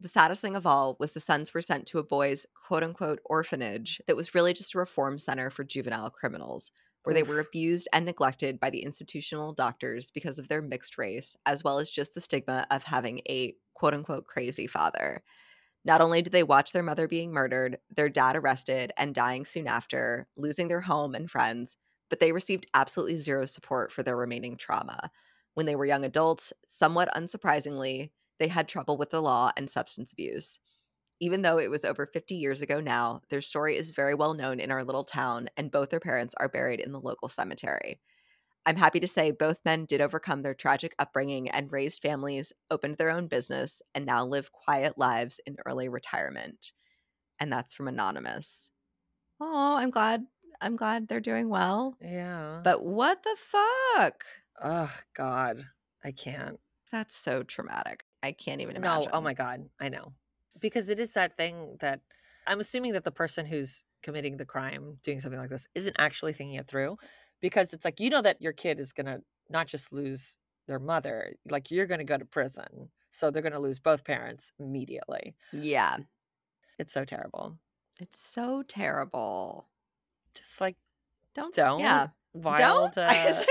The 0.00 0.08
saddest 0.08 0.42
thing 0.42 0.56
of 0.56 0.66
all 0.66 0.96
was 1.00 1.12
the 1.12 1.20
sons 1.20 1.54
were 1.54 1.62
sent 1.62 1.86
to 1.86 1.98
a 1.98 2.02
boys' 2.04 2.46
quote 2.66 2.82
unquote 2.82 3.20
orphanage 3.24 4.00
that 4.06 4.16
was 4.16 4.34
really 4.34 4.52
just 4.52 4.74
a 4.74 4.78
reform 4.78 5.18
center 5.18 5.50
for 5.50 5.64
juvenile 5.64 6.10
criminals, 6.10 6.70
where 7.06 7.14
they 7.14 7.22
were 7.22 7.38
abused 7.38 7.86
and 7.92 8.04
neglected 8.04 8.58
by 8.58 8.68
the 8.68 8.82
institutional 8.82 9.52
doctors 9.52 10.10
because 10.10 10.40
of 10.40 10.48
their 10.48 10.60
mixed 10.60 10.98
race, 10.98 11.36
as 11.46 11.62
well 11.62 11.78
as 11.78 11.88
just 11.88 12.14
the 12.14 12.20
stigma 12.20 12.66
of 12.72 12.82
having 12.82 13.20
a 13.28 13.54
quote 13.74 13.94
unquote 13.94 14.24
crazy 14.26 14.66
father. 14.66 15.22
Not 15.84 16.00
only 16.00 16.20
did 16.20 16.32
they 16.32 16.42
watch 16.42 16.72
their 16.72 16.82
mother 16.82 17.06
being 17.06 17.32
murdered, 17.32 17.78
their 17.94 18.08
dad 18.08 18.34
arrested 18.34 18.90
and 18.96 19.14
dying 19.14 19.44
soon 19.44 19.68
after, 19.68 20.26
losing 20.36 20.66
their 20.66 20.80
home 20.80 21.14
and 21.14 21.30
friends, 21.30 21.76
but 22.10 22.18
they 22.18 22.32
received 22.32 22.66
absolutely 22.74 23.18
zero 23.18 23.46
support 23.46 23.92
for 23.92 24.02
their 24.02 24.16
remaining 24.16 24.56
trauma. 24.56 25.12
When 25.54 25.66
they 25.66 25.76
were 25.76 25.86
young 25.86 26.04
adults, 26.04 26.52
somewhat 26.66 27.08
unsurprisingly, 27.14 28.10
they 28.40 28.48
had 28.48 28.66
trouble 28.66 28.96
with 28.96 29.10
the 29.10 29.22
law 29.22 29.52
and 29.56 29.70
substance 29.70 30.10
abuse. 30.10 30.58
Even 31.20 31.42
though 31.42 31.58
it 31.58 31.70
was 31.70 31.84
over 31.84 32.06
50 32.06 32.34
years 32.34 32.60
ago 32.60 32.80
now, 32.80 33.22
their 33.30 33.40
story 33.40 33.76
is 33.76 33.90
very 33.90 34.14
well 34.14 34.34
known 34.34 34.60
in 34.60 34.70
our 34.70 34.84
little 34.84 35.04
town, 35.04 35.48
and 35.56 35.70
both 35.70 35.90
their 35.90 36.00
parents 36.00 36.34
are 36.38 36.48
buried 36.48 36.80
in 36.80 36.92
the 36.92 37.00
local 37.00 37.28
cemetery. 37.28 38.00
I'm 38.66 38.76
happy 38.76 38.98
to 39.00 39.08
say 39.08 39.30
both 39.30 39.64
men 39.64 39.84
did 39.84 40.00
overcome 40.00 40.42
their 40.42 40.54
tragic 40.54 40.94
upbringing 40.98 41.48
and 41.48 41.70
raised 41.70 42.02
families, 42.02 42.52
opened 42.70 42.96
their 42.96 43.10
own 43.10 43.28
business, 43.28 43.80
and 43.94 44.04
now 44.04 44.26
live 44.26 44.50
quiet 44.52 44.98
lives 44.98 45.40
in 45.46 45.56
early 45.64 45.88
retirement. 45.88 46.72
And 47.38 47.52
that's 47.52 47.74
from 47.74 47.86
Anonymous. 47.86 48.72
Oh, 49.40 49.76
I'm 49.76 49.90
glad. 49.90 50.24
I'm 50.60 50.76
glad 50.76 51.06
they're 51.06 51.20
doing 51.20 51.48
well. 51.48 51.96
Yeah. 52.00 52.60
But 52.64 52.84
what 52.84 53.22
the 53.22 53.36
fuck? 53.38 54.24
oh 54.62 54.92
God, 55.14 55.62
I 56.02 56.12
can't. 56.12 56.58
That's 56.90 57.16
so 57.16 57.42
traumatic. 57.42 58.04
I 58.22 58.32
can't 58.32 58.60
even 58.60 58.76
oh 58.76 58.80
imagine. 58.80 58.90
No, 58.90 58.96
imagine. 58.96 59.12
oh 59.12 59.20
my 59.20 59.34
God, 59.34 59.68
I 59.80 59.88
know. 59.88 60.12
Because 60.60 60.90
it 60.90 61.00
is 61.00 61.12
that 61.14 61.36
thing 61.36 61.76
that 61.80 62.00
I'm 62.46 62.60
assuming 62.60 62.92
that 62.92 63.04
the 63.04 63.10
person 63.10 63.46
who's 63.46 63.84
committing 64.02 64.36
the 64.36 64.44
crime, 64.44 64.98
doing 65.02 65.18
something 65.18 65.40
like 65.40 65.50
this, 65.50 65.66
isn't 65.74 65.96
actually 65.98 66.32
thinking 66.32 66.56
it 66.56 66.66
through. 66.66 66.96
Because 67.40 67.72
it's 67.74 67.84
like, 67.84 68.00
you 68.00 68.08
know, 68.08 68.22
that 68.22 68.40
your 68.40 68.52
kid 68.52 68.80
is 68.80 68.92
going 68.92 69.06
to 69.06 69.20
not 69.50 69.66
just 69.66 69.92
lose 69.92 70.36
their 70.66 70.78
mother, 70.78 71.34
like, 71.50 71.70
you're 71.70 71.86
going 71.86 71.98
to 71.98 72.04
go 72.04 72.16
to 72.16 72.24
prison. 72.24 72.90
So 73.10 73.30
they're 73.30 73.42
going 73.42 73.52
to 73.52 73.58
lose 73.58 73.78
both 73.78 74.04
parents 74.04 74.52
immediately. 74.58 75.34
Yeah. 75.52 75.98
It's 76.78 76.92
so 76.92 77.04
terrible. 77.04 77.58
It's 78.00 78.18
so 78.18 78.62
terrible. 78.62 79.68
Just 80.34 80.60
like, 80.60 80.76
Don't 81.34 81.54
don't. 81.54 81.80
Yeah. 81.80 82.08
Wild. 82.34 82.92
Don't. 82.92 82.98
I 83.06 83.26
was 83.26 83.40
uh, 83.40 83.44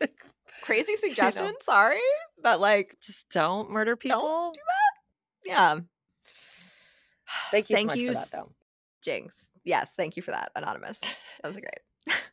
like, 0.00 0.10
crazy 0.62 0.92
know. 0.92 1.08
suggestion. 1.08 1.52
Sorry. 1.60 2.00
But 2.40 2.60
like, 2.60 2.96
just 3.04 3.28
don't 3.30 3.70
murder 3.70 3.96
people. 3.96 4.20
don't 4.20 4.54
do 4.54 4.60
that. 4.60 5.50
Yeah. 5.50 5.80
Thank 7.50 7.70
you 7.70 7.76
Thank 7.76 7.90
so 7.90 7.92
much 7.92 7.98
you 7.98 8.08
for 8.08 8.14
that, 8.14 8.28
though. 8.32 8.52
Jinx. 9.02 9.48
Yes. 9.64 9.94
Thank 9.94 10.16
you 10.16 10.22
for 10.22 10.30
that, 10.30 10.52
Anonymous. 10.56 11.00
That 11.00 11.48
was 11.48 11.58
great. 11.58 12.18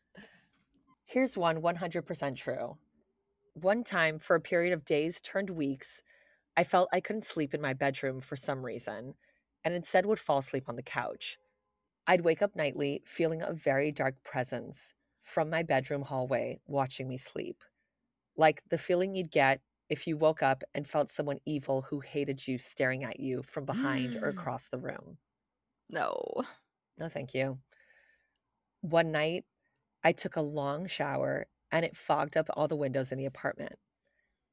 Here's 1.05 1.37
one 1.37 1.61
100% 1.61 2.35
true. 2.35 2.77
One 3.53 3.83
time, 3.83 4.19
for 4.19 4.35
a 4.35 4.41
period 4.41 4.73
of 4.73 4.85
days 4.85 5.19
turned 5.21 5.49
weeks, 5.49 6.03
I 6.55 6.63
felt 6.63 6.89
I 6.93 6.99
couldn't 6.99 7.23
sleep 7.23 7.53
in 7.53 7.61
my 7.61 7.73
bedroom 7.73 8.21
for 8.21 8.35
some 8.35 8.63
reason, 8.63 9.15
and 9.63 9.73
instead 9.73 10.05
would 10.05 10.19
fall 10.19 10.37
asleep 10.37 10.65
on 10.67 10.75
the 10.75 10.83
couch. 10.83 11.37
I'd 12.07 12.21
wake 12.21 12.41
up 12.41 12.55
nightly 12.55 13.01
feeling 13.05 13.41
a 13.41 13.53
very 13.53 13.91
dark 13.91 14.23
presence 14.23 14.93
from 15.21 15.49
my 15.49 15.63
bedroom 15.63 16.03
hallway 16.03 16.59
watching 16.65 17.07
me 17.07 17.17
sleep. 17.17 17.63
Like 18.35 18.63
the 18.69 18.77
feeling 18.77 19.15
you'd 19.15 19.31
get 19.31 19.61
if 19.89 20.05
you 20.05 20.17
woke 20.17 20.43
up 20.43 20.63
and 20.75 20.87
felt 20.87 21.09
someone 21.09 21.39
evil 21.45 21.81
who 21.81 21.99
hated 21.99 22.47
you 22.47 22.57
staring 22.57 23.03
at 23.03 23.19
you 23.19 23.41
from 23.43 23.65
behind 23.65 24.15
or 24.15 24.31
mm. 24.31 24.37
across 24.37 24.69
the 24.69 24.77
room. 24.77 25.17
No. 25.89 26.43
No, 26.97 27.09
thank 27.09 27.33
you. 27.33 27.57
One 28.81 29.11
night, 29.11 29.45
I 30.03 30.11
took 30.11 30.35
a 30.35 30.41
long 30.41 30.87
shower 30.87 31.47
and 31.71 31.83
it 31.83 31.97
fogged 31.97 32.37
up 32.37 32.47
all 32.53 32.67
the 32.67 32.75
windows 32.75 33.11
in 33.11 33.17
the 33.17 33.25
apartment. 33.25 33.75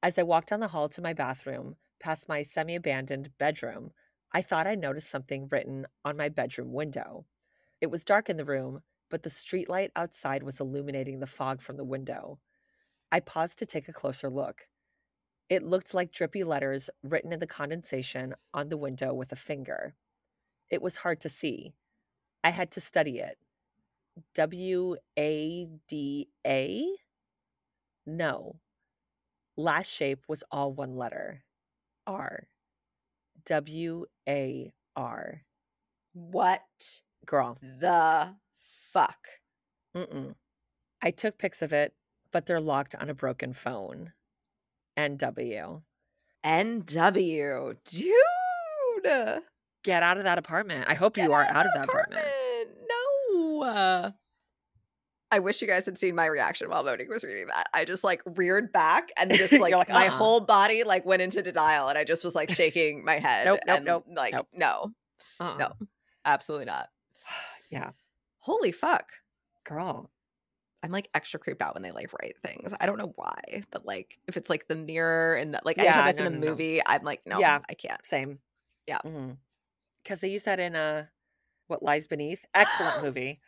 As 0.03 0.19
I 0.19 0.23
walked 0.23 0.49
down 0.49 0.61
the 0.61 0.69
hall 0.69 0.89
to 0.91 1.03
my 1.03 1.13
bathroom, 1.13 1.77
past 2.01 2.29
my 2.29 2.43
semi 2.43 2.75
abandoned 2.75 3.31
bedroom, 3.39 3.91
I 4.33 4.43
thought 4.43 4.67
I 4.67 4.75
noticed 4.75 5.11
something 5.11 5.49
written 5.51 5.87
on 6.05 6.17
my 6.17 6.29
bedroom 6.29 6.73
window. 6.73 7.27
It 7.81 7.91
was 7.91 8.05
dark 8.05 8.29
in 8.29 8.37
the 8.37 8.45
room, 8.45 8.83
but 9.11 9.23
the 9.23 9.31
streetlight 9.31 9.91
outside 9.95 10.43
was 10.43 10.61
illuminating 10.61 11.21
the 11.21 11.27
fog 11.27 11.61
from 11.61 11.77
the 11.77 11.85
window. 11.85 12.39
I 13.13 13.21
paused 13.21 13.59
to 13.59 13.67
take 13.67 13.89
a 13.89 13.93
closer 13.93 14.29
look. 14.29 14.67
It 15.49 15.63
looked 15.63 15.95
like 15.95 16.11
drippy 16.11 16.43
letters 16.43 16.91
written 17.03 17.33
in 17.33 17.39
the 17.39 17.47
condensation 17.47 18.35
on 18.53 18.69
the 18.69 18.77
window 18.77 19.15
with 19.15 19.31
a 19.33 19.37
finger. 19.37 19.95
It 20.71 20.83
was 20.83 20.97
hard 20.97 21.21
to 21.21 21.29
see. 21.29 21.75
I 22.43 22.51
had 22.51 22.73
to 22.73 22.81
study 22.81 23.19
it. 23.19 23.39
W 24.35 24.97
A 25.19 25.69
D 25.89 26.29
A? 26.47 26.87
No. 28.07 28.57
Last 29.57 29.87
shape 29.89 30.25
was 30.29 30.43
all 30.51 30.73
one 30.73 30.97
letter. 30.97 31.45
R. 32.07 32.49
W 33.45 34.07
A 34.29 34.73
R. 34.97 35.43
What 36.13 36.63
Girl. 37.25 37.57
the 37.61 38.35
fuck? 38.57 39.27
Mm-mm. 39.97 40.35
I 41.03 41.11
took 41.11 41.39
pics 41.39 41.63
of 41.63 41.73
it, 41.73 41.95
but 42.33 42.47
they're 42.47 42.61
locked 42.61 42.95
on 42.95 43.11
a 43.11 43.15
broken 43.15 43.53
phone. 43.53 44.13
NW. 44.97 45.83
NW. 46.45 47.77
Dude. 47.85 49.43
Get 49.85 50.03
out 50.03 50.19
of 50.19 50.25
that 50.25 50.39
apartment. 50.39 50.87
I 50.89 50.95
hope 50.95 51.17
you 51.17 51.33
are 51.33 51.45
out 51.45 51.67
of 51.67 51.73
that 51.75 51.85
apartment. 51.85 52.27
No. 52.89 53.63
Uh, 53.63 54.11
I 55.31 55.39
wish 55.41 55.61
you 55.61 55.69
guys 55.69 55.87
had 55.87 55.99
seen 55.99 56.15
my 56.15 56.27
reaction 56.27 56.69
while 56.71 56.85
Monique 56.85 57.09
was 57.11 57.25
reading 57.25 57.47
that. 57.49 57.69
I 57.75 57.85
just 57.85 58.05
like 58.05 58.23
reared 58.25 58.73
back 58.73 59.11
and 59.19 59.31
just 59.35 59.53
like, 59.53 59.75
like, 59.75 59.89
my 59.89 60.07
uh-uh. 60.07 60.17
whole 60.17 60.41
body 60.41 60.85
like 60.85 61.05
went 61.05 61.23
into 61.23 61.43
denial 61.43 61.89
and 61.89 61.99
I 61.99 62.05
just 62.05 62.25
was 62.25 62.35
like 62.35 62.51
shaking 62.55 63.05
my 63.05 63.19
head. 63.19 63.47
Nope, 63.47 63.61
nope, 63.67 63.77
and 63.77 63.85
nope, 63.85 64.05
like 64.15 64.35
nope. 64.35 64.49
no, 64.55 64.93
Uh-uh. 65.41 65.57
no, 65.57 65.73
absolutely 66.25 66.67
not. 66.67 66.89
Yeah. 67.69 67.91
Holy 68.39 68.71
fuck. 68.71 69.11
Girl. 69.65 70.09
I'm 70.87 70.93
like 70.93 71.09
extra 71.15 71.41
creeped 71.41 71.61
out 71.63 71.75
when 71.75 71.83
they 71.83 71.91
like 71.91 72.13
write 72.13 72.37
things. 72.45 72.73
I 72.81 72.87
don't 72.87 72.97
know 72.97 73.13
why, 73.17 73.63
but 73.73 73.85
like 73.85 74.19
if 74.29 74.37
it's 74.37 74.49
like 74.49 74.69
the 74.69 74.77
mirror 74.77 75.35
and 75.35 75.55
that 75.55 75.67
like 75.67 75.77
Yeah, 75.77 75.85
anytime 75.85 76.05
that's 76.07 76.19
no, 76.21 76.27
in 76.27 76.33
a 76.35 76.37
no, 76.37 76.45
no. 76.45 76.51
movie, 76.51 76.81
I'm 76.87 77.03
like, 77.03 77.23
no, 77.27 77.41
Yeah. 77.41 77.59
I 77.69 77.75
can't. 77.75 78.05
Same. 78.07 78.39
Yeah. 78.87 78.99
Because 80.03 80.21
they 80.21 80.29
use 80.29 80.45
that 80.45 80.61
in 80.61 80.77
uh, 80.77 81.07
What 81.67 81.83
Lies 81.83 82.07
Beneath. 82.07 82.45
Excellent 82.55 83.03
movie. 83.03 83.41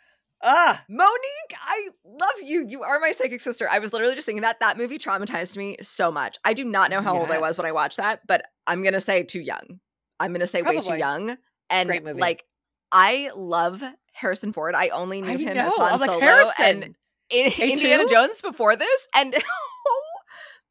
Ah, 0.42 0.84
Monique, 0.88 1.54
I 1.60 1.88
love 2.04 2.30
you. 2.42 2.64
You 2.68 2.82
are 2.82 3.00
my 3.00 3.12
psychic 3.12 3.40
sister. 3.40 3.68
I 3.70 3.78
was 3.80 3.92
literally 3.92 4.14
just 4.14 4.26
thinking 4.26 4.42
that 4.42 4.60
that 4.60 4.76
movie 4.78 4.98
traumatized 4.98 5.56
me 5.56 5.76
so 5.82 6.10
much. 6.12 6.38
I 6.44 6.54
do 6.54 6.64
not 6.64 6.90
know 6.90 7.00
how 7.00 7.16
old 7.18 7.30
I 7.30 7.38
was 7.40 7.58
when 7.58 7.66
I 7.66 7.72
watched 7.72 7.96
that, 7.98 8.20
but 8.26 8.42
I'm 8.66 8.82
gonna 8.82 9.00
say 9.00 9.22
too 9.24 9.40
young. 9.40 9.80
I'm 10.20 10.32
gonna 10.32 10.46
say 10.46 10.62
way 10.62 10.80
too 10.80 10.96
young. 10.96 11.36
And 11.70 11.88
Great 11.88 12.04
movie. 12.04 12.20
like, 12.20 12.44
I 12.92 13.30
love 13.34 13.82
Harrison 14.12 14.52
Ford. 14.52 14.74
I 14.76 14.88
only 14.88 15.22
knew 15.22 15.28
I 15.28 15.36
him 15.36 15.56
know. 15.56 15.66
as 15.66 15.74
Han 15.76 15.98
like 16.00 16.08
Solo 16.08 16.20
Harrison. 16.20 16.64
and 16.64 16.84
in 16.84 16.90
A2? 16.92 16.94
Indiana 17.30 18.06
Jones 18.08 18.40
before 18.40 18.76
this, 18.76 19.06
and 19.14 19.34
oh 19.88 20.02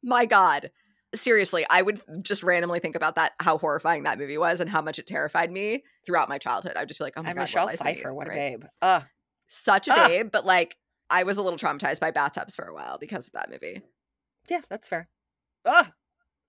my 0.02 0.26
god. 0.26 0.70
Seriously, 1.14 1.64
I 1.70 1.80
would 1.80 2.02
just 2.22 2.42
randomly 2.42 2.80
think 2.80 2.94
about 2.94 3.14
that, 3.16 3.32
how 3.40 3.56
horrifying 3.56 4.02
that 4.02 4.18
movie 4.18 4.36
was, 4.36 4.60
and 4.60 4.68
how 4.68 4.82
much 4.82 4.98
it 4.98 5.06
terrified 5.06 5.50
me 5.50 5.82
throughout 6.04 6.28
my 6.28 6.36
childhood. 6.36 6.74
I'd 6.76 6.86
just 6.88 7.00
be 7.00 7.04
like, 7.04 7.14
"Oh 7.16 7.22
my 7.22 7.30
and 7.30 7.36
god, 7.36 7.42
Michelle 7.44 7.64
what 7.64 7.72
lies 7.72 7.78
beneath," 7.78 7.96
Pfeiffer. 7.98 8.12
What 8.14 8.26
a 8.26 8.30
babe. 8.30 8.64
Ah, 8.82 9.06
such 9.46 9.88
a 9.88 9.92
Ah. 9.94 10.08
babe, 10.08 10.30
but 10.30 10.44
like 10.44 10.76
I 11.08 11.22
was 11.22 11.38
a 11.38 11.42
little 11.42 11.58
traumatized 11.58 12.00
by 12.00 12.10
bathtubs 12.10 12.54
for 12.54 12.66
a 12.66 12.74
while 12.74 12.98
because 12.98 13.26
of 13.26 13.32
that 13.32 13.50
movie. 13.50 13.80
yeah, 14.50 14.60
that's 14.68 14.86
fair. 14.86 15.08
Ah, 15.64 15.92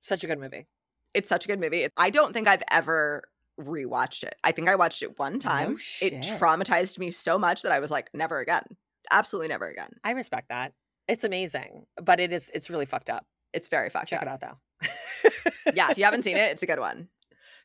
such 0.01 0.25
a 0.25 0.27
good 0.27 0.39
movie. 0.39 0.67
It's 1.13 1.29
such 1.29 1.45
a 1.45 1.47
good 1.47 1.59
movie. 1.61 1.87
I 1.95 2.09
don't 2.09 2.33
think 2.33 2.49
I've 2.49 2.63
ever 2.69 3.23
rewatched 3.59 4.23
it. 4.23 4.35
I 4.43 4.51
think 4.51 4.67
I 4.67 4.75
watched 4.75 5.01
it 5.03 5.17
one 5.17 5.39
time. 5.39 5.77
it 6.01 6.15
traumatized 6.15 6.99
me 6.99 7.11
so 7.11 7.37
much 7.39 7.61
that 7.61 7.71
I 7.71 7.79
was 7.79 7.91
like, 7.91 8.09
never 8.13 8.39
again. 8.39 8.63
Absolutely 9.11 9.47
never 9.47 9.67
again. 9.67 9.91
I 10.03 10.11
respect 10.11 10.49
that. 10.49 10.73
It's 11.07 11.23
amazing, 11.23 11.85
but 12.01 12.19
it 12.19 12.31
is. 12.31 12.51
It's 12.53 12.69
really 12.69 12.85
fucked 12.85 13.09
up. 13.09 13.25
It's 13.53 13.67
very 13.67 13.89
fucked 13.89 14.13
up. 14.13 14.19
Check 14.21 14.21
up. 14.21 14.27
it 14.27 14.31
out 14.31 14.41
though. 14.41 15.71
yeah, 15.73 15.89
if 15.91 15.97
you 15.97 16.03
haven't 16.05 16.23
seen 16.23 16.37
it, 16.37 16.51
it's 16.51 16.63
a 16.63 16.65
good 16.67 16.79
one. 16.79 17.09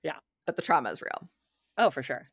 Yeah. 0.03 0.17
But 0.47 0.57
the 0.57 0.63
trauma 0.63 0.91
is 0.91 1.03
real. 1.03 1.29
Oh, 1.77 1.91
for 1.91 2.03
sure. 2.03 2.31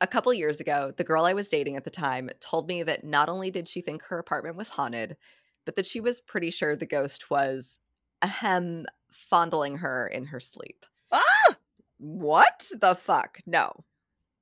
A 0.00 0.06
couple 0.06 0.32
years 0.34 0.60
ago, 0.60 0.92
the 0.94 1.04
girl 1.04 1.24
I 1.24 1.32
was 1.32 1.48
dating 1.48 1.76
at 1.76 1.84
the 1.84 1.90
time 1.90 2.28
told 2.40 2.68
me 2.68 2.82
that 2.82 3.04
not 3.04 3.28
only 3.30 3.50
did 3.50 3.66
she 3.68 3.80
think 3.80 4.02
her 4.04 4.18
apartment 4.18 4.56
was 4.56 4.70
haunted, 4.70 5.16
but 5.64 5.76
that 5.76 5.86
she 5.86 6.00
was 6.00 6.20
pretty 6.20 6.50
sure 6.50 6.76
the 6.76 6.84
ghost 6.86 7.30
was 7.30 7.78
ahem 8.22 8.84
fondling 9.10 9.78
her 9.78 10.06
in 10.06 10.26
her 10.26 10.40
sleep. 10.40 10.84
Ah! 11.10 11.56
What 11.98 12.70
the 12.78 12.94
fuck? 12.94 13.38
No. 13.46 13.72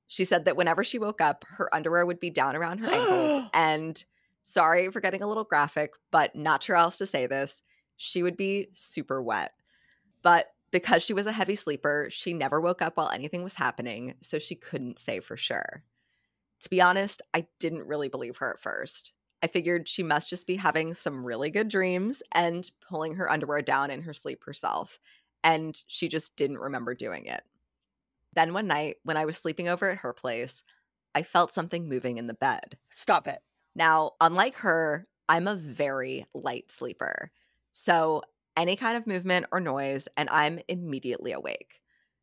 She 0.07 0.25
said 0.25 0.45
that 0.45 0.57
whenever 0.57 0.85
she 0.85 0.99
woke 0.99 1.21
up, 1.21 1.45
her 1.49 1.75
underwear 1.75 2.05
would 2.07 2.21
be 2.21 2.31
down 2.31 2.57
around 2.57 2.79
her 2.79 2.91
ankles. 2.91 3.49
And 3.55 4.05
sorry 4.43 4.91
for 4.91 5.01
getting 5.01 5.23
a 5.23 5.27
little 5.27 5.45
graphic, 5.45 5.95
but 6.11 6.37
not 6.37 6.63
sure 6.63 6.77
else 6.77 6.99
to 6.99 7.07
say 7.07 7.27
this. 7.27 7.63
She 7.97 8.23
would 8.23 8.37
be 8.37 8.69
super 8.73 9.23
wet. 9.23 9.53
But 10.23 10.49
because 10.71 11.03
she 11.03 11.15
was 11.15 11.27
a 11.27 11.33
heavy 11.33 11.55
sleeper, 11.55 12.09
she 12.11 12.33
never 12.33 12.61
woke 12.61 12.83
up 12.83 12.97
while 12.97 13.11
anything 13.11 13.43
was 13.43 13.55
happening, 13.55 14.15
so 14.21 14.39
she 14.39 14.55
couldn't 14.55 14.99
say 14.99 15.21
for 15.21 15.37
sure. 15.37 15.85
To 16.61 16.71
be 16.71 16.81
honest, 16.81 17.23
I 17.33 17.47
didn't 17.59 17.87
really 17.87 18.09
believe 18.09 18.39
her 18.39 18.53
at 18.53 18.61
first. 18.61 19.13
I 19.43 19.47
figured 19.47 19.87
she 19.87 20.03
must 20.03 20.31
just 20.31 20.47
be 20.47 20.57
having 20.57 20.95
some 20.95 21.25
really 21.25 21.51
good 21.51 21.69
dreams 21.69 22.23
and 22.33 22.69
pulling 22.81 23.15
her 23.17 23.31
underwear 23.31 23.63
down 23.63 23.91
in 23.91 24.03
her 24.03 24.15
sleep 24.15 24.45
herself 24.45 24.99
and 25.45 25.81
she 25.87 26.09
just 26.09 26.35
didn't 26.35 26.59
remember 26.59 26.95
doing 26.95 27.27
it. 27.27 27.43
Then 28.35 28.53
one 28.53 28.67
night, 28.67 28.97
when 29.05 29.17
I 29.17 29.25
was 29.25 29.37
sleeping 29.37 29.69
over 29.69 29.91
at 29.91 29.99
her 29.99 30.13
place, 30.13 30.63
I 31.15 31.23
felt 31.23 31.53
something 31.53 31.89
moving 31.89 32.19
in 32.19 32.27
the 32.27 32.35
bed. 32.35 32.77
Stop 32.91 33.29
it. 33.29 33.41
Now, 33.75 34.13
unlike 34.21 34.57
her, 34.57 35.07
I'm 35.29 35.47
a 35.47 35.55
very 35.55 36.27
light 36.35 36.71
sleeper. 36.71 37.31
So, 37.73 38.23
any 38.57 38.77
kind 38.77 38.97
of 38.97 39.07
movement 39.07 39.47
or 39.53 39.61
noise, 39.61 40.09
and 40.17 40.29
I'm 40.31 40.61
immediately 40.69 41.33
awake. 41.33 41.81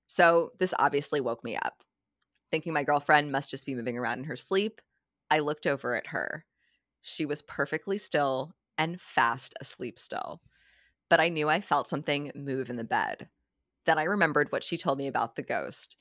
So, 0.08 0.52
this 0.60 0.74
obviously 0.78 1.22
woke 1.22 1.44
me 1.44 1.56
up. 1.56 1.84
Thinking 2.52 2.74
my 2.74 2.84
girlfriend 2.84 3.32
must 3.32 3.50
just 3.50 3.66
be 3.66 3.76
moving 3.76 3.98
around 3.98 4.20
in 4.20 4.26
her 4.26 4.36
sleep, 4.36 4.82
I 5.30 5.40
looked 5.40 5.66
over 5.66 5.96
at 5.96 6.08
her. 6.08 6.46
She 7.02 7.26
was 7.26 7.42
perfectly 7.42 7.98
still 7.98 8.54
and 8.78 9.00
fast 9.00 9.56
asleep 9.62 9.98
still. 9.98 10.42
But 11.10 11.22
I 11.22 11.30
knew 11.30 11.50
I 11.50 11.62
felt 11.62 11.88
something 11.88 12.32
move 12.36 12.70
in 12.70 12.76
the 12.76 12.84
bed. 12.84 13.30
Then 13.86 13.98
I 13.98 14.04
remembered 14.04 14.52
what 14.52 14.64
she 14.64 14.78
told 14.78 14.98
me 14.98 15.08
about 15.08 15.36
the 15.36 15.42
ghost. 15.42 15.98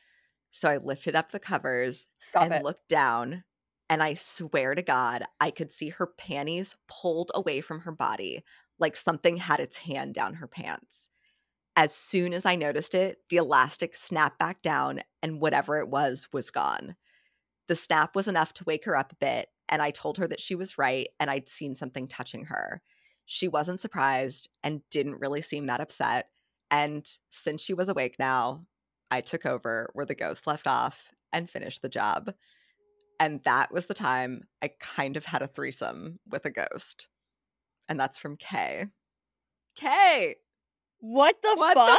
So 0.50 0.68
I 0.68 0.78
lifted 0.78 1.14
up 1.14 1.30
the 1.30 1.38
covers 1.38 2.08
Stop 2.20 2.44
and 2.44 2.54
it. 2.54 2.62
looked 2.62 2.88
down, 2.88 3.44
and 3.88 4.02
I 4.02 4.14
swear 4.14 4.74
to 4.74 4.82
God, 4.82 5.24
I 5.40 5.50
could 5.50 5.70
see 5.72 5.90
her 5.90 6.06
panties 6.06 6.76
pulled 6.88 7.30
away 7.34 7.60
from 7.60 7.80
her 7.80 7.92
body 7.92 8.44
like 8.78 8.96
something 8.96 9.36
had 9.36 9.60
its 9.60 9.78
hand 9.78 10.14
down 10.14 10.34
her 10.34 10.46
pants. 10.46 11.08
As 11.76 11.94
soon 11.94 12.32
as 12.32 12.44
I 12.44 12.56
noticed 12.56 12.94
it, 12.94 13.18
the 13.28 13.36
elastic 13.36 13.94
snapped 13.94 14.38
back 14.38 14.62
down, 14.62 15.00
and 15.22 15.40
whatever 15.40 15.78
it 15.78 15.88
was 15.88 16.28
was 16.32 16.50
gone. 16.50 16.96
The 17.68 17.76
snap 17.76 18.16
was 18.16 18.26
enough 18.26 18.52
to 18.54 18.64
wake 18.64 18.84
her 18.86 18.96
up 18.96 19.12
a 19.12 19.16
bit, 19.16 19.48
and 19.68 19.80
I 19.80 19.92
told 19.92 20.18
her 20.18 20.26
that 20.26 20.40
she 20.40 20.54
was 20.54 20.78
right 20.78 21.08
and 21.20 21.30
I'd 21.30 21.48
seen 21.48 21.74
something 21.74 22.08
touching 22.08 22.46
her. 22.46 22.82
She 23.24 23.46
wasn't 23.46 23.80
surprised 23.80 24.48
and 24.64 24.82
didn't 24.90 25.20
really 25.20 25.40
seem 25.40 25.66
that 25.66 25.80
upset. 25.80 26.28
And 26.70 27.06
since 27.30 27.60
she 27.62 27.74
was 27.74 27.88
awake 27.88 28.16
now, 28.18 28.64
I 29.10 29.20
took 29.20 29.44
over 29.44 29.90
where 29.92 30.06
the 30.06 30.14
ghost 30.14 30.46
left 30.46 30.66
off 30.66 31.10
and 31.32 31.50
finished 31.50 31.82
the 31.82 31.88
job. 31.88 32.32
And 33.18 33.42
that 33.44 33.72
was 33.72 33.86
the 33.86 33.94
time 33.94 34.44
I 34.62 34.70
kind 34.80 35.16
of 35.16 35.24
had 35.26 35.42
a 35.42 35.46
threesome 35.46 36.20
with 36.28 36.44
a 36.46 36.50
ghost. 36.50 37.08
And 37.88 37.98
that's 37.98 38.18
from 38.18 38.36
Kay. 38.36 38.86
Kay, 39.76 40.36
What 41.00 41.36
the 41.42 41.54
what 41.56 41.74
fuck? 41.76 41.98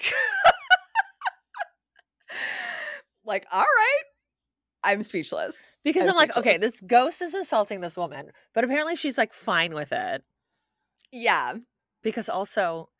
the 0.00 0.08
fuck? 0.08 0.14
like, 3.24 3.46
all 3.52 3.60
right. 3.60 4.02
I'm 4.82 5.02
speechless. 5.02 5.76
because 5.82 6.04
I'm 6.04 6.10
I'm 6.10 6.16
like, 6.16 6.36
okay, 6.36 6.58
this 6.58 6.80
ghost 6.82 7.22
is 7.22 7.34
insulting 7.34 7.80
this 7.80 7.96
woman, 7.96 8.30
but 8.54 8.64
apparently 8.64 8.96
she's 8.96 9.16
like 9.16 9.32
fine 9.32 9.72
with 9.74 9.92
it. 9.92 10.22
Yeah. 11.10 11.54
Because 12.02 12.28
also, 12.28 12.90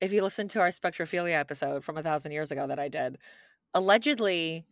if 0.00 0.12
you 0.12 0.22
listen 0.22 0.48
to 0.48 0.60
our 0.60 0.68
spectrophilia 0.68 1.38
episode 1.38 1.84
from 1.84 1.96
a 1.98 2.02
thousand 2.02 2.32
years 2.32 2.50
ago 2.50 2.66
that 2.66 2.78
I 2.78 2.88
did, 2.88 3.18
allegedly, 3.74 4.64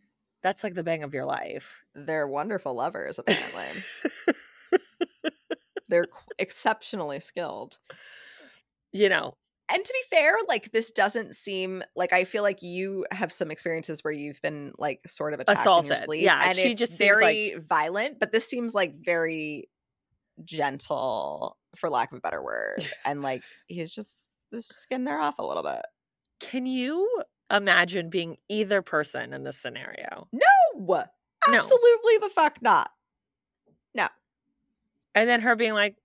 that's 0.43 0.63
like 0.63 0.73
the 0.73 0.83
bang 0.83 1.03
of 1.03 1.13
your 1.13 1.25
life. 1.25 1.83
They're 1.95 2.27
wonderful 2.27 2.73
lovers, 2.73 3.19
apparently. 3.19 3.81
They're 5.89 6.07
exceptionally 6.37 7.19
skilled. 7.21 7.77
you 8.91 9.07
know, 9.07 9.35
And 9.73 9.83
to 9.83 9.93
be 9.93 10.15
fair, 10.15 10.35
like 10.47 10.71
this 10.73 10.91
doesn't 10.91 11.35
seem 11.35 11.81
like 11.95 12.11
I 12.11 12.25
feel 12.25 12.43
like 12.43 12.61
you 12.61 13.05
have 13.11 13.31
some 13.31 13.51
experiences 13.51 14.03
where 14.03 14.11
you've 14.13 14.41
been 14.41 14.73
like 14.77 14.99
sort 15.07 15.33
of 15.33 15.39
attacked 15.39 15.59
in 15.59 15.63
your 15.63 15.81
Assaulted. 15.93 16.19
Yeah, 16.19 16.41
and 16.43 16.57
she 16.57 16.71
it's 16.71 16.79
just 16.79 16.97
seems 16.97 17.11
like- 17.21 17.21
very 17.21 17.55
violent, 17.59 18.19
but 18.19 18.31
this 18.33 18.45
seems 18.47 18.73
like 18.75 18.95
very 18.99 19.69
gentle, 20.43 21.57
for 21.75 21.89
lack 21.89 22.11
of 22.11 22.17
a 22.17 22.21
better 22.21 22.43
word. 22.43 22.85
and 23.05 23.21
like 23.21 23.43
he's 23.67 23.93
just 23.95 24.26
this 24.51 24.69
is 24.69 24.85
getting 24.89 25.05
her 25.07 25.19
off 25.19 25.39
a 25.39 25.45
little 25.45 25.63
bit. 25.63 25.81
can 26.39 26.65
you 26.65 27.23
imagine 27.51 28.09
being 28.09 28.37
either 28.49 28.81
person 28.81 29.33
in 29.33 29.43
this 29.43 29.57
scenario? 29.57 30.27
No, 30.31 30.43
No. 31.49 31.57
absolutely 31.57 32.17
the 32.19 32.29
fuck 32.29 32.61
not. 32.61 32.91
No, 33.95 34.07
And 35.15 35.27
then 35.29 35.41
her 35.41 35.55
being 35.55 35.73
like, 35.73 35.95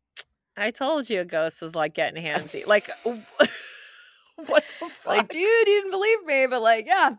I 0.56 0.70
told 0.70 1.10
you 1.10 1.20
a 1.20 1.24
ghost 1.24 1.60
was 1.62 1.74
like 1.74 1.94
getting 1.94 2.22
handsy. 2.24 2.66
Like, 2.66 2.88
what 3.04 4.64
the 4.80 4.88
fuck? 4.88 5.06
like 5.06 5.28
dude, 5.28 5.40
you 5.42 5.62
didn't 5.64 5.90
believe 5.90 6.24
me, 6.24 6.46
but 6.48 6.62
like 6.62 6.86
yeah. 6.86 7.10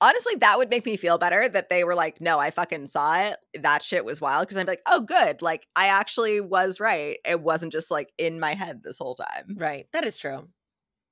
Honestly, 0.00 0.34
that 0.36 0.58
would 0.58 0.70
make 0.70 0.84
me 0.84 0.96
feel 0.96 1.18
better 1.18 1.48
that 1.48 1.68
they 1.68 1.84
were 1.84 1.94
like, 1.94 2.20
no, 2.20 2.38
I 2.38 2.50
fucking 2.50 2.86
saw 2.86 3.16
it. 3.16 3.36
That 3.60 3.82
shit 3.82 4.04
was 4.04 4.20
wild. 4.20 4.48
Cause 4.48 4.56
I'm 4.58 4.66
like, 4.66 4.82
oh, 4.86 5.00
good. 5.00 5.40
Like, 5.40 5.66
I 5.74 5.86
actually 5.86 6.40
was 6.40 6.80
right. 6.80 7.18
It 7.24 7.40
wasn't 7.40 7.72
just 7.72 7.90
like 7.90 8.12
in 8.18 8.38
my 8.40 8.54
head 8.54 8.82
this 8.82 8.98
whole 8.98 9.14
time. 9.14 9.56
right. 9.56 9.86
That 9.92 10.04
is 10.04 10.16
true. 10.16 10.48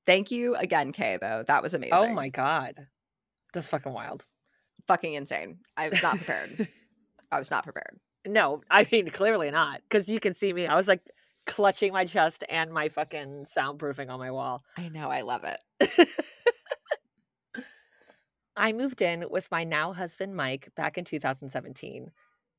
Thank 0.05 0.31
you 0.31 0.57
again, 0.57 0.93
Kay, 0.93 1.19
though. 1.21 1.45
That 1.47 1.63
was 1.63 1.75
oh 1.75 1.79
amazing. 1.79 1.95
Oh 1.95 2.13
my 2.13 2.29
god. 2.29 2.87
That's 3.55 3.67
fucking 3.67 3.93
wild. 3.93 4.27
Fucking 4.89 5.15
insane. 5.15 5.59
I 5.77 5.89
was 5.89 6.03
not 6.03 6.17
prepared. 6.17 6.69
I 7.33 7.39
was 7.39 7.51
not 7.51 7.65
prepared. 7.65 7.99
No, 8.27 8.63
I 8.71 8.87
mean 8.91 9.09
clearly 9.11 9.51
not. 9.51 9.81
Because 9.83 10.09
you 10.09 10.21
can 10.21 10.35
see 10.35 10.53
me. 10.53 10.67
I 10.67 10.77
was 10.77 10.89
like 10.89 11.01
clutching 11.47 11.93
my 11.93 12.05
chest 12.05 12.45
and 12.49 12.73
my 12.73 12.89
fucking 12.89 13.47
soundproofing 13.57 14.11
on 14.11 14.19
my 14.19 14.31
wall. 14.31 14.63
I 14.77 14.89
know, 14.89 15.11
I 15.11 15.23
love 15.23 15.45
it. 15.45 15.59
I 18.57 18.73
moved 18.73 19.01
in 19.01 19.25
with 19.31 19.51
my 19.51 19.65
now 19.65 19.93
husband 19.93 20.37
Mike 20.37 20.69
back 20.77 20.99
in 20.99 21.05
2017. 21.05 22.11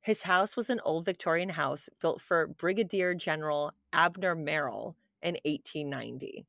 His 0.02 0.24
house 0.24 0.58
was 0.58 0.70
an 0.70 0.82
old 0.84 1.06
Victorian 1.06 1.50
house 1.50 1.90
built 2.02 2.22
for 2.22 2.48
Brigadier 2.48 3.14
General 3.14 3.72
Abner 3.94 4.36
Merrill 4.36 4.96
in 5.22 5.36
1890. 5.46 6.46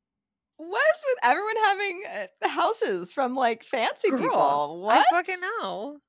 What 0.57 0.81
is 0.93 1.03
with 1.07 1.17
everyone 1.23 1.55
having 1.63 2.03
uh, 2.13 2.49
houses 2.49 3.13
from 3.13 3.35
like 3.35 3.63
fancy 3.63 4.09
Girl, 4.09 4.19
people? 4.19 4.81
What? 4.81 5.05
I 5.09 5.09
fucking 5.09 5.39
know. 5.41 5.99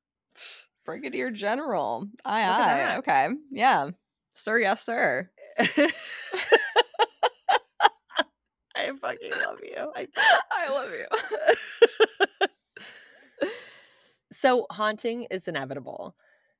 Brigadier 0.84 1.30
General. 1.30 2.06
Aye, 2.24 2.48
Look 2.48 2.66
aye. 2.66 2.96
Okay. 2.98 3.28
Yeah. 3.50 3.90
Sir, 4.34 4.58
yes, 4.58 4.84
sir. 4.84 5.30
I 8.76 8.92
fucking 9.00 9.30
love 9.30 9.60
you. 9.62 9.92
I 9.96 10.06
I 10.52 10.68
love 10.70 10.90
you. 10.90 11.06
So, 14.36 14.66
haunting 14.70 15.26
is 15.30 15.48
inevitable. 15.48 16.14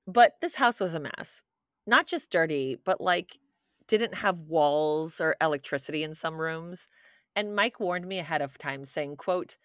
But 0.07 0.37
this 0.41 0.55
house 0.55 0.81
was 0.81 0.95
a 0.95 1.01
mess. 1.01 1.43
Not 1.87 2.07
just 2.07 2.31
dirty, 2.31 2.79
but 2.83 3.01
like 3.03 3.39
didn't 3.87 4.15
have 4.15 4.39
walls 4.41 5.21
or 5.21 5.37
electricity 5.43 6.03
in 6.03 6.15
some 6.15 6.41
rooms. 6.41 6.89
And 7.37 7.55
Mike 7.55 7.79
warned 7.79 8.09
me 8.09 8.19
ahead 8.19 8.41
of 8.41 8.57
time 8.57 8.87
saying, 8.87 9.17
quote, 9.17 9.59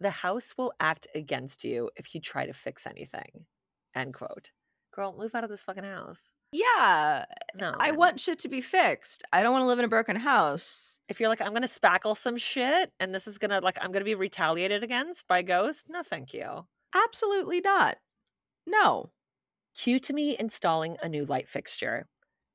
"The 0.00 0.10
house 0.10 0.54
will 0.58 0.72
act 0.80 1.06
against 1.14 1.62
you 1.62 1.88
if 1.96 2.14
you 2.14 2.20
try 2.20 2.46
to 2.46 2.52
fix 2.52 2.84
anything." 2.86 3.46
End 3.94 4.12
quote. 4.14 4.50
Girl, 4.92 5.14
move 5.16 5.34
out 5.34 5.44
of 5.44 5.50
this 5.50 5.62
fucking 5.62 5.84
house. 5.84 6.32
yeah. 6.50 7.24
No. 7.54 7.72
I 7.78 7.92
want 7.92 8.18
shit 8.20 8.38
to 8.40 8.48
be 8.48 8.60
fixed. 8.60 9.22
I 9.32 9.42
don't 9.42 9.52
want 9.52 9.62
to 9.62 9.66
live 9.66 9.78
in 9.78 9.84
a 9.84 9.88
broken 9.88 10.16
house. 10.16 10.98
if 11.08 11.20
you're 11.20 11.28
like, 11.28 11.40
I'm 11.40 11.52
gonna 11.54 11.66
spackle 11.66 12.16
some 12.16 12.36
shit 12.36 12.90
and 12.98 13.14
this 13.14 13.26
is 13.28 13.38
gonna 13.38 13.60
like 13.60 13.78
I'm 13.80 13.92
gonna 13.92 14.04
be 14.04 14.14
retaliated 14.16 14.82
against 14.82 15.28
by 15.28 15.42
ghost, 15.42 15.86
no 15.88 16.02
thank 16.02 16.34
you. 16.34 16.66
Absolutely 16.94 17.60
not. 17.60 17.96
No. 18.66 19.10
Cue 19.76 19.98
to 20.00 20.12
me 20.12 20.36
installing 20.38 20.96
a 21.02 21.08
new 21.08 21.24
light 21.24 21.48
fixture. 21.48 22.06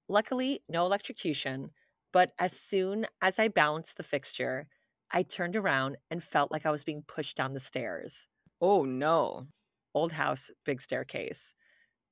Luckily, 0.07 0.61
no 0.69 0.85
electrocution, 0.85 1.71
but 2.13 2.31
as 2.39 2.53
soon 2.53 3.07
as 3.21 3.39
I 3.39 3.47
balanced 3.47 3.97
the 3.97 4.03
fixture, 4.03 4.67
I 5.11 5.23
turned 5.23 5.55
around 5.55 5.97
and 6.11 6.23
felt 6.23 6.51
like 6.51 6.65
I 6.65 6.71
was 6.71 6.83
being 6.83 7.03
pushed 7.07 7.35
down 7.35 7.53
the 7.53 7.59
stairs. 7.59 8.27
Oh 8.61 8.83
no. 8.85 9.47
Old 9.93 10.11
house, 10.13 10.51
big 10.65 10.81
staircase. 10.81 11.53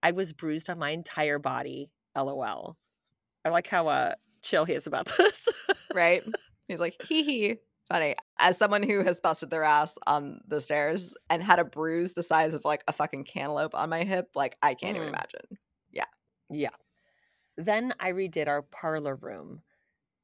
I 0.03 0.11
was 0.11 0.33
bruised 0.33 0.69
on 0.69 0.79
my 0.79 0.91
entire 0.91 1.39
body. 1.39 1.91
LOL. 2.15 2.77
I 3.43 3.49
like 3.49 3.67
how 3.67 3.87
uh 3.87 4.15
chill 4.41 4.65
he 4.65 4.73
is 4.73 4.87
about 4.87 5.07
this. 5.17 5.47
Right? 5.93 6.23
He's 6.67 6.79
like, 6.79 7.01
hee 7.07 7.23
hee. 7.23 7.57
Funny. 7.87 8.15
As 8.39 8.57
someone 8.57 8.83
who 8.83 9.03
has 9.03 9.21
busted 9.21 9.51
their 9.51 9.63
ass 9.63 9.97
on 10.07 10.41
the 10.47 10.59
stairs 10.59 11.15
and 11.29 11.43
had 11.43 11.59
a 11.59 11.65
bruise 11.65 12.13
the 12.13 12.23
size 12.23 12.53
of 12.53 12.65
like 12.65 12.83
a 12.87 12.93
fucking 12.93 13.25
cantaloupe 13.25 13.75
on 13.75 13.89
my 13.89 14.03
hip, 14.03 14.29
like 14.35 14.57
I 14.61 14.73
can't 14.73 14.95
even 14.95 15.09
mm. 15.09 15.13
imagine. 15.13 15.59
Yeah. 15.91 16.05
Yeah. 16.49 16.69
Then 17.57 17.93
I 17.99 18.11
redid 18.11 18.47
our 18.47 18.63
parlor 18.63 19.15
room, 19.15 19.61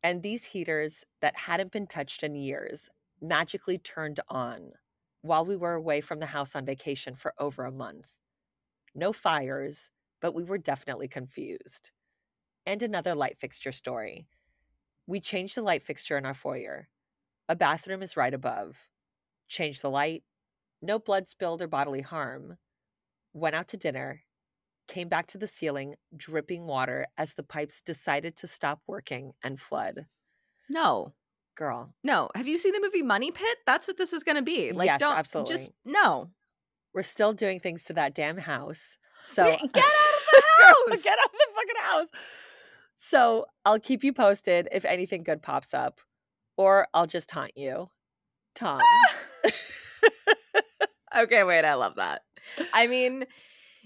and 0.03 0.21
these 0.21 0.45
heaters 0.45 1.05
that 1.21 1.37
hadn't 1.37 1.71
been 1.71 1.87
touched 1.87 2.23
in 2.23 2.35
years 2.35 2.89
magically 3.21 3.77
turned 3.77 4.19
on 4.27 4.71
while 5.21 5.45
we 5.45 5.55
were 5.55 5.75
away 5.75 6.01
from 6.01 6.19
the 6.19 6.25
house 6.25 6.55
on 6.55 6.65
vacation 6.65 7.15
for 7.15 7.33
over 7.39 7.65
a 7.65 7.71
month. 7.71 8.17
No 8.95 9.13
fires, 9.13 9.91
but 10.19 10.33
we 10.33 10.43
were 10.43 10.57
definitely 10.57 11.07
confused. 11.07 11.91
And 12.65 12.81
another 12.81 13.15
light 13.15 13.37
fixture 13.39 13.71
story. 13.71 14.27
We 15.07 15.19
changed 15.19 15.55
the 15.55 15.61
light 15.61 15.83
fixture 15.83 16.17
in 16.17 16.25
our 16.25 16.33
foyer. 16.33 16.89
A 17.51 17.55
bathroom 17.55 18.01
is 18.01 18.15
right 18.15 18.33
above. 18.33 18.87
Changed 19.49 19.81
the 19.81 19.89
light. 19.89 20.23
No 20.81 20.99
blood 20.99 21.27
spilled 21.27 21.61
or 21.61 21.67
bodily 21.67 22.01
harm. 22.01 22.57
Went 23.33 23.55
out 23.55 23.67
to 23.69 23.77
dinner 23.77 24.21
came 24.91 25.07
back 25.07 25.25
to 25.27 25.37
the 25.37 25.47
ceiling, 25.47 25.95
dripping 26.15 26.65
water 26.65 27.07
as 27.17 27.33
the 27.33 27.43
pipes 27.43 27.81
decided 27.81 28.35
to 28.35 28.45
stop 28.45 28.81
working 28.87 29.31
and 29.41 29.57
flood. 29.59 30.05
No. 30.69 31.13
Girl, 31.55 31.93
No. 32.03 32.29
Have 32.35 32.47
you 32.47 32.57
seen 32.57 32.73
the 32.73 32.81
movie 32.81 33.01
Money 33.01 33.31
Pit? 33.31 33.57
That's 33.65 33.87
what 33.87 33.97
this 33.97 34.11
is 34.13 34.23
going 34.23 34.35
to 34.37 34.41
be. 34.41 34.71
Like, 34.73 34.87
Yes, 34.87 34.99
don't 34.99 35.17
absolutely. 35.17 35.55
just 35.55 35.71
no. 35.85 36.31
we're 36.93 37.03
still 37.03 37.33
doing 37.33 37.59
things 37.59 37.83
to 37.85 37.93
that 37.93 38.13
damn 38.13 38.37
house. 38.37 38.97
So 39.23 39.43
get 39.43 39.53
out 39.53 39.61
of 39.61 39.69
the 39.69 40.41
house! 40.91 41.01
get 41.03 41.17
out 41.19 41.25
of 41.25 41.31
the 41.31 41.47
fucking 41.55 41.81
house. 41.83 42.07
So 42.95 43.45
I'll 43.65 43.79
keep 43.79 44.03
you 44.03 44.11
posted 44.13 44.67
if 44.71 44.83
anything 44.85 45.23
good 45.23 45.41
pops 45.41 45.73
up, 45.73 46.01
or 46.61 46.87
I'll 46.93 47.07
just 47.07 47.31
haunt 47.31 47.53
you, 47.55 47.89
Tom. 48.53 48.79
okay, 51.17 51.43
wait. 51.43 51.65
I 51.65 51.73
love 51.73 51.95
that. 51.95 52.21
I 52.73 52.85
mean, 52.85 53.25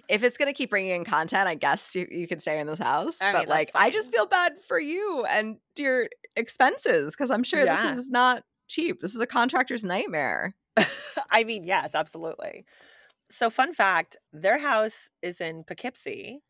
if 0.09 0.23
it's 0.23 0.35
going 0.35 0.47
to 0.47 0.53
keep 0.53 0.69
bringing 0.69 0.91
in 0.95 1.05
content, 1.05 1.47
I 1.47 1.55
guess 1.55 1.95
you, 1.95 2.05
you 2.11 2.27
can 2.27 2.39
stay 2.39 2.59
in 2.59 2.67
this 2.67 2.79
house. 2.79 3.21
I 3.21 3.25
mean, 3.27 3.33
but 3.33 3.47
like, 3.47 3.71
I 3.75 3.89
just 3.89 4.11
feel 4.11 4.25
bad 4.25 4.61
for 4.67 4.77
you 4.79 5.25
and 5.29 5.57
your 5.77 6.07
expenses 6.35 7.15
because 7.15 7.31
I'm 7.31 7.43
sure 7.43 7.63
Yeah. 7.63 7.93
this 7.93 8.03
is 8.03 8.09
not 8.09 8.43
cheap. 8.67 8.99
This 8.99 9.15
is 9.15 9.21
a 9.21 9.27
contractor's 9.27 9.85
nightmare. 9.85 10.55
I 11.29 11.45
mean, 11.45 11.63
yes, 11.63 11.95
absolutely. 11.95 12.65
So, 13.31 13.49
fun 13.49 13.73
fact 13.73 14.17
their 14.33 14.59
house 14.59 15.09
is 15.21 15.39
in 15.39 15.63
Poughkeepsie, 15.63 16.41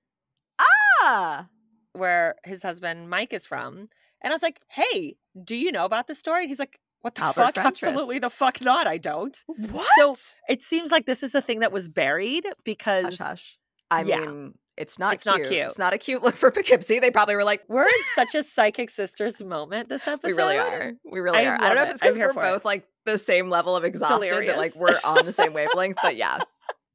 Ah, 1.04 1.48
where 1.94 2.36
his 2.44 2.64
husband 2.64 3.10
Mike 3.10 3.32
is 3.32 3.46
from. 3.46 3.90
And 4.26 4.34
I 4.34 4.36
was 4.36 4.42
like, 4.44 4.60
hey, 4.70 5.16
do 5.44 5.56
you 5.56 5.72
know 5.72 5.86
about 5.86 6.08
this 6.08 6.18
story? 6.18 6.48
He's 6.48 6.58
like, 6.60 6.80
what 7.02 7.14
the 7.14 7.22
Albert 7.22 7.42
fuck? 7.42 7.56
Fentress. 7.56 7.84
Absolutely 7.84 8.18
the 8.18 8.32
fuck 8.32 8.60
not. 8.62 8.88
I 8.88 8.98
don't. 8.98 9.38
what? 9.46 9.88
So 9.98 10.16
it 10.50 10.64
seems 10.64 10.92
like 10.92 11.06
this 11.06 11.22
is 11.22 11.36
a 11.36 11.42
thing 11.42 11.60
that 11.60 11.72
was 11.72 11.88
buried 11.88 12.48
because 12.64 13.06
hush, 13.06 13.18
hush. 13.20 13.58
I 13.92 14.02
yeah. 14.02 14.22
mean, 14.22 14.56
it's 14.76 14.98
not 14.98 15.14
It's 15.14 15.24
cute. 15.24 15.42
not 15.42 15.48
cute. 15.48 15.68
It's 15.68 15.78
not 15.78 15.94
a 15.94 16.00
cute 16.00 16.24
look 16.24 16.36
for 16.36 16.50
Poughkeepsie. 16.50 16.98
They 17.00 17.12
probably 17.12 17.36
were 17.36 17.44
like, 17.44 17.62
we're 17.68 17.84
in 17.86 17.94
such 18.16 18.34
a 18.34 18.42
psychic 18.42 18.90
sisters 18.90 19.42
moment 19.44 19.88
this 19.90 20.08
episode. 20.08 20.36
we 20.36 20.42
really 20.42 20.58
are. 20.58 20.94
We 21.10 21.20
really 21.20 21.38
I 21.38 21.46
are. 21.46 21.56
I 21.62 21.70
don't 21.70 21.76
know 21.76 21.82
love 21.82 21.90
if 21.90 21.94
it's 21.96 22.02
because 22.02 22.18
we're 22.18 22.34
for 22.34 22.42
it. 22.42 22.52
both 22.52 22.66
like 22.66 22.88
the 23.06 23.20
same 23.20 23.52
level 23.52 23.76
of 23.76 23.86
exhausted 23.86 24.48
that 24.48 24.58
like 24.58 24.76
we're 24.76 24.98
on 25.06 25.26
the 25.28 25.34
same 25.34 25.54
wavelength, 25.54 25.98
but 26.02 26.16
yeah. 26.16 26.40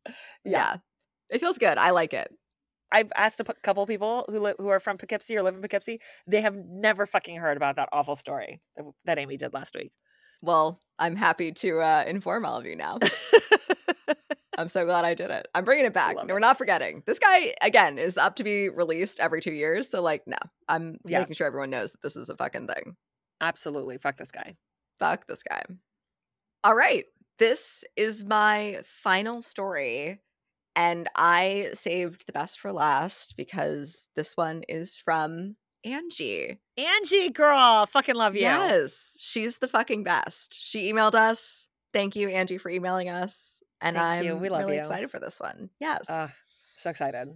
Yeah. 0.09 0.13
yeah. 0.45 0.77
It 1.29 1.39
feels 1.41 1.59
good. 1.59 1.79
I 1.79 1.91
like 1.91 2.15
it. 2.15 2.35
I've 2.93 3.13
asked 3.15 3.41
a 3.41 3.45
p- 3.45 3.53
couple 3.63 3.87
people 3.87 4.25
who 4.29 4.41
li- 4.41 4.55
who 4.59 4.69
are 4.69 4.81
from 4.81 4.99
Poughkeepsie 4.99 5.37
or 5.37 5.43
live 5.43 5.55
in 5.55 5.61
Poughkeepsie. 5.61 6.01
They 6.27 6.41
have 6.41 6.57
never 6.57 7.07
fucking 7.07 7.37
heard 7.37 7.57
about 7.57 7.77
that 7.77 7.89
awful 7.93 8.15
story 8.17 8.61
that, 8.77 8.85
that 9.05 9.19
Amy 9.19 9.37
did 9.37 9.55
last 9.55 9.75
week. 9.75 9.93
Well, 10.43 10.81
I'm 10.99 11.17
happy 11.17 11.53
to 11.53 11.81
uh, 11.81 12.05
inform 12.07 12.45
all 12.47 12.57
of 12.59 12.67
you 12.67 12.75
now. 12.77 12.99
I'm 14.59 14.69
so 14.69 14.85
glad 14.85 15.05
I 15.05 15.15
did 15.15 15.31
it. 15.31 15.49
I'm 15.55 15.65
bringing 15.65 15.87
it 15.87 15.93
back. 15.95 16.17
No, 16.17 16.25
we're 16.35 16.39
not 16.39 16.59
forgetting. 16.59 17.03
This 17.07 17.19
guy 17.19 17.55
again 17.63 17.99
is 17.99 18.19
up 18.19 18.37
to 18.37 18.45
be 18.45 18.69
released 18.69 19.19
every 19.21 19.41
two 19.41 19.53
years. 19.53 19.89
So 19.89 20.03
like, 20.03 20.23
no, 20.27 20.37
I'm 20.69 20.99
Yeah. 21.07 21.21
making 21.21 21.35
sure 21.35 21.47
everyone 21.47 21.71
knows 21.71 21.93
that 21.93 22.03
this 22.03 22.17
is 22.17 22.29
a 22.29 22.37
fucking 22.37 22.67
thing. 22.67 22.97
Absolutely. 23.41 23.97
Fuck 23.99 24.17
this 24.19 24.33
guy. 24.33 24.57
Fuck 24.99 25.27
this 25.27 25.43
guy. 25.43 25.63
All 26.63 26.75
right, 26.75 27.07
this 27.39 27.85
is 27.97 28.23
my 28.23 28.81
final 28.85 29.41
story, 29.41 30.21
and 30.77 31.09
I 31.17 31.69
saved 31.75 32.27
the 32.27 32.33
best 32.33 32.61
for 32.61 32.73
last 32.73 33.37
because 33.37 34.09
this 34.17 34.37
one 34.37 34.63
is 34.69 34.97
from 34.97 35.57
Angie. 35.85 36.59
Angie, 36.77 37.31
girl, 37.31 37.87
fucking 37.87 38.15
love 38.15 38.35
you. 38.35 38.43
Yes, 38.43 39.17
she's 39.21 39.59
the 39.59 39.69
fucking 39.69 40.05
best. 40.05 40.55
She 40.59 40.93
emailed 40.93 41.15
us. 41.15 41.69
Thank 41.93 42.17
you, 42.17 42.29
Angie, 42.29 42.59
for 42.59 42.71
emailing 42.71 43.09
us. 43.09 43.63
And 43.81 43.97
Thank 43.97 44.19
I'm 44.21 44.25
you. 44.25 44.37
We 44.37 44.49
love 44.49 44.61
really 44.61 44.75
you. 44.75 44.81
excited 44.81 45.11
for 45.11 45.19
this 45.19 45.41
one. 45.41 45.71
Yes. 45.81 46.09
Ugh, 46.09 46.31
so 46.77 46.91
excited. 46.91 47.29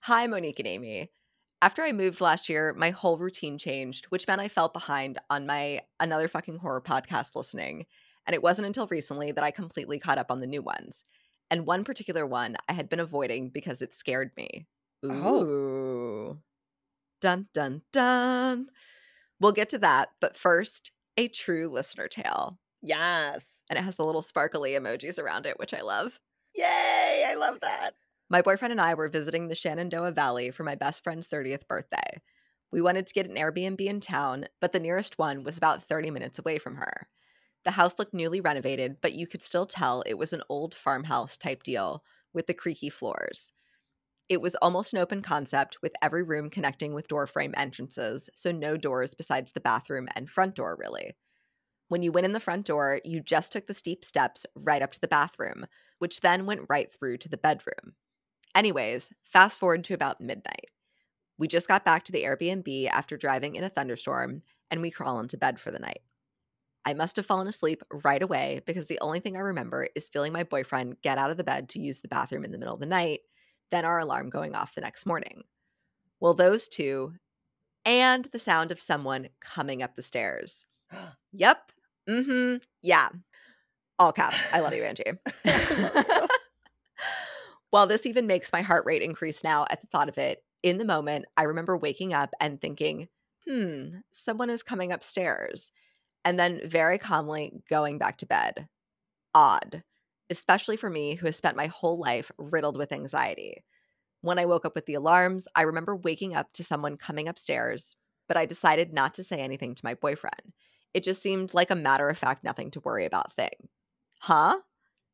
Hi, 0.00 0.26
Monique 0.26 0.58
and 0.58 0.66
Amy. 0.68 1.10
After 1.60 1.82
I 1.82 1.92
moved 1.92 2.20
last 2.20 2.48
year, 2.48 2.74
my 2.76 2.90
whole 2.90 3.18
routine 3.18 3.56
changed, 3.56 4.06
which 4.06 4.26
meant 4.26 4.40
I 4.40 4.48
felt 4.48 4.72
behind 4.72 5.18
on 5.30 5.46
my 5.46 5.82
another 6.00 6.26
fucking 6.26 6.58
horror 6.58 6.80
podcast 6.80 7.36
listening. 7.36 7.86
And 8.26 8.34
it 8.34 8.42
wasn't 8.42 8.66
until 8.66 8.86
recently 8.88 9.30
that 9.32 9.44
I 9.44 9.50
completely 9.52 9.98
caught 9.98 10.18
up 10.18 10.30
on 10.30 10.40
the 10.40 10.46
new 10.46 10.62
ones. 10.62 11.04
And 11.52 11.66
one 11.66 11.84
particular 11.84 12.24
one 12.24 12.56
I 12.66 12.72
had 12.72 12.88
been 12.88 12.98
avoiding 12.98 13.50
because 13.50 13.82
it 13.82 13.92
scared 13.92 14.30
me. 14.38 14.66
Oh. 15.04 15.44
Ooh. 15.44 16.38
Dun 17.20 17.48
dun 17.52 17.82
dun. 17.92 18.68
We'll 19.38 19.52
get 19.52 19.68
to 19.68 19.78
that, 19.78 20.08
but 20.18 20.34
first, 20.34 20.92
a 21.18 21.28
true 21.28 21.68
listener 21.68 22.08
tale. 22.08 22.58
Yes. 22.80 23.44
And 23.68 23.78
it 23.78 23.82
has 23.82 23.96
the 23.96 24.04
little 24.06 24.22
sparkly 24.22 24.72
emojis 24.72 25.18
around 25.18 25.44
it, 25.44 25.58
which 25.58 25.74
I 25.74 25.82
love. 25.82 26.18
Yay. 26.54 27.26
I 27.28 27.34
love 27.34 27.58
that. 27.60 27.96
My 28.30 28.40
boyfriend 28.40 28.72
and 28.72 28.80
I 28.80 28.94
were 28.94 29.08
visiting 29.08 29.48
the 29.48 29.54
Shenandoah 29.54 30.12
Valley 30.12 30.50
for 30.52 30.64
my 30.64 30.74
best 30.74 31.04
friend's 31.04 31.28
30th 31.28 31.68
birthday. 31.68 32.22
We 32.72 32.80
wanted 32.80 33.06
to 33.06 33.12
get 33.14 33.28
an 33.28 33.36
Airbnb 33.36 33.78
in 33.78 34.00
town, 34.00 34.46
but 34.62 34.72
the 34.72 34.80
nearest 34.80 35.18
one 35.18 35.44
was 35.44 35.58
about 35.58 35.82
30 35.82 36.10
minutes 36.12 36.38
away 36.38 36.56
from 36.56 36.76
her. 36.76 37.08
The 37.64 37.72
house 37.72 37.98
looked 37.98 38.14
newly 38.14 38.40
renovated, 38.40 39.00
but 39.00 39.12
you 39.12 39.26
could 39.26 39.42
still 39.42 39.66
tell 39.66 40.02
it 40.04 40.18
was 40.18 40.32
an 40.32 40.42
old 40.48 40.74
farmhouse 40.74 41.36
type 41.36 41.62
deal 41.62 42.02
with 42.32 42.46
the 42.46 42.54
creaky 42.54 42.90
floors. 42.90 43.52
It 44.28 44.40
was 44.40 44.54
almost 44.56 44.92
an 44.92 44.98
open 44.98 45.22
concept 45.22 45.78
with 45.82 45.92
every 46.02 46.22
room 46.22 46.50
connecting 46.50 46.94
with 46.94 47.08
door 47.08 47.26
frame 47.26 47.54
entrances, 47.56 48.30
so 48.34 48.50
no 48.50 48.76
doors 48.76 49.14
besides 49.14 49.52
the 49.52 49.60
bathroom 49.60 50.08
and 50.16 50.28
front 50.28 50.54
door, 50.54 50.76
really. 50.78 51.12
When 51.88 52.02
you 52.02 52.10
went 52.10 52.24
in 52.24 52.32
the 52.32 52.40
front 52.40 52.64
door, 52.66 53.00
you 53.04 53.20
just 53.20 53.52
took 53.52 53.66
the 53.66 53.74
steep 53.74 54.04
steps 54.04 54.46
right 54.56 54.80
up 54.80 54.92
to 54.92 55.00
the 55.00 55.08
bathroom, 55.08 55.66
which 55.98 56.20
then 56.20 56.46
went 56.46 56.66
right 56.68 56.92
through 56.92 57.18
to 57.18 57.28
the 57.28 57.36
bedroom. 57.36 57.94
Anyways, 58.54 59.10
fast 59.22 59.60
forward 59.60 59.84
to 59.84 59.94
about 59.94 60.20
midnight. 60.20 60.70
We 61.38 61.48
just 61.48 61.68
got 61.68 61.84
back 61.84 62.04
to 62.04 62.12
the 62.12 62.22
Airbnb 62.22 62.88
after 62.88 63.16
driving 63.16 63.56
in 63.56 63.64
a 63.64 63.68
thunderstorm, 63.68 64.42
and 64.70 64.80
we 64.80 64.90
crawl 64.90 65.20
into 65.20 65.36
bed 65.36 65.60
for 65.60 65.70
the 65.70 65.78
night. 65.78 66.00
I 66.84 66.94
must 66.94 67.16
have 67.16 67.26
fallen 67.26 67.46
asleep 67.46 67.82
right 68.04 68.22
away 68.22 68.60
because 68.66 68.86
the 68.86 68.98
only 69.00 69.20
thing 69.20 69.36
I 69.36 69.40
remember 69.40 69.88
is 69.94 70.08
feeling 70.08 70.32
my 70.32 70.42
boyfriend 70.42 71.00
get 71.02 71.18
out 71.18 71.30
of 71.30 71.36
the 71.36 71.44
bed 71.44 71.68
to 71.70 71.80
use 71.80 72.00
the 72.00 72.08
bathroom 72.08 72.44
in 72.44 72.52
the 72.52 72.58
middle 72.58 72.74
of 72.74 72.80
the 72.80 72.86
night, 72.86 73.20
then 73.70 73.84
our 73.84 74.00
alarm 74.00 74.30
going 74.30 74.54
off 74.54 74.74
the 74.74 74.80
next 74.80 75.06
morning. 75.06 75.44
Well, 76.20 76.34
those 76.34 76.68
two, 76.68 77.14
and 77.84 78.26
the 78.32 78.38
sound 78.38 78.72
of 78.72 78.80
someone 78.80 79.28
coming 79.40 79.82
up 79.82 79.94
the 79.94 80.02
stairs. 80.02 80.66
yep. 81.32 81.72
Mm 82.08 82.24
hmm. 82.24 82.56
Yeah. 82.82 83.08
All 83.98 84.12
caps. 84.12 84.42
I 84.52 84.60
love 84.60 84.74
you, 84.74 84.82
Angie. 84.82 85.04
While 87.70 87.86
this 87.86 88.06
even 88.06 88.26
makes 88.26 88.52
my 88.52 88.62
heart 88.62 88.84
rate 88.86 89.02
increase 89.02 89.44
now 89.44 89.66
at 89.70 89.80
the 89.80 89.86
thought 89.86 90.08
of 90.08 90.18
it, 90.18 90.42
in 90.62 90.78
the 90.78 90.84
moment, 90.84 91.26
I 91.36 91.44
remember 91.44 91.76
waking 91.76 92.12
up 92.12 92.34
and 92.40 92.60
thinking, 92.60 93.08
hmm, 93.48 93.84
someone 94.10 94.50
is 94.50 94.62
coming 94.62 94.92
upstairs 94.92 95.72
and 96.24 96.38
then 96.38 96.60
very 96.64 96.98
calmly 96.98 97.52
going 97.68 97.98
back 97.98 98.18
to 98.18 98.26
bed. 98.26 98.68
Odd, 99.34 99.82
especially 100.30 100.76
for 100.76 100.90
me 100.90 101.14
who 101.14 101.26
has 101.26 101.36
spent 101.36 101.56
my 101.56 101.66
whole 101.66 101.98
life 101.98 102.30
riddled 102.38 102.76
with 102.76 102.92
anxiety. 102.92 103.64
When 104.20 104.38
I 104.38 104.46
woke 104.46 104.64
up 104.64 104.74
with 104.74 104.86
the 104.86 104.94
alarms, 104.94 105.48
I 105.54 105.62
remember 105.62 105.96
waking 105.96 106.36
up 106.36 106.52
to 106.54 106.64
someone 106.64 106.96
coming 106.96 107.28
upstairs, 107.28 107.96
but 108.28 108.36
I 108.36 108.46
decided 108.46 108.92
not 108.92 109.14
to 109.14 109.24
say 109.24 109.40
anything 109.40 109.74
to 109.74 109.84
my 109.84 109.94
boyfriend. 109.94 110.52
It 110.94 111.02
just 111.02 111.22
seemed 111.22 111.54
like 111.54 111.70
a 111.70 111.76
matter 111.76 112.08
of 112.08 112.18
fact, 112.18 112.44
nothing 112.44 112.70
to 112.72 112.80
worry 112.80 113.04
about 113.04 113.32
thing. 113.32 113.68
Huh? 114.20 114.58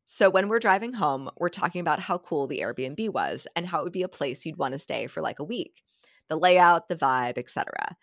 So 0.04 0.30
when 0.30 0.48
we're 0.48 0.58
driving 0.58 0.94
home, 0.94 1.30
we're 1.36 1.48
talking 1.48 1.80
about 1.80 2.00
how 2.00 2.18
cool 2.18 2.46
the 2.46 2.60
Airbnb 2.60 3.10
was 3.10 3.46
and 3.54 3.66
how 3.66 3.80
it 3.80 3.84
would 3.84 3.92
be 3.92 4.02
a 4.02 4.08
place 4.08 4.44
you'd 4.44 4.56
want 4.56 4.72
to 4.72 4.78
stay 4.78 5.06
for 5.06 5.20
like 5.20 5.38
a 5.38 5.44
week. 5.44 5.82
The 6.28 6.36
layout, 6.36 6.88
the 6.88 6.96
vibe, 6.96 7.38
etc. 7.38 7.96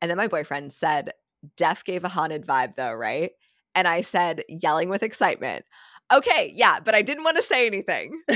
And 0.00 0.10
then 0.10 0.18
my 0.18 0.28
boyfriend 0.28 0.72
said, 0.72 1.10
Def 1.56 1.84
gave 1.84 2.04
a 2.04 2.08
haunted 2.08 2.46
vibe 2.46 2.74
though, 2.74 2.94
right? 2.94 3.32
And 3.74 3.86
I 3.86 4.00
said, 4.00 4.42
yelling 4.48 4.88
with 4.88 5.02
excitement, 5.02 5.64
okay, 6.12 6.50
yeah, 6.54 6.80
but 6.80 6.94
I 6.94 7.02
didn't 7.02 7.24
want 7.24 7.36
to 7.36 7.42
say 7.42 7.66
anything. 7.66 8.22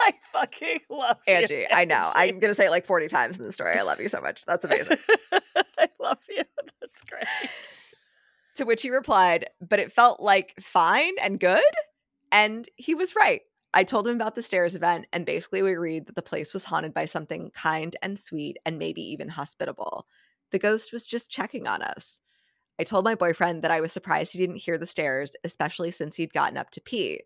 I 0.00 0.12
fucking 0.32 0.80
love 0.90 1.16
Angie. 1.26 1.54
You, 1.54 1.60
Angie. 1.60 1.74
I 1.74 1.84
know. 1.84 2.10
I'm 2.14 2.38
going 2.38 2.50
to 2.50 2.54
say 2.54 2.66
it 2.66 2.70
like 2.70 2.86
40 2.86 3.08
times 3.08 3.38
in 3.38 3.44
the 3.44 3.52
story. 3.52 3.76
I 3.78 3.82
love 3.82 4.00
you 4.00 4.08
so 4.08 4.20
much. 4.20 4.44
That's 4.44 4.64
amazing. 4.64 4.98
I 5.78 5.88
love 6.00 6.18
you. 6.28 6.42
That's 6.80 7.04
great. 7.04 7.26
To 8.56 8.64
which 8.64 8.82
he 8.82 8.90
replied, 8.90 9.46
but 9.60 9.78
it 9.78 9.92
felt 9.92 10.20
like 10.20 10.54
fine 10.60 11.14
and 11.22 11.38
good. 11.38 11.62
And 12.30 12.68
he 12.76 12.94
was 12.94 13.14
right. 13.14 13.42
I 13.74 13.84
told 13.84 14.06
him 14.06 14.16
about 14.16 14.34
the 14.34 14.42
stairs 14.42 14.74
event, 14.76 15.06
and 15.12 15.24
basically 15.24 15.62
we 15.62 15.72
agreed 15.72 16.06
that 16.06 16.14
the 16.14 16.22
place 16.22 16.52
was 16.52 16.64
haunted 16.64 16.92
by 16.92 17.06
something 17.06 17.50
kind 17.54 17.96
and 18.02 18.18
sweet 18.18 18.58
and 18.66 18.78
maybe 18.78 19.00
even 19.00 19.30
hospitable. 19.30 20.06
The 20.52 20.58
ghost 20.58 20.92
was 20.92 21.04
just 21.04 21.30
checking 21.30 21.66
on 21.66 21.82
us. 21.82 22.20
I 22.78 22.84
told 22.84 23.04
my 23.04 23.14
boyfriend 23.14 23.62
that 23.62 23.70
I 23.70 23.80
was 23.80 23.92
surprised 23.92 24.32
he 24.32 24.38
didn't 24.38 24.56
hear 24.56 24.78
the 24.78 24.86
stairs, 24.86 25.34
especially 25.44 25.90
since 25.90 26.16
he'd 26.16 26.32
gotten 26.32 26.56
up 26.56 26.70
to 26.70 26.80
pee. 26.80 27.20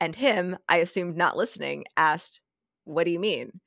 And 0.00 0.16
him, 0.16 0.56
I 0.68 0.78
assumed 0.78 1.16
not 1.16 1.36
listening, 1.36 1.84
asked, 1.96 2.40
What 2.84 3.04
do 3.04 3.10
you 3.10 3.20
mean? 3.20 3.60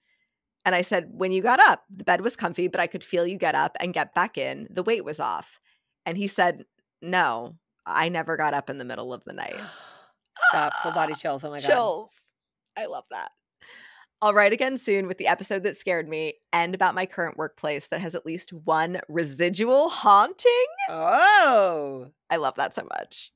And 0.66 0.74
I 0.74 0.82
said, 0.82 1.10
When 1.12 1.32
you 1.32 1.42
got 1.42 1.60
up, 1.60 1.84
the 1.90 2.04
bed 2.04 2.22
was 2.22 2.36
comfy, 2.36 2.68
but 2.68 2.80
I 2.82 2.88
could 2.88 3.04
feel 3.04 3.28
you 3.28 3.38
get 3.38 3.56
up 3.56 3.78
and 3.80 3.94
get 3.94 4.16
back 4.16 4.38
in. 4.38 4.68
The 4.70 4.84
weight 4.84 5.06
was 5.06 5.20
off. 5.20 5.60
And 6.06 6.18
he 6.18 6.28
said, 6.28 6.66
No, 7.02 7.56
I 7.86 8.10
never 8.10 8.38
got 8.38 8.54
up 8.54 8.70
in 8.70 8.78
the 8.78 8.86
middle 8.86 9.14
of 9.14 9.24
the 9.26 9.34
night. 9.34 9.60
Stop. 10.50 10.74
Full 10.82 10.92
body 10.92 11.14
chills. 11.20 11.44
Oh 11.44 11.52
my 11.52 11.58
god. 11.58 11.68
Chills. 11.68 12.34
I 12.78 12.88
love 12.88 13.06
that. 13.12 13.32
I'll 14.24 14.34
write 14.34 14.54
again 14.54 14.78
soon 14.78 15.08
with 15.08 15.18
the 15.18 15.28
episode 15.28 15.64
that 15.64 15.76
scared 15.76 16.08
me 16.08 16.36
and 16.54 16.74
about 16.74 16.96
my 16.96 17.06
current 17.06 17.36
workplace 17.36 17.90
that 17.90 18.00
has 18.00 18.16
at 18.16 18.26
least 18.26 18.54
one 18.54 19.02
residual 19.10 19.90
haunting. 19.90 20.66
Oh. 20.88 22.08
I 22.30 22.38
love 22.38 22.56
that 22.56 22.74
so 22.74 22.88
much. 22.98 23.34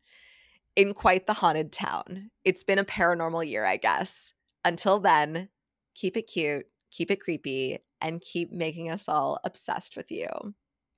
In 0.77 0.93
quite 0.93 1.27
the 1.27 1.33
haunted 1.33 1.73
town. 1.73 2.31
It's 2.45 2.63
been 2.63 2.79
a 2.79 2.85
paranormal 2.85 3.45
year, 3.45 3.65
I 3.65 3.75
guess. 3.75 4.31
Until 4.63 5.01
then, 5.01 5.49
keep 5.93 6.15
it 6.15 6.21
cute, 6.21 6.67
keep 6.89 7.11
it 7.11 7.19
creepy, 7.19 7.79
and 7.99 8.21
keep 8.21 8.53
making 8.53 8.89
us 8.89 9.09
all 9.09 9.41
obsessed 9.43 9.97
with 9.97 10.09
you. 10.09 10.29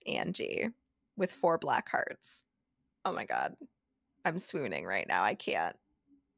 Angie, 0.05 0.69
with 1.17 1.33
four 1.33 1.57
black 1.57 1.89
hearts. 1.89 2.43
Oh 3.05 3.11
my 3.11 3.25
God. 3.25 3.55
I'm 4.23 4.37
swooning 4.37 4.85
right 4.85 5.07
now. 5.07 5.23
I 5.23 5.33
can't. 5.33 5.75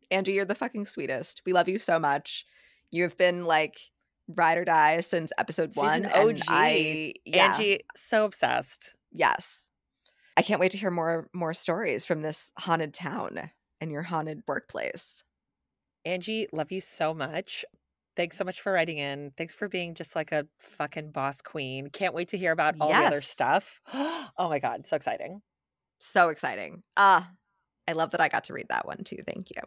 Angie, 0.09 0.31
you're 0.31 0.45
the 0.45 0.55
fucking 0.55 0.85
sweetest. 0.85 1.41
We 1.45 1.51
love 1.51 1.67
you 1.67 1.77
so 1.77 1.99
much. 1.99 2.45
You 2.91 3.03
have 3.03 3.17
been 3.17 3.45
like 3.45 3.79
ride 4.27 4.57
or 4.57 4.65
die 4.65 5.01
since 5.01 5.31
episode 5.37 5.73
She's 5.73 5.77
one. 5.83 6.05
and 6.05 6.13
OG. 6.13 6.41
I, 6.47 7.13
yeah, 7.25 7.53
Angie, 7.53 7.81
so 7.95 8.25
obsessed. 8.25 8.95
yes. 9.11 9.69
I 10.37 10.43
can't 10.43 10.61
wait 10.61 10.71
to 10.71 10.77
hear 10.77 10.91
more 10.91 11.27
more 11.33 11.53
stories 11.53 12.05
from 12.05 12.21
this 12.21 12.53
haunted 12.57 12.93
town 12.93 13.51
and 13.81 13.91
your 13.91 14.03
haunted 14.03 14.43
workplace. 14.47 15.23
Angie, 16.05 16.47
love 16.53 16.71
you 16.71 16.79
so 16.81 17.13
much. 17.13 17.65
Thanks 18.15 18.37
so 18.37 18.45
much 18.45 18.61
for 18.61 18.71
writing 18.71 18.97
in. 18.97 19.31
Thanks 19.37 19.53
for 19.53 19.67
being 19.67 19.93
just 19.93 20.15
like 20.15 20.31
a 20.31 20.47
fucking 20.57 21.11
boss 21.11 21.41
queen. 21.41 21.89
Can't 21.89 22.13
wait 22.13 22.29
to 22.29 22.37
hear 22.37 22.51
about 22.53 22.75
all 22.79 22.89
the 22.89 22.95
other 22.95 23.21
stuff. 23.21 23.81
Oh 24.37 24.47
my 24.49 24.59
God, 24.59 24.87
so 24.87 24.95
exciting. 24.95 25.41
So 25.99 26.29
exciting. 26.29 26.81
Ah, 26.97 27.29
I 27.87 27.91
love 27.91 28.11
that 28.11 28.21
I 28.21 28.29
got 28.29 28.45
to 28.45 28.53
read 28.53 28.69
that 28.69 28.87
one 28.87 29.03
too. 29.03 29.17
Thank 29.27 29.49
you. 29.51 29.61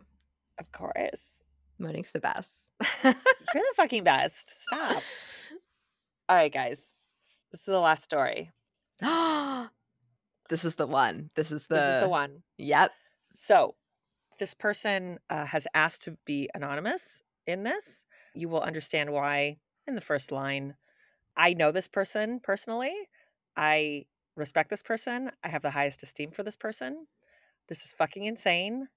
Of 0.59 0.73
course. 0.73 1.43
Monique's 1.79 2.13
the 2.13 2.21
best. 2.21 2.69
You're 3.05 3.13
the 3.13 3.75
fucking 3.77 4.05
best. 4.05 4.55
Stop. 4.63 5.03
All 6.29 6.37
right, 6.37 6.53
guys. 6.53 6.93
This 7.51 7.61
is 7.61 7.67
the 7.67 7.81
last 7.81 8.03
story. 8.03 8.51
this 9.01 10.65
is 10.65 10.77
the 10.77 10.87
one. 10.87 11.31
This 11.37 11.53
is 11.53 11.67
the 11.67 11.77
this 11.77 11.85
is 11.85 12.03
the 12.03 12.09
one. 12.09 12.43
Yep. 12.59 12.93
So, 13.35 13.75
this 14.39 14.55
person 14.55 15.19
uh, 15.31 15.47
has 15.47 15.67
asked 15.75 16.03
to 16.03 16.17
be 16.25 16.49
anonymous 16.55 17.23
in 17.47 17.63
this. 17.63 18.05
You 18.35 18.49
will 18.49 18.63
understand 18.63 19.13
why 19.13 19.59
in 19.87 19.95
the 19.95 20.01
first 20.01 20.33
line. 20.33 20.75
I 21.37 21.53
know 21.55 21.73
this 21.73 21.89
person 21.89 22.41
personally. 22.41 22.95
I 23.57 24.07
respect 24.37 24.71
this 24.71 24.83
person. 24.83 25.31
I 25.43 25.49
have 25.49 25.63
the 25.63 25.71
highest 25.71 26.03
esteem 26.03 26.31
for 26.31 26.43
this 26.43 26.57
person. 26.57 27.07
This 27.69 27.85
is 27.85 27.93
fucking 27.93 28.25
insane. 28.25 28.89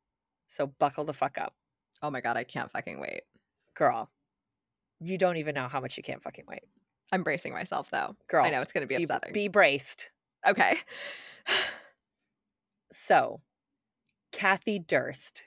So, 0.48 0.68
buckle 0.68 1.04
the 1.04 1.14
fuck 1.14 1.38
up, 1.38 1.54
Oh 2.02 2.10
my 2.12 2.22
god, 2.22 2.38
I 2.38 2.44
can't 2.44 2.72
fucking 2.72 3.00
wait. 3.00 3.22
girl. 3.76 4.10
You 5.00 5.18
don't 5.18 5.38
even 5.38 5.54
know 5.54 5.68
how 5.68 5.80
much 5.80 5.96
you 5.98 6.04
can't 6.04 6.24
fucking 6.24 6.46
wait. 6.48 6.64
I'm 7.12 7.24
bracing 7.24 7.54
myself 7.54 7.90
though. 7.92 8.16
Girl, 8.28 8.44
I 8.46 8.50
know 8.50 8.62
it's 8.62 8.74
going 8.74 8.82
to 8.82 8.88
be 8.88 8.98
Be, 8.98 9.04
upsetting. 9.04 9.34
be 9.34 9.48
braced. 9.48 10.12
okay. 10.48 10.78
So, 12.92 13.42
Kathie 14.32 14.80
Durst. 14.80 15.44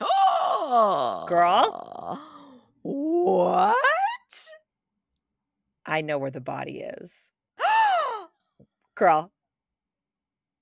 Oh. 0.00 1.24
Girl? 1.28 2.20
What? 2.82 3.76
I 5.86 6.00
know 6.00 6.18
where 6.18 6.30
the 6.30 6.40
body 6.40 6.80
is. 6.80 7.30
Girl. 8.94 9.30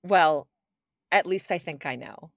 Well, 0.03 0.47
at 1.11 1.25
least 1.25 1.51
I 1.51 1.57
think 1.57 1.85
I 1.85 1.95
know. 1.95 2.31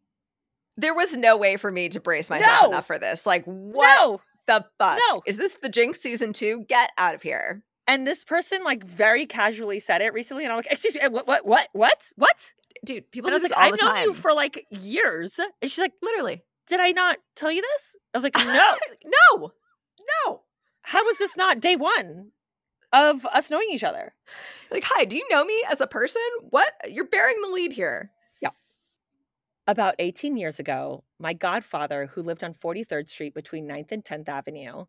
There 0.77 0.95
was 0.95 1.17
no 1.17 1.37
way 1.37 1.57
for 1.57 1.71
me 1.71 1.89
to 1.91 2.01
brace 2.01 2.31
myself 2.31 2.63
No! 2.63 2.69
enough 2.69 2.87
for 2.87 2.99
this. 2.99 3.27
Like, 3.27 3.45
what 3.45 3.99
No. 4.01 4.21
the 4.47 4.65
fuck? 4.79 4.99
No. 5.11 5.23
Is 5.27 5.37
this 5.39 5.57
the 5.63 5.69
Jinx 5.69 6.01
season 6.01 6.33
two? 6.33 6.65
Get 6.69 6.91
out 6.99 7.15
of 7.15 7.23
here. 7.23 7.63
And 7.87 8.07
this 8.07 8.25
person 8.25 8.63
like 8.65 8.85
very 8.85 9.27
casually 9.27 9.81
said 9.81 10.03
it 10.03 10.13
recently, 10.15 10.45
and 10.45 10.53
I'm 10.53 10.59
like, 10.59 10.69
excuse 10.71 10.95
me, 10.95 11.01
what, 11.09 11.27
what, 11.27 11.45
what, 11.47 11.69
what, 11.73 12.05
what? 12.17 12.53
Dude, 12.85 13.11
people 13.11 13.29
And 13.29 13.35
I 13.35 13.39
do 13.39 13.43
was 13.43 13.43
this 13.43 13.51
like, 13.51 13.59
all 13.67 13.75
I've 13.89 13.97
known 13.97 14.03
you 14.05 14.15
for 14.15 14.33
like 14.35 14.65
years. 14.71 15.39
And 15.39 15.71
she's 15.71 15.79
like, 15.79 15.93
Literally. 16.03 16.43
did 16.69 16.81
I 16.81 16.93
not 16.93 17.19
tell 17.37 17.51
you 17.53 17.61
this? 17.61 17.97
I 18.15 18.19
was 18.19 18.25
like, 18.25 18.37
no. 18.39 18.77
no. 19.05 19.53
No. 20.27 20.43
How 20.83 21.05
was 21.05 21.19
this 21.19 21.37
not 21.37 21.61
day 21.61 21.77
one 21.77 22.31
of 22.93 23.25
us 23.27 23.51
knowing 23.51 23.69
each 23.71 23.85
other? 23.85 24.15
Like, 24.71 24.85
hi, 24.87 25.05
do 25.05 25.17
you 25.17 25.29
know 25.31 25.45
me 25.45 25.63
as 25.71 25.81
a 25.81 25.87
person? 25.87 26.23
What? 26.51 26.73
You're 26.89 27.05
bearing 27.07 27.37
the 27.43 27.49
lead 27.49 27.73
here. 27.73 28.11
About 29.67 29.97
18 29.99 30.37
years 30.37 30.61
ago, 30.61 31.05
my 31.19 31.33
godfather, 31.35 32.07
who 32.07 32.23
lived 32.23 32.45
on 32.45 32.55
43rd 32.55 33.09
Street 33.09 33.35
between 33.35 33.67
9th 33.67 33.91
and 33.93 34.05
10th 34.05 34.29
Avenue, 34.29 34.87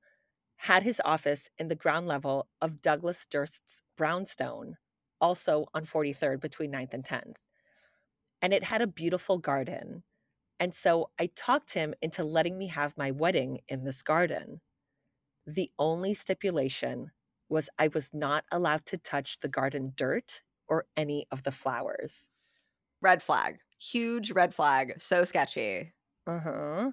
had 0.57 0.84
his 0.84 1.01
office 1.05 1.49
in 1.59 1.67
the 1.69 1.76
ground 1.76 2.07
level 2.07 2.49
of 2.61 2.82
Douglas 2.82 3.26
Durst's 3.28 3.84
Brownstone, 3.97 4.78
also 5.21 5.67
on 5.74 5.86
43rd 5.86 6.41
between 6.41 6.71
9th 6.71 6.93
and 6.93 7.03
10th. 7.05 7.38
and 8.41 8.53
it 8.53 8.63
had 8.65 8.82
a 8.82 8.88
beautiful 8.88 9.38
garden. 9.38 10.03
And 10.59 10.74
so 10.74 11.11
I 11.19 11.30
talked 11.36 11.74
him 11.74 11.93
into 12.01 12.24
letting 12.24 12.57
me 12.57 12.67
have 12.67 12.97
my 12.97 13.11
wedding 13.11 13.59
in 13.67 13.84
this 13.86 14.03
garden. 14.03 14.61
The 15.47 15.71
only 15.80 16.13
stipulation 16.13 17.11
was 17.49 17.69
I 17.80 17.89
was 17.89 18.13
not 18.13 18.45
allowed 18.51 18.86
to 18.88 18.97
touch 18.97 19.39
the 19.41 19.49
garden 19.49 19.93
dirt 19.95 20.43
or 20.67 20.86
any 20.97 21.26
of 21.32 21.43
the 21.43 21.51
flowers. 21.51 22.28
Red 23.01 23.24
flag. 23.24 23.59
Huge 23.92 24.32
red 24.32 24.54
flag. 24.56 25.00
So 25.00 25.26
sketchy. 25.26 25.94
Uh 26.28 26.40
huh. 26.40 26.92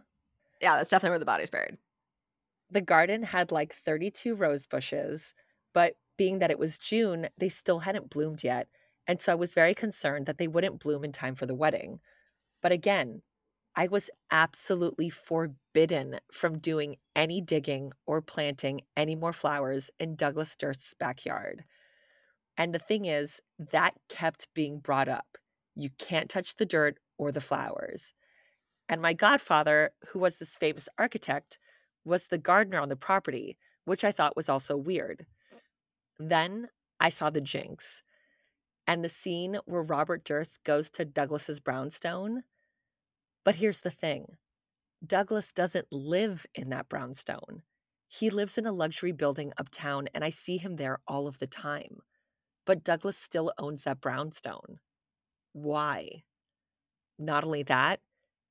Yeah, 0.60 0.76
that's 0.76 0.90
definitely 0.90 1.10
where 1.10 1.18
the 1.20 1.24
body's 1.24 1.50
buried. 1.50 1.78
The 2.70 2.80
garden 2.80 3.24
had 3.24 3.52
like 3.52 3.72
32 3.74 4.34
rose 4.34 4.66
bushes, 4.66 5.34
but 5.72 5.96
being 6.16 6.38
that 6.38 6.50
it 6.50 6.58
was 6.58 6.78
June, 6.78 7.28
they 7.36 7.48
still 7.48 7.80
hadn't 7.80 8.10
bloomed 8.10 8.44
yet. 8.44 8.68
And 9.06 9.20
so 9.20 9.32
I 9.32 9.36
was 9.36 9.54
very 9.54 9.74
concerned 9.74 10.26
that 10.26 10.38
they 10.38 10.48
wouldn't 10.48 10.80
bloom 10.80 11.04
in 11.04 11.12
time 11.12 11.34
for 11.34 11.46
the 11.46 11.54
wedding. 11.54 12.00
But 12.62 12.72
again, 12.72 13.22
I 13.76 13.88
was 13.88 14.10
absolutely 14.30 15.10
forbidden 15.10 16.20
from 16.32 16.58
doing 16.58 16.96
any 17.16 17.40
digging 17.40 17.92
or 18.06 18.22
planting 18.22 18.82
any 18.96 19.16
more 19.16 19.32
flowers 19.32 19.90
in 20.00 20.16
Douglas 20.16 20.56
Durst's 20.56 20.94
backyard. 20.94 21.64
And 22.56 22.74
the 22.74 22.78
thing 22.78 23.06
is, 23.06 23.42
that 23.58 23.94
kept 24.08 24.52
being 24.54 24.80
brought 24.80 25.08
up. 25.08 25.38
You 25.80 25.90
can't 25.98 26.28
touch 26.28 26.56
the 26.56 26.66
dirt 26.66 26.98
or 27.16 27.32
the 27.32 27.40
flowers. 27.40 28.12
And 28.88 29.00
my 29.00 29.14
godfather, 29.14 29.92
who 30.08 30.18
was 30.18 30.38
this 30.38 30.56
famous 30.56 30.88
architect, 30.98 31.58
was 32.04 32.26
the 32.26 32.38
gardener 32.38 32.80
on 32.80 32.90
the 32.90 32.96
property, 32.96 33.56
which 33.84 34.04
I 34.04 34.12
thought 34.12 34.36
was 34.36 34.48
also 34.48 34.76
weird. 34.76 35.26
Then 36.18 36.68
I 36.98 37.08
saw 37.08 37.30
the 37.30 37.40
jinx 37.40 38.02
and 38.86 39.02
the 39.02 39.08
scene 39.08 39.58
where 39.64 39.82
Robert 39.82 40.24
Durst 40.24 40.64
goes 40.64 40.90
to 40.90 41.04
Douglas's 41.04 41.60
brownstone. 41.60 42.42
But 43.44 43.56
here's 43.56 43.80
the 43.80 43.90
thing 43.90 44.36
Douglas 45.06 45.50
doesn't 45.50 45.86
live 45.90 46.44
in 46.54 46.68
that 46.70 46.90
brownstone. 46.90 47.62
He 48.06 48.28
lives 48.28 48.58
in 48.58 48.66
a 48.66 48.72
luxury 48.72 49.12
building 49.12 49.52
uptown, 49.56 50.08
and 50.12 50.24
I 50.24 50.30
see 50.30 50.58
him 50.58 50.76
there 50.76 50.98
all 51.08 51.26
of 51.26 51.38
the 51.38 51.46
time. 51.46 52.00
But 52.66 52.84
Douglas 52.84 53.16
still 53.16 53.52
owns 53.56 53.84
that 53.84 54.00
brownstone. 54.00 54.80
Why? 55.52 56.24
Not 57.18 57.44
only 57.44 57.62
that, 57.64 58.00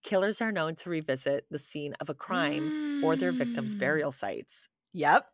killers 0.03 0.41
are 0.41 0.51
known 0.51 0.75
to 0.75 0.89
revisit 0.89 1.45
the 1.49 1.59
scene 1.59 1.93
of 1.99 2.09
a 2.09 2.13
crime 2.13 3.03
or 3.03 3.15
their 3.15 3.31
victims' 3.31 3.75
Mm. 3.75 3.79
burial 3.79 4.11
sites. 4.11 4.69
Yep. 4.93 5.31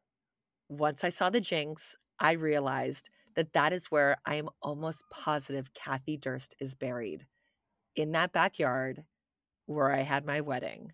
Once 0.69 1.03
I 1.03 1.09
saw 1.09 1.29
the 1.29 1.41
jinx, 1.41 1.95
I 2.19 2.31
realized 2.31 3.09
that 3.35 3.53
that 3.53 3.73
is 3.73 3.91
where 3.91 4.17
I 4.25 4.35
am 4.35 4.49
almost 4.61 5.03
positive 5.11 5.73
Kathie 5.73 6.17
Durst 6.17 6.55
is 6.59 6.73
buried 6.75 7.27
in 7.95 8.11
that 8.13 8.31
backyard 8.31 9.05
where 9.65 9.91
I 9.91 10.01
had 10.01 10.25
my 10.25 10.41
wedding. 10.41 10.93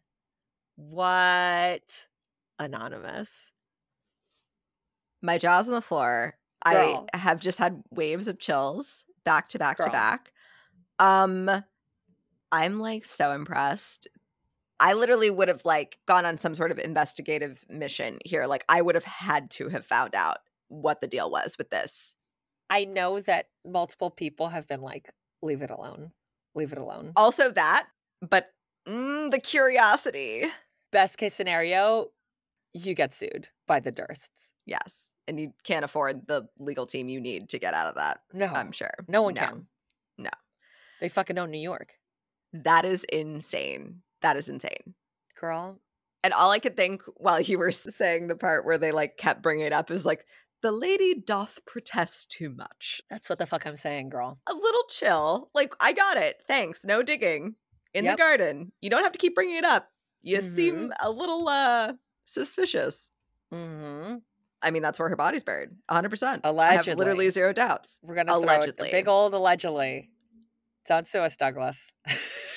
What? 0.76 2.08
Anonymous. 2.60 3.52
My 5.22 5.38
jaw's 5.38 5.68
on 5.68 5.74
the 5.74 5.82
floor. 5.82 6.38
Girl. 6.66 7.08
I 7.14 7.18
have 7.18 7.40
just 7.40 7.58
had 7.60 7.84
waves 7.92 8.28
of 8.28 8.40
chills 8.40 9.06
back 9.24 9.48
to 9.50 9.60
back 9.60 9.78
to 9.78 9.90
back. 9.90 10.32
Um 11.02 11.50
I'm 12.52 12.80
like 12.80 13.04
so 13.06 13.32
impressed. 13.34 14.08
I 14.80 14.94
literally 14.94 15.30
would 15.30 15.48
have 15.48 15.64
like 15.66 16.00
gone 16.08 16.26
on 16.26 16.38
some 16.38 16.56
sort 16.56 16.72
of 16.72 16.80
investigative 16.80 17.66
mission 17.70 18.20
here. 18.26 18.46
Like 18.46 18.66
I 18.70 18.82
would 18.82 18.96
have 18.96 19.04
had 19.04 19.50
to 19.52 19.70
have 19.70 19.86
found 19.86 20.16
out 20.16 20.38
what 20.70 21.02
the 21.02 21.08
deal 21.08 21.30
was 21.30 21.58
with 21.58 21.70
this. 21.70 22.16
I 22.70 22.86
know 22.86 23.20
that 23.22 23.48
multiple 23.66 24.10
people 24.10 24.48
have 24.50 24.68
been 24.68 24.82
like, 24.82 25.12
leave 25.42 25.62
it 25.62 25.70
alone. 25.70 26.12
Leave 26.56 26.72
it 26.72 26.78
alone. 26.78 27.12
Also 27.16 27.52
that, 27.52 27.88
but 28.22 28.54
mm, 28.88 29.30
the 29.32 29.40
curiosity. 29.40 30.46
Best 30.92 31.18
case 31.18 31.34
scenario, 31.34 32.08
you 32.74 32.94
get 32.96 33.14
sued 33.14 33.50
by 33.68 33.80
the 33.80 33.92
Dursts. 33.92 34.52
Yes. 34.66 35.16
And 35.28 35.40
you 35.40 35.54
can't 35.64 35.86
afford 35.86 36.28
the 36.28 36.48
legal 36.60 36.86
team 36.86 37.08
you 37.08 37.22
need 37.22 37.50
to 37.50 37.60
get 37.60 37.74
out 37.74 37.88
of 37.88 37.96
that, 37.96 38.22
No, 38.34 38.48
I'm 38.48 38.72
sure. 38.72 38.94
no 39.08 39.22
one 39.22 39.34
No. 39.36 39.42
can. 39.42 39.68
They 41.02 41.10
fucking 41.10 41.38
own 41.38 41.52
New 41.52 41.60
York. 41.60 41.94
That 42.54 42.86
is 42.86 43.04
insane. 43.06 44.02
That 44.22 44.38
is 44.38 44.48
insane. 44.48 44.94
Girl, 45.40 45.80
And 46.24 46.34
all 46.34 46.52
I 46.52 46.60
could 46.60 46.78
think 46.78 47.02
while 47.18 47.42
you 47.42 47.58
were 47.58 47.72
saying 47.72 48.28
the 48.28 48.36
part 48.36 48.64
where 48.66 48.78
they 48.78 48.92
like 48.92 49.18
kept 49.18 49.42
bringing 49.42 49.66
it 49.66 49.74
up 49.74 49.90
is 49.92 50.06
like, 50.06 50.26
the 50.62 50.72
lady 50.72 51.16
doth 51.16 51.60
protest 51.66 52.30
too 52.30 52.52
much. 52.52 53.02
that's 53.10 53.28
what 53.28 53.40
the 53.40 53.48
fuck 53.48 53.66
I'm 53.66 53.76
saying, 53.76 54.10
girl. 54.10 54.40
A 54.48 54.54
little 54.54 54.84
chill. 54.90 55.50
Like, 55.56 55.74
I 55.82 55.92
got 55.94 56.18
it. 56.18 56.44
Thanks. 56.48 56.86
No 56.86 57.02
digging 57.02 57.56
in 57.96 58.06
Yep. 58.06 58.14
the 58.14 58.18
garden. 58.22 58.72
You 58.80 58.92
don't 58.92 59.02
have 59.02 59.12
to 59.14 59.18
keep 59.18 59.34
bringing 59.34 59.56
it 59.58 59.66
up. 59.66 59.90
You 60.22 60.38
Mhm. 60.38 60.56
seem 60.56 60.94
a 61.02 61.10
little 61.10 61.48
uh 61.48 61.94
suspicious. 62.26 63.10
Mm-hmm. 63.52 64.18
I 64.62 64.70
mean, 64.70 64.84
that's 64.84 65.00
where 65.00 65.10
her 65.10 65.16
body's 65.16 65.44
buried. 65.44 65.72
100%. 65.90 66.42
I 66.46 66.76
have 66.76 66.86
literally 66.88 67.32
zero 67.32 67.52
doubts. 67.54 68.00
We're 68.04 68.14
gonna 68.14 68.32
throw 68.32 68.42
Allegedly. 68.42 68.90
a 68.90 68.92
big 68.92 69.08
old 69.08 69.34
allegedly. 69.34 70.12
Don't 70.88 71.06
sue 71.08 71.20
us, 71.20 71.36
Douglas. 71.36 71.92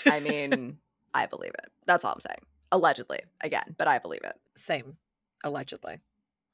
I 0.07 0.21
mean, 0.29 0.79
I 1.13 1.27
believe 1.27 1.53
it. 1.55 1.71
That's 1.87 2.05
all 2.05 2.13
I'm 2.13 2.21
saying. 2.21 2.39
Allegedly, 2.73 3.21
again, 3.43 3.75
but 3.79 3.87
I 3.89 3.99
believe 3.99 4.23
it. 4.25 4.35
same. 4.57 4.97
Allegedly. 5.45 6.01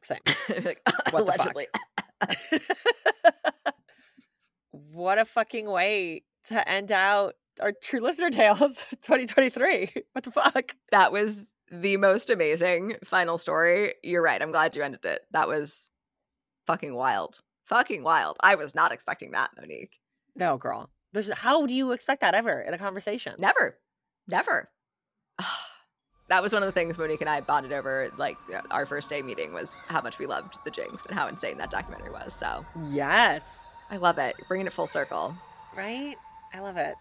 Same. 0.03 0.19
Like, 0.65 0.81
What 1.11 1.27
the 1.27 1.33
fuck? 1.33 1.39
allegedly. 1.39 1.67
what 4.71 5.19
a 5.19 5.25
fucking 5.25 5.69
way 5.71 6.23
to 6.49 6.69
end 6.69 6.93
out 6.93 7.35
our 7.61 7.73
True 7.83 8.01
Listener 8.01 8.31
Tales 8.31 8.85
2023. 9.03 9.91
What 10.13 10.25
the 10.25 10.31
fuck? 10.31 10.75
That 10.91 11.13
was 11.13 11.47
the 11.71 11.97
most 11.99 12.31
amazing 12.31 12.97
final 13.05 13.39
story. 13.39 13.95
You're 14.03 14.23
right. 14.23 14.41
I'm 14.43 14.51
glad 14.53 14.75
you 14.77 14.83
ended 14.83 15.05
it. 15.05 15.21
That 15.33 15.49
was 15.49 15.91
fucking 16.67 16.95
wild. 16.95 17.41
Fucking 17.67 18.03
wild. 18.03 18.37
I 18.43 18.55
was 18.57 18.75
not 18.75 18.93
expecting 18.93 19.31
that, 19.33 19.51
Monique. 19.59 20.01
No, 20.35 20.57
girl. 20.57 20.91
There's 21.13 21.31
how 21.33 21.67
do 21.67 21.75
you 21.75 21.93
expect 21.93 22.21
that 22.21 22.35
ever 22.35 22.61
in 22.61 22.75
a 22.75 22.79
conversation? 22.79 23.35
Never. 23.39 23.79
Never. 24.29 24.71
that 26.29 26.43
was 26.43 26.53
one 26.53 26.63
of 26.63 26.67
the 26.69 26.73
things 26.73 26.99
Monique 26.99 27.21
and 27.21 27.31
I 27.31 27.41
bonded 27.41 27.73
over, 27.73 28.11
like 28.17 28.37
uh, 28.55 28.61
our 28.71 28.87
first 28.87 29.11
day 29.11 29.23
meeting, 29.23 29.53
was 29.53 29.75
how 29.89 30.01
much 30.01 30.19
we 30.19 30.27
loved 30.27 30.59
The 30.65 30.71
Jinx 30.71 31.07
and 31.07 31.15
how 31.19 31.27
insane 31.27 31.59
that 31.59 31.71
documentary 31.71 32.11
was. 32.11 32.33
So 32.35 32.65
Yes. 32.91 33.67
I 33.91 33.97
love 33.97 34.19
it. 34.19 34.37
You're 34.39 34.47
bringing 34.47 34.67
it 34.69 34.73
full 34.73 34.87
circle. 34.87 35.37
Right? 35.77 36.15
I 36.55 36.61
love 36.61 36.77
it. 36.77 36.95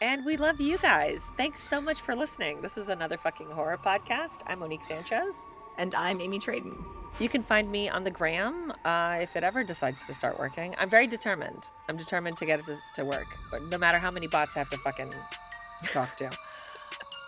And 0.00 0.24
we 0.24 0.36
love 0.36 0.60
you 0.60 0.78
guys. 0.78 1.30
Thanks 1.36 1.60
so 1.60 1.80
much 1.80 2.00
for 2.00 2.14
listening. 2.14 2.60
This 2.62 2.76
is 2.76 2.88
another 2.88 3.16
fucking 3.16 3.50
horror 3.50 3.78
podcast. 3.78 4.42
I'm 4.46 4.60
Monique 4.60 4.82
Sanchez. 4.82 5.36
And 5.78 5.94
I'm 5.94 6.20
Amy 6.20 6.38
Traden. 6.38 6.76
You 7.18 7.28
can 7.28 7.42
find 7.42 7.70
me 7.70 7.88
on 7.88 8.04
the 8.04 8.10
gram 8.10 8.72
uh, 8.84 9.18
if 9.20 9.36
it 9.36 9.44
ever 9.44 9.62
decides 9.62 10.04
to 10.06 10.14
start 10.14 10.38
working. 10.38 10.74
I'm 10.78 10.88
very 10.88 11.06
determined. 11.06 11.70
I'm 11.88 11.96
determined 11.96 12.38
to 12.38 12.46
get 12.46 12.60
it 12.60 12.66
to, 12.66 12.76
to 12.96 13.04
work, 13.04 13.26
but 13.50 13.62
no 13.64 13.78
matter 13.78 13.98
how 13.98 14.10
many 14.10 14.26
bots 14.26 14.56
I 14.56 14.60
have 14.60 14.70
to 14.70 14.78
fucking 14.78 15.12
talk 15.84 16.16
to. 16.16 16.30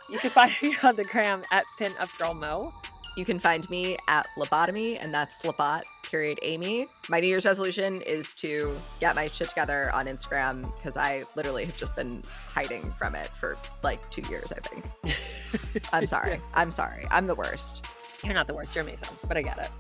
you 0.09 0.19
can 0.19 0.31
find 0.31 0.53
me 0.63 0.77
on 0.83 0.97
the 0.97 1.05
gram 1.05 1.45
at 1.53 1.65
pin 1.79 1.93
up 1.99 2.09
girl 2.19 2.35
mo. 2.35 2.73
You 3.17 3.25
can 3.25 3.39
find 3.39 3.69
me 3.71 3.97
at 4.09 4.27
Lobotomy, 4.37 4.99
and 5.01 5.15
that's 5.15 5.43
lobot 5.43 5.83
period, 6.03 6.39
Amy. 6.43 6.87
My 7.09 7.21
New 7.21 7.29
Year's 7.29 7.45
resolution 7.45 8.01
is 8.03 8.35
to 8.35 8.77
get 9.01 9.15
my 9.15 9.29
shit 9.29 9.49
together 9.49 9.91
on 9.93 10.07
Instagram 10.07 10.63
because 10.77 10.97
I 10.97 11.25
literally 11.37 11.65
have 11.65 11.77
just 11.77 11.95
been 11.97 12.23
hiding 12.53 12.93
from 12.99 13.15
it 13.15 13.31
for 13.37 13.57
like 13.83 14.09
two 14.11 14.23
years, 14.23 14.53
I 14.53 14.61
think. 14.61 15.87
I'm 15.93 16.07
sorry. 16.07 16.41
I'm 16.55 16.71
sorry. 16.71 17.07
I'm 17.11 17.27
the 17.27 17.35
worst. 17.35 17.85
You're 18.25 18.35
not 18.35 18.47
the 18.47 18.55
worst. 18.55 18.75
You're 18.75 18.85
amazing, 18.85 19.11
but 19.29 19.37
I 19.37 19.43
get 19.43 19.59
it. 19.59 19.71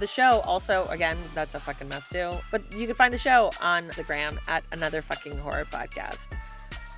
The 0.00 0.06
show 0.06 0.40
also, 0.40 0.86
again, 0.88 1.18
that's 1.34 1.54
a 1.54 1.60
fucking 1.60 1.88
mess 1.88 2.08
too. 2.08 2.32
But 2.50 2.62
you 2.72 2.86
can 2.86 2.96
find 2.96 3.12
the 3.12 3.18
show 3.18 3.50
on 3.60 3.90
the 3.96 4.02
gram 4.02 4.40
at 4.48 4.64
another 4.72 5.02
fucking 5.02 5.36
horror 5.38 5.66
podcast. 5.70 6.28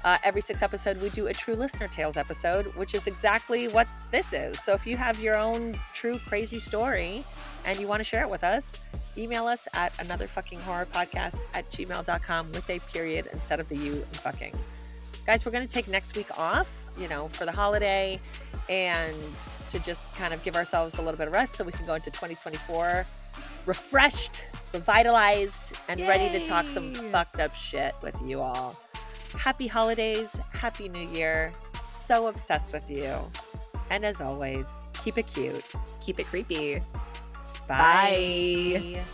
Uh, 0.05 0.19
every 0.23 0.43
six 0.43 0.63
episode, 0.63 1.01
we 1.01 1.09
do 1.11 1.29
a 1.29 1.33
True 1.33 1.55
Listener 1.55 1.89
Tales 1.89 2.19
episode, 2.19 2.67
which 2.77 2.95
is 2.95 3.07
exactly 3.07 3.69
what 3.69 3.89
this 4.11 4.35
is. 4.35 4.63
So 4.63 4.75
if 4.75 4.87
you 4.87 4.99
have 4.99 5.19
your 5.19 5.35
own 5.35 5.81
true 5.95 6.19
crazy 6.27 6.59
story 6.59 7.25
and 7.65 7.81
you 7.81 7.89
want 7.89 8.01
to 8.01 8.05
share 8.05 8.23
it 8.23 8.29
with 8.29 8.45
us, 8.45 8.83
email 9.17 9.47
us 9.47 9.67
at 9.73 9.93
another 9.99 10.27
fucking 10.27 10.61
horror 10.61 10.87
podcast 10.93 11.41
at 11.55 11.71
gmail.com 11.71 12.53
with 12.53 12.69
a 12.69 12.79
period 12.81 13.29
instead 13.33 13.61
of 13.61 13.69
the 13.71 13.77
you 13.77 13.95
and 13.95 14.17
fucking. 14.17 14.55
Guys, 15.27 15.47
we're 15.47 15.53
going 15.53 15.67
to 15.67 15.73
take 15.73 15.89
next 15.89 16.15
week 16.17 16.29
off, 16.39 16.84
you 16.99 17.09
know, 17.09 17.29
for 17.29 17.45
the 17.45 17.53
holiday 17.53 18.21
and 18.69 19.17
to 19.71 19.79
just 19.81 20.15
kind 20.15 20.33
of 20.33 20.43
give 20.43 20.57
ourselves 20.57 20.99
a 20.99 21.03
little 21.03 21.19
bit 21.19 21.27
of 21.27 21.33
rest 21.33 21.57
so 21.57 21.65
we 21.65 21.73
can 21.73 21.87
go 21.87 21.95
into 21.95 22.11
2024 22.11 23.07
refreshed, 23.67 24.45
revitalized, 24.73 25.77
and 25.89 26.01
ready 26.03 26.39
to 26.39 26.47
talk 26.47 26.67
some 26.67 26.93
fucked 26.95 27.41
up 27.41 27.55
shit 27.55 27.95
with 28.03 28.17
you 28.25 28.41
all. 28.41 28.77
Happy 29.33 29.67
holidays, 29.67 30.39
happy 30.53 30.89
new 30.89 31.09
year. 31.09 31.53
So 31.87 32.27
obsessed 32.27 32.73
with 32.73 32.89
you. 32.91 33.15
And 33.91 34.05
as 34.05 34.21
always, 34.21 34.81
keep 35.03 35.19
it 35.19 35.27
cute. 35.27 35.65
Keep 36.01 36.21
it 36.21 36.27
creepy. 36.27 36.81
Bye. 37.69 38.95
Bye. 38.97 39.05